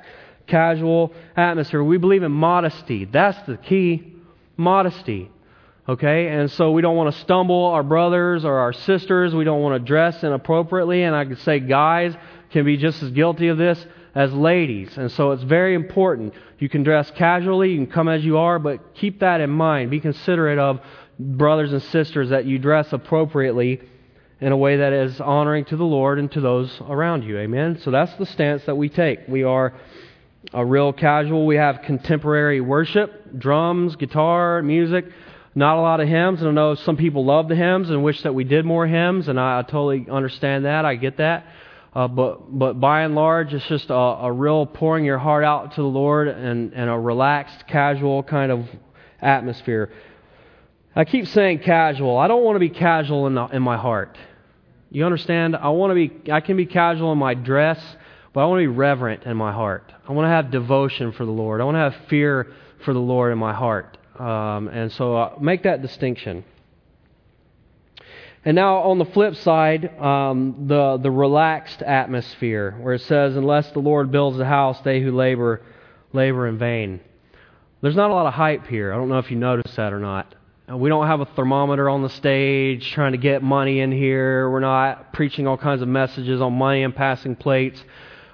casual 0.45 1.13
atmosphere. 1.35 1.83
We 1.83 1.97
believe 1.97 2.21
in 2.21 2.31
modesty. 2.31 3.05
That's 3.05 3.41
the 3.47 3.57
key 3.57 4.13
modesty. 4.55 5.31
Okay? 5.89 6.27
And 6.27 6.51
so 6.51 6.71
we 6.71 6.83
don't 6.83 6.95
want 6.95 7.13
to 7.13 7.21
stumble 7.21 7.65
our 7.65 7.83
brothers 7.83 8.45
or 8.45 8.59
our 8.59 8.71
sisters. 8.71 9.33
We 9.33 9.43
don't 9.43 9.61
want 9.61 9.81
to 9.81 9.85
dress 9.85 10.23
inappropriately. 10.23 11.01
And 11.01 11.15
I 11.15 11.25
could 11.25 11.39
say 11.39 11.59
guys 11.59 12.15
can 12.51 12.65
be 12.65 12.77
just 12.77 13.01
as 13.01 13.09
guilty 13.11 13.47
of 13.47 13.57
this 13.57 13.83
as 14.13 14.33
ladies. 14.33 14.97
And 14.97 15.11
so 15.11 15.31
it's 15.31 15.43
very 15.43 15.73
important. 15.73 16.33
You 16.59 16.69
can 16.69 16.83
dress 16.83 17.09
casually, 17.11 17.71
you 17.71 17.77
can 17.77 17.87
come 17.87 18.07
as 18.07 18.23
you 18.23 18.37
are, 18.37 18.59
but 18.59 18.95
keep 18.95 19.19
that 19.19 19.41
in 19.41 19.49
mind. 19.49 19.91
Be 19.91 19.99
considerate 19.99 20.59
of 20.59 20.81
brothers 21.19 21.71
and 21.71 21.81
sisters 21.83 22.29
that 22.29 22.45
you 22.45 22.59
dress 22.59 22.91
appropriately 22.91 23.81
in 24.39 24.51
a 24.51 24.57
way 24.57 24.77
that 24.77 24.91
is 24.91 25.21
honoring 25.21 25.65
to 25.65 25.77
the 25.77 25.85
Lord 25.85 26.17
and 26.17 26.31
to 26.31 26.41
those 26.41 26.81
around 26.81 27.23
you. 27.23 27.37
Amen? 27.37 27.79
So 27.83 27.91
that's 27.91 28.13
the 28.15 28.25
stance 28.25 28.65
that 28.65 28.75
we 28.75 28.89
take. 28.89 29.19
We 29.27 29.43
are 29.43 29.73
a 30.53 30.65
real 30.65 30.91
casual. 30.91 31.45
We 31.45 31.57
have 31.57 31.83
contemporary 31.83 32.59
worship, 32.59 33.37
drums, 33.37 33.95
guitar, 33.95 34.61
music. 34.63 35.05
Not 35.53 35.77
a 35.77 35.81
lot 35.81 35.99
of 35.99 36.07
hymns, 36.07 36.39
and 36.39 36.49
I 36.49 36.53
know 36.53 36.75
some 36.75 36.95
people 36.95 37.25
love 37.25 37.49
the 37.49 37.55
hymns 37.55 37.89
and 37.89 38.03
wish 38.03 38.21
that 38.23 38.33
we 38.33 38.45
did 38.45 38.63
more 38.65 38.87
hymns, 38.87 39.27
and 39.27 39.37
I, 39.37 39.59
I 39.59 39.61
totally 39.63 40.07
understand 40.09 40.63
that. 40.63 40.85
I 40.85 40.95
get 40.95 41.17
that. 41.17 41.45
Uh, 41.93 42.07
but 42.07 42.57
but 42.57 42.79
by 42.79 43.01
and 43.01 43.15
large, 43.15 43.53
it's 43.53 43.67
just 43.67 43.89
a, 43.89 43.93
a 43.93 44.31
real 44.31 44.65
pouring 44.65 45.03
your 45.03 45.17
heart 45.17 45.43
out 45.43 45.75
to 45.75 45.81
the 45.81 45.87
Lord 45.87 46.29
and, 46.29 46.73
and 46.73 46.89
a 46.89 46.97
relaxed, 46.97 47.67
casual 47.67 48.23
kind 48.23 48.51
of 48.51 48.65
atmosphere. 49.21 49.91
I 50.95 51.03
keep 51.05 51.27
saying 51.27 51.59
casual. 51.59 52.17
I 52.17 52.27
don't 52.27 52.43
want 52.43 52.55
to 52.55 52.59
be 52.59 52.69
casual 52.69 53.27
in, 53.27 53.35
the, 53.35 53.45
in 53.47 53.61
my 53.61 53.77
heart. 53.77 54.17
You 54.89 55.05
understand? 55.05 55.55
I 55.55 55.69
want 55.69 55.91
to 55.91 55.95
be. 55.95 56.31
I 56.31 56.39
can 56.39 56.55
be 56.55 56.65
casual 56.65 57.11
in 57.11 57.17
my 57.17 57.33
dress, 57.33 57.79
but 58.33 58.41
I 58.41 58.45
want 58.45 58.59
to 58.59 58.63
be 58.63 58.75
reverent 58.75 59.23
in 59.23 59.35
my 59.35 59.51
heart. 59.51 59.91
I 60.07 60.13
want 60.13 60.25
to 60.25 60.29
have 60.29 60.49
devotion 60.49 61.11
for 61.11 61.25
the 61.25 61.31
Lord. 61.31 61.59
I 61.59 61.65
want 61.65 61.75
to 61.75 61.91
have 61.91 61.95
fear 62.09 62.53
for 62.85 62.93
the 62.93 62.99
Lord 62.99 63.33
in 63.33 63.37
my 63.37 63.53
heart. 63.53 63.97
Um, 64.17 64.67
and 64.69 64.91
so 64.93 65.15
uh, 65.15 65.35
make 65.39 65.63
that 65.63 65.81
distinction. 65.81 66.43
And 68.43 68.55
now 68.55 68.77
on 68.77 68.97
the 68.97 69.05
flip 69.05 69.35
side, 69.35 69.99
um, 69.99 70.65
the, 70.67 70.97
the 70.97 71.11
relaxed 71.11 71.83
atmosphere, 71.83 72.75
where 72.79 72.95
it 72.95 73.01
says, 73.01 73.35
Unless 73.35 73.71
the 73.71 73.79
Lord 73.79 74.11
builds 74.11 74.37
the 74.37 74.45
house, 74.45 74.79
they 74.81 74.99
who 74.99 75.11
labor, 75.11 75.61
labor 76.11 76.47
in 76.47 76.57
vain. 76.57 77.01
There's 77.81 77.95
not 77.95 78.09
a 78.09 78.13
lot 78.13 78.25
of 78.25 78.33
hype 78.33 78.65
here. 78.67 78.93
I 78.93 78.97
don't 78.97 79.09
know 79.09 79.19
if 79.19 79.29
you 79.29 79.37
noticed 79.37 79.75
that 79.75 79.93
or 79.93 79.99
not. 79.99 80.33
Uh, 80.71 80.77
we 80.77 80.89
don't 80.89 81.05
have 81.05 81.19
a 81.19 81.25
thermometer 81.25 81.89
on 81.89 82.01
the 82.01 82.09
stage 82.09 82.91
trying 82.91 83.11
to 83.11 83.17
get 83.19 83.43
money 83.43 83.79
in 83.79 83.91
here. 83.91 84.49
We're 84.49 84.59
not 84.59 85.13
preaching 85.13 85.45
all 85.45 85.57
kinds 85.57 85.83
of 85.83 85.87
messages 85.87 86.41
on 86.41 86.53
money 86.53 86.83
and 86.83 86.95
passing 86.95 87.35
plates. 87.35 87.83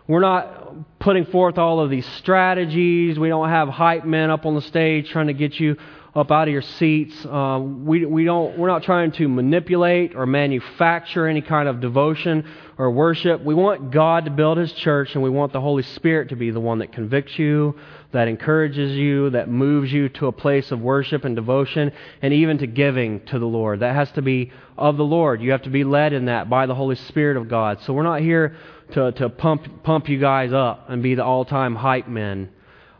We're 0.07 0.21
not 0.21 0.99
putting 0.99 1.25
forth 1.25 1.57
all 1.57 1.81
of 1.81 1.89
these 1.89 2.05
strategies. 2.17 3.19
We 3.19 3.27
don't 3.27 3.49
have 3.49 3.67
hype 3.67 4.05
men 4.05 4.29
up 4.29 4.45
on 4.45 4.55
the 4.55 4.61
stage 4.61 5.09
trying 5.09 5.27
to 5.27 5.33
get 5.33 5.59
you 5.59 5.75
up 6.15 6.31
out 6.31 6.47
of 6.47 6.51
your 6.51 6.61
seats. 6.61 7.25
Um, 7.25 7.85
we, 7.85 8.05
we 8.05 8.23
don't, 8.23 8.57
we're 8.57 8.67
not 8.67 8.83
trying 8.83 9.11
to 9.13 9.27
manipulate 9.27 10.15
or 10.15 10.25
manufacture 10.25 11.27
any 11.27 11.41
kind 11.41 11.67
of 11.67 11.79
devotion 11.79 12.45
or 12.77 12.91
worship. 12.91 13.43
We 13.43 13.53
want 13.53 13.91
God 13.91 14.25
to 14.25 14.31
build 14.31 14.57
His 14.57 14.71
church, 14.73 15.13
and 15.13 15.23
we 15.23 15.29
want 15.29 15.53
the 15.53 15.61
Holy 15.61 15.83
Spirit 15.83 16.29
to 16.29 16.35
be 16.35 16.51
the 16.51 16.59
one 16.59 16.79
that 16.79 16.91
convicts 16.91 17.37
you, 17.37 17.75
that 18.11 18.27
encourages 18.27 18.95
you, 18.95 19.29
that 19.31 19.49
moves 19.49 19.91
you 19.91 20.09
to 20.09 20.27
a 20.27 20.31
place 20.31 20.71
of 20.71 20.79
worship 20.79 21.25
and 21.25 21.35
devotion, 21.35 21.91
and 22.21 22.33
even 22.33 22.57
to 22.59 22.67
giving 22.67 23.25
to 23.25 23.39
the 23.39 23.45
Lord. 23.45 23.81
That 23.81 23.95
has 23.95 24.11
to 24.11 24.21
be 24.21 24.51
of 24.77 24.97
the 24.97 25.05
Lord. 25.05 25.41
You 25.41 25.51
have 25.51 25.63
to 25.63 25.69
be 25.69 25.83
led 25.83 26.13
in 26.13 26.25
that 26.25 26.49
by 26.49 26.65
the 26.65 26.75
Holy 26.75 26.95
Spirit 26.95 27.37
of 27.37 27.49
God. 27.49 27.81
So 27.81 27.93
we're 27.93 28.03
not 28.03 28.21
here 28.21 28.55
to, 28.93 29.11
to 29.13 29.29
pump, 29.29 29.83
pump 29.83 30.07
you 30.09 30.19
guys 30.19 30.53
up 30.53 30.89
and 30.89 31.03
be 31.03 31.15
the 31.15 31.23
all 31.23 31.45
time 31.45 31.75
hype 31.75 32.07
men. 32.07 32.49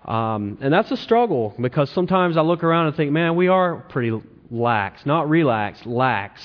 Um, 0.08 0.58
and 0.62 0.74
that's 0.74 0.90
a 0.92 0.98
struggle 0.98 1.54
because 1.60 1.90
sometimes 1.92 2.38
I 2.38 2.42
look 2.42 2.64
around 2.64 2.88
and 2.88 2.96
think, 2.96 3.12
man, 3.12 3.36
we 3.36 3.50
are 3.50 3.78
pretty 3.90 4.20
lax. 4.50 5.06
Not 5.06 5.30
relaxed, 5.30 5.86
lax. 5.86 6.42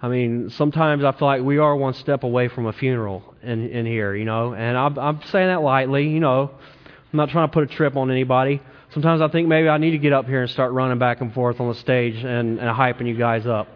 I 0.00 0.08
mean, 0.08 0.50
sometimes 0.50 1.04
I 1.04 1.12
feel 1.12 1.28
like 1.28 1.42
we 1.42 1.58
are 1.58 1.76
one 1.76 1.94
step 1.94 2.22
away 2.22 2.48
from 2.48 2.66
a 2.66 2.72
funeral 2.72 3.34
in, 3.42 3.68
in 3.70 3.86
here, 3.86 4.14
you 4.14 4.24
know. 4.24 4.54
And 4.54 4.76
I'm, 4.76 4.98
I'm 4.98 5.22
saying 5.24 5.48
that 5.48 5.62
lightly, 5.62 6.08
you 6.08 6.20
know. 6.20 6.50
I'm 6.52 7.16
not 7.16 7.30
trying 7.30 7.48
to 7.48 7.52
put 7.52 7.64
a 7.64 7.74
trip 7.74 7.96
on 7.96 8.10
anybody. 8.10 8.62
Sometimes 8.94 9.20
I 9.20 9.28
think 9.28 9.48
maybe 9.48 9.68
I 9.68 9.78
need 9.78 9.92
to 9.92 9.98
get 9.98 10.12
up 10.12 10.26
here 10.26 10.42
and 10.42 10.50
start 10.50 10.72
running 10.72 10.98
back 10.98 11.20
and 11.20 11.32
forth 11.32 11.60
on 11.60 11.68
the 11.68 11.74
stage 11.74 12.16
and, 12.16 12.58
and 12.58 12.76
hyping 12.76 13.06
you 13.06 13.16
guys 13.16 13.46
up. 13.46 13.68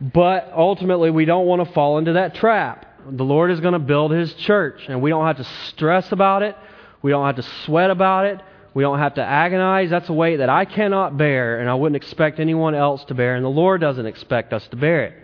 But 0.00 0.50
ultimately, 0.54 1.10
we 1.10 1.24
don't 1.24 1.46
want 1.46 1.66
to 1.66 1.72
fall 1.72 1.98
into 1.98 2.14
that 2.14 2.34
trap 2.34 2.86
the 3.08 3.24
Lord 3.24 3.50
is 3.50 3.60
going 3.60 3.72
to 3.72 3.78
build 3.78 4.12
His 4.12 4.32
church, 4.34 4.82
and 4.88 5.02
we 5.02 5.10
don't 5.10 5.26
have 5.26 5.36
to 5.38 5.48
stress 5.68 6.10
about 6.12 6.42
it. 6.42 6.56
We 7.02 7.10
don't 7.10 7.26
have 7.26 7.36
to 7.36 7.50
sweat 7.64 7.90
about 7.90 8.26
it. 8.26 8.40
We 8.72 8.82
don't 8.82 8.98
have 8.98 9.14
to 9.14 9.24
agonize. 9.24 9.90
That's 9.90 10.08
a 10.08 10.12
weight 10.12 10.36
that 10.36 10.48
I 10.48 10.64
cannot 10.64 11.16
bear, 11.16 11.60
and 11.60 11.68
I 11.68 11.74
wouldn't 11.74 11.96
expect 11.96 12.38
anyone 12.38 12.74
else 12.74 13.04
to 13.04 13.14
bear, 13.14 13.34
and 13.34 13.44
the 13.44 13.48
Lord 13.48 13.80
doesn't 13.80 14.06
expect 14.06 14.52
us 14.52 14.66
to 14.68 14.76
bear 14.76 15.04
it. 15.04 15.14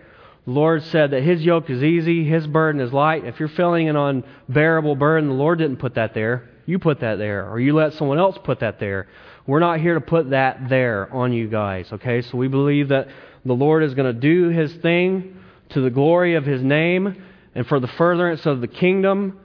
The 0.46 0.52
Lord 0.52 0.82
said 0.84 1.10
that 1.12 1.22
His 1.22 1.42
yoke 1.42 1.70
is 1.70 1.82
easy, 1.82 2.24
His 2.24 2.46
burden 2.46 2.80
is 2.80 2.92
light. 2.92 3.24
If 3.24 3.38
you're 3.38 3.48
feeling 3.48 3.88
an 3.88 3.96
unbearable 3.96 4.96
burden, 4.96 5.28
the 5.28 5.34
Lord 5.34 5.58
didn't 5.58 5.78
put 5.78 5.94
that 5.94 6.14
there. 6.14 6.48
You 6.66 6.78
put 6.78 7.00
that 7.00 7.18
there, 7.18 7.48
or 7.48 7.60
you 7.60 7.74
let 7.74 7.94
someone 7.94 8.18
else 8.18 8.36
put 8.42 8.60
that 8.60 8.80
there. 8.80 9.06
We're 9.46 9.60
not 9.60 9.80
here 9.80 9.94
to 9.94 10.00
put 10.00 10.30
that 10.30 10.68
there 10.68 11.12
on 11.12 11.32
you 11.32 11.48
guys, 11.48 11.92
okay? 11.92 12.22
So 12.22 12.36
we 12.36 12.48
believe 12.48 12.88
that 12.88 13.08
the 13.44 13.52
Lord 13.52 13.84
is 13.84 13.94
going 13.94 14.12
to 14.12 14.20
do 14.20 14.48
His 14.48 14.74
thing 14.74 15.36
to 15.70 15.80
the 15.80 15.90
glory 15.90 16.34
of 16.34 16.44
His 16.44 16.62
name 16.62 17.22
and 17.54 17.66
for 17.66 17.78
the 17.78 17.86
furtherance 17.86 18.44
of 18.44 18.60
the 18.60 18.68
kingdom 18.68 19.38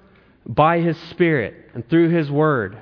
by 0.46 0.80
His 0.80 0.98
Spirit 1.10 1.70
and 1.74 1.88
through 1.90 2.10
His 2.10 2.30
Word. 2.30 2.78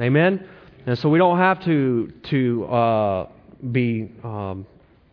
Amen? 0.00 0.46
And 0.86 0.98
so 0.98 1.08
we 1.08 1.18
don't 1.18 1.38
have 1.38 1.64
to, 1.64 2.12
to 2.24 2.64
uh, 2.64 3.28
be 3.70 4.10
um, 4.24 4.66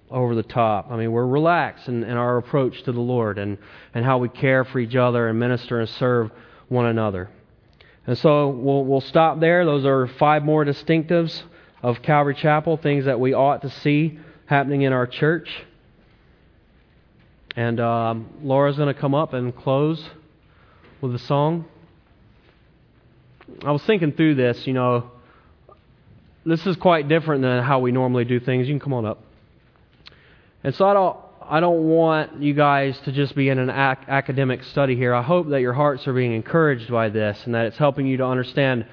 over 0.10 0.34
the 0.36 0.44
top. 0.44 0.88
I 0.90 0.98
mean, 0.98 1.12
we're 1.12 1.28
relaxed 1.28 1.88
in, 1.88 2.04
in 2.04 2.18
our 2.18 2.38
approach 2.38 2.82
to 2.84 2.92
the 2.92 3.00
Lord 3.00 3.38
and, 3.38 3.58
and 3.94 4.04
how 4.04 4.18
we 4.18 4.30
care 4.30 4.64
for 4.66 4.80
each 4.80 4.96
other 4.96 5.28
and 5.28 5.40
minister 5.40 5.80
and 5.80 5.88
serve 5.90 6.32
one 6.68 6.88
another. 6.88 7.30
And 8.08 8.18
so 8.18 8.50
we'll, 8.50 8.86
we'll 8.86 9.02
stop 9.02 9.40
there. 9.40 9.66
Those 9.66 9.86
are 9.86 10.08
five 10.08 10.44
more 10.44 10.66
distinctives 10.66 11.44
of 11.84 12.02
Calvary 12.02 12.36
Chapel, 12.36 12.78
things 12.78 13.06
that 13.06 13.20
we 13.20 13.34
ought 13.34 13.62
to 13.62 13.70
see 13.70 14.20
happening 14.48 14.82
in 14.82 14.94
our 14.94 15.06
church. 15.06 15.50
And 17.56 17.80
um, 17.80 18.30
Laura's 18.42 18.78
going 18.78 18.94
to 18.94 19.00
come 19.00 19.14
up 19.14 19.34
and 19.34 19.56
close 19.56 20.04
with 21.02 21.16
a 21.16 21.20
song. 21.20 21.66
I 23.64 23.72
was 23.72 23.84
thinking 23.84 24.12
through 24.12 24.36
this, 24.36 24.68
you 24.68 24.74
know, 24.74 25.12
this 26.46 26.66
is 26.66 26.76
quite 26.78 27.08
different 27.08 27.42
than 27.42 27.64
how 27.64 27.80
we 27.80 27.92
normally 27.92 28.26
do 28.26 28.40
things. 28.40 28.68
You 28.68 28.74
can 28.74 28.80
come 28.80 28.94
on 28.94 29.06
up. 29.06 29.22
And 30.64 30.76
so 30.76 30.88
I 30.88 30.94
don't, 30.94 31.18
I 31.42 31.60
don't 31.60 31.88
want 31.88 32.42
you 32.42 32.54
guys 32.54 33.00
to 33.06 33.12
just 33.12 33.36
be 33.36 33.50
in 33.50 33.60
an 33.60 33.70
ac- 33.70 34.06
academic 34.08 34.64
study 34.64 34.96
here. 34.96 35.14
I 35.14 35.22
hope 35.22 35.50
that 35.50 35.62
your 35.62 35.74
hearts 35.74 36.08
are 36.08 36.14
being 36.14 36.34
encouraged 36.34 36.92
by 36.92 37.10
this 37.10 37.42
and 37.46 37.56
that 37.56 37.66
it's 37.66 37.78
helping 37.78 38.06
you 38.08 38.18
to 38.18 38.26
understand 38.26 38.86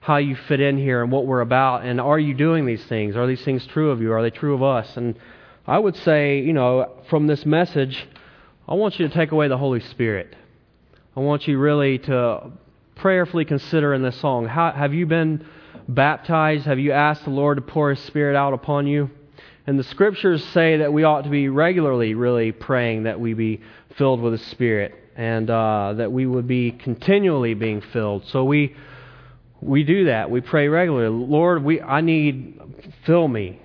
how 0.00 0.16
you 0.18 0.36
fit 0.36 0.60
in 0.60 0.78
here 0.78 1.02
and 1.02 1.10
what 1.10 1.26
we're 1.26 1.40
about. 1.40 1.84
And 1.84 2.00
are 2.00 2.18
you 2.18 2.34
doing 2.34 2.66
these 2.66 2.84
things? 2.86 3.16
Are 3.16 3.26
these 3.26 3.44
things 3.44 3.66
true 3.66 3.90
of 3.90 4.00
you? 4.00 4.12
Are 4.12 4.22
they 4.22 4.30
true 4.30 4.54
of 4.54 4.62
us? 4.62 4.96
And 4.96 5.18
I 5.66 5.78
would 5.78 5.96
say, 5.96 6.40
you 6.40 6.52
know, 6.52 7.02
from 7.10 7.26
this 7.26 7.44
message, 7.44 8.06
I 8.66 8.74
want 8.74 8.98
you 8.98 9.08
to 9.08 9.14
take 9.14 9.32
away 9.32 9.48
the 9.48 9.58
Holy 9.58 9.80
Spirit. 9.80 10.34
I 11.16 11.20
want 11.20 11.48
you 11.48 11.58
really 11.58 11.98
to 11.98 12.50
prayerfully 12.96 13.44
consider 13.44 13.94
in 13.94 14.02
this 14.02 14.20
song 14.20 14.46
how, 14.46 14.72
have 14.72 14.94
you 14.94 15.06
been 15.06 15.46
baptized? 15.88 16.66
Have 16.66 16.78
you 16.78 16.92
asked 16.92 17.24
the 17.24 17.30
Lord 17.30 17.56
to 17.56 17.62
pour 17.62 17.90
His 17.90 18.00
Spirit 18.00 18.36
out 18.36 18.52
upon 18.52 18.86
you? 18.86 19.10
And 19.66 19.78
the 19.78 19.84
scriptures 19.84 20.44
say 20.46 20.78
that 20.78 20.92
we 20.92 21.04
ought 21.04 21.24
to 21.24 21.30
be 21.30 21.48
regularly, 21.48 22.14
really 22.14 22.52
praying 22.52 23.02
that 23.02 23.20
we 23.20 23.34
be 23.34 23.60
filled 23.96 24.20
with 24.20 24.32
the 24.32 24.44
Spirit 24.46 24.94
and 25.16 25.50
uh, 25.50 25.94
that 25.94 26.12
we 26.12 26.26
would 26.26 26.46
be 26.46 26.70
continually 26.70 27.54
being 27.54 27.80
filled. 27.80 28.24
So 28.26 28.44
we 28.44 28.76
we 29.60 29.82
do 29.82 30.04
that. 30.04 30.30
We 30.30 30.40
pray 30.40 30.68
regularly. 30.68 31.08
Lord, 31.08 31.64
we 31.64 31.80
I 31.80 32.00
need 32.00 32.60
fill 33.04 33.26
me, 33.26 33.60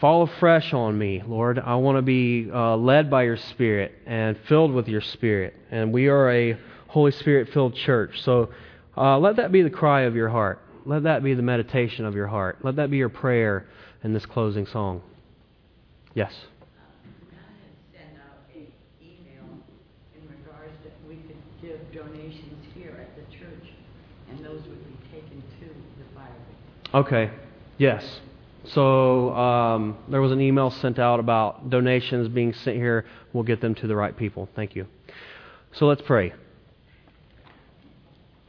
fall 0.00 0.22
afresh 0.22 0.74
on 0.74 0.98
me, 0.98 1.22
Lord. 1.26 1.58
I 1.58 1.76
want 1.76 1.96
to 1.98 2.02
be 2.02 2.50
uh, 2.52 2.76
led 2.76 3.10
by 3.10 3.22
Your 3.22 3.38
Spirit 3.38 3.92
and 4.06 4.36
filled 4.48 4.72
with 4.72 4.88
Your 4.88 5.00
Spirit. 5.00 5.54
And 5.70 5.92
we 5.92 6.08
are 6.08 6.30
a 6.30 6.58
Holy 6.90 7.12
Spirit 7.12 7.48
filled 7.54 7.76
church. 7.76 8.20
So 8.22 8.50
uh, 8.96 9.16
let 9.18 9.36
that 9.36 9.52
be 9.52 9.62
the 9.62 9.70
cry 9.70 10.02
of 10.02 10.16
your 10.16 10.28
heart. 10.28 10.60
Let 10.84 11.04
that 11.04 11.22
be 11.22 11.34
the 11.34 11.42
meditation 11.42 12.04
of 12.04 12.16
your 12.16 12.26
heart. 12.26 12.58
Let 12.64 12.76
that 12.76 12.90
be 12.90 12.96
your 12.96 13.08
prayer 13.08 13.66
in 14.02 14.12
this 14.12 14.26
closing 14.26 14.66
song. 14.66 15.00
Yes. 16.14 16.34
Okay. 26.92 27.30
Yes. 27.78 28.20
So 28.64 29.32
um, 29.34 29.96
there 30.08 30.20
was 30.20 30.32
an 30.32 30.40
email 30.40 30.70
sent 30.70 30.98
out 30.98 31.20
about 31.20 31.70
donations 31.70 32.26
being 32.26 32.52
sent 32.52 32.76
here. 32.76 33.06
We'll 33.32 33.44
get 33.44 33.60
them 33.60 33.76
to 33.76 33.86
the 33.86 33.94
right 33.94 34.16
people. 34.16 34.48
Thank 34.56 34.74
you. 34.74 34.86
So 35.72 35.86
let's 35.86 36.02
pray. 36.02 36.32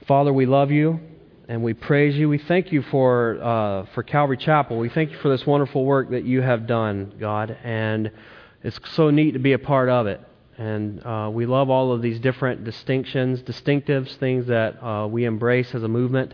Father, 0.07 0.33
we 0.33 0.47
love 0.47 0.71
you 0.71 0.99
and 1.47 1.63
we 1.63 1.75
praise 1.75 2.15
you. 2.15 2.27
We 2.27 2.39
thank 2.39 2.71
you 2.71 2.81
for 2.81 3.37
uh, 3.39 3.85
for 3.93 4.01
Calvary 4.01 4.37
Chapel. 4.37 4.79
We 4.79 4.89
thank 4.89 5.11
you 5.11 5.17
for 5.19 5.29
this 5.29 5.45
wonderful 5.45 5.85
work 5.85 6.09
that 6.09 6.23
you 6.23 6.41
have 6.41 6.65
done, 6.65 7.13
God, 7.19 7.55
and 7.63 8.11
it's 8.63 8.79
so 8.95 9.11
neat 9.11 9.33
to 9.33 9.39
be 9.39 9.53
a 9.53 9.59
part 9.59 9.89
of 9.89 10.07
it. 10.07 10.19
And 10.57 11.05
uh, 11.05 11.29
we 11.31 11.45
love 11.45 11.69
all 11.69 11.91
of 11.91 12.01
these 12.01 12.19
different 12.19 12.63
distinctions, 12.63 13.43
distinctives, 13.43 14.15
things 14.17 14.47
that 14.47 14.83
uh, 14.83 15.07
we 15.07 15.25
embrace 15.25 15.75
as 15.75 15.83
a 15.83 15.87
movement. 15.87 16.33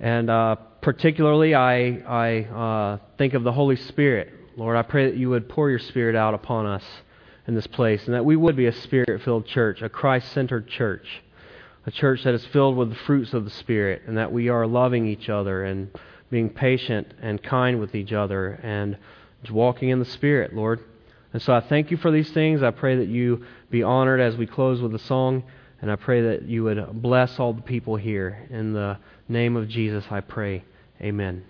And 0.00 0.28
uh, 0.28 0.56
particularly, 0.80 1.54
I 1.54 1.98
I 2.08 2.40
uh, 2.42 2.98
think 3.18 3.34
of 3.34 3.44
the 3.44 3.52
Holy 3.52 3.76
Spirit. 3.76 4.32
Lord, 4.56 4.76
I 4.76 4.82
pray 4.82 5.08
that 5.08 5.16
you 5.16 5.30
would 5.30 5.48
pour 5.48 5.70
your 5.70 5.78
Spirit 5.78 6.16
out 6.16 6.34
upon 6.34 6.66
us 6.66 6.84
in 7.46 7.54
this 7.54 7.68
place, 7.68 8.04
and 8.06 8.14
that 8.14 8.24
we 8.24 8.34
would 8.34 8.56
be 8.56 8.66
a 8.66 8.72
Spirit-filled 8.72 9.46
church, 9.46 9.80
a 9.80 9.88
Christ-centered 9.88 10.66
church 10.66 11.22
a 11.86 11.90
church 11.90 12.24
that 12.24 12.34
is 12.34 12.44
filled 12.46 12.76
with 12.76 12.90
the 12.90 12.96
fruits 13.06 13.32
of 13.32 13.44
the 13.44 13.50
Spirit, 13.50 14.02
and 14.06 14.18
that 14.18 14.32
we 14.32 14.48
are 14.48 14.66
loving 14.66 15.06
each 15.06 15.28
other 15.28 15.64
and 15.64 15.90
being 16.30 16.50
patient 16.50 17.12
and 17.20 17.42
kind 17.42 17.80
with 17.80 17.94
each 17.94 18.12
other 18.12 18.60
and 18.62 18.96
walking 19.50 19.88
in 19.88 19.98
the 19.98 20.04
Spirit, 20.04 20.54
Lord. 20.54 20.80
And 21.32 21.40
so 21.40 21.52
I 21.52 21.60
thank 21.60 21.90
you 21.90 21.96
for 21.96 22.10
these 22.10 22.30
things. 22.30 22.62
I 22.62 22.70
pray 22.70 22.96
that 22.96 23.08
you 23.08 23.44
be 23.70 23.82
honored 23.82 24.20
as 24.20 24.36
we 24.36 24.46
close 24.46 24.80
with 24.80 24.92
the 24.92 24.98
song, 24.98 25.44
and 25.80 25.90
I 25.90 25.96
pray 25.96 26.22
that 26.22 26.42
you 26.42 26.64
would 26.64 27.00
bless 27.00 27.38
all 27.38 27.52
the 27.52 27.62
people 27.62 27.96
here. 27.96 28.46
In 28.50 28.72
the 28.72 28.98
name 29.28 29.56
of 29.56 29.68
Jesus, 29.68 30.04
I 30.10 30.20
pray. 30.20 30.64
Amen. 31.00 31.49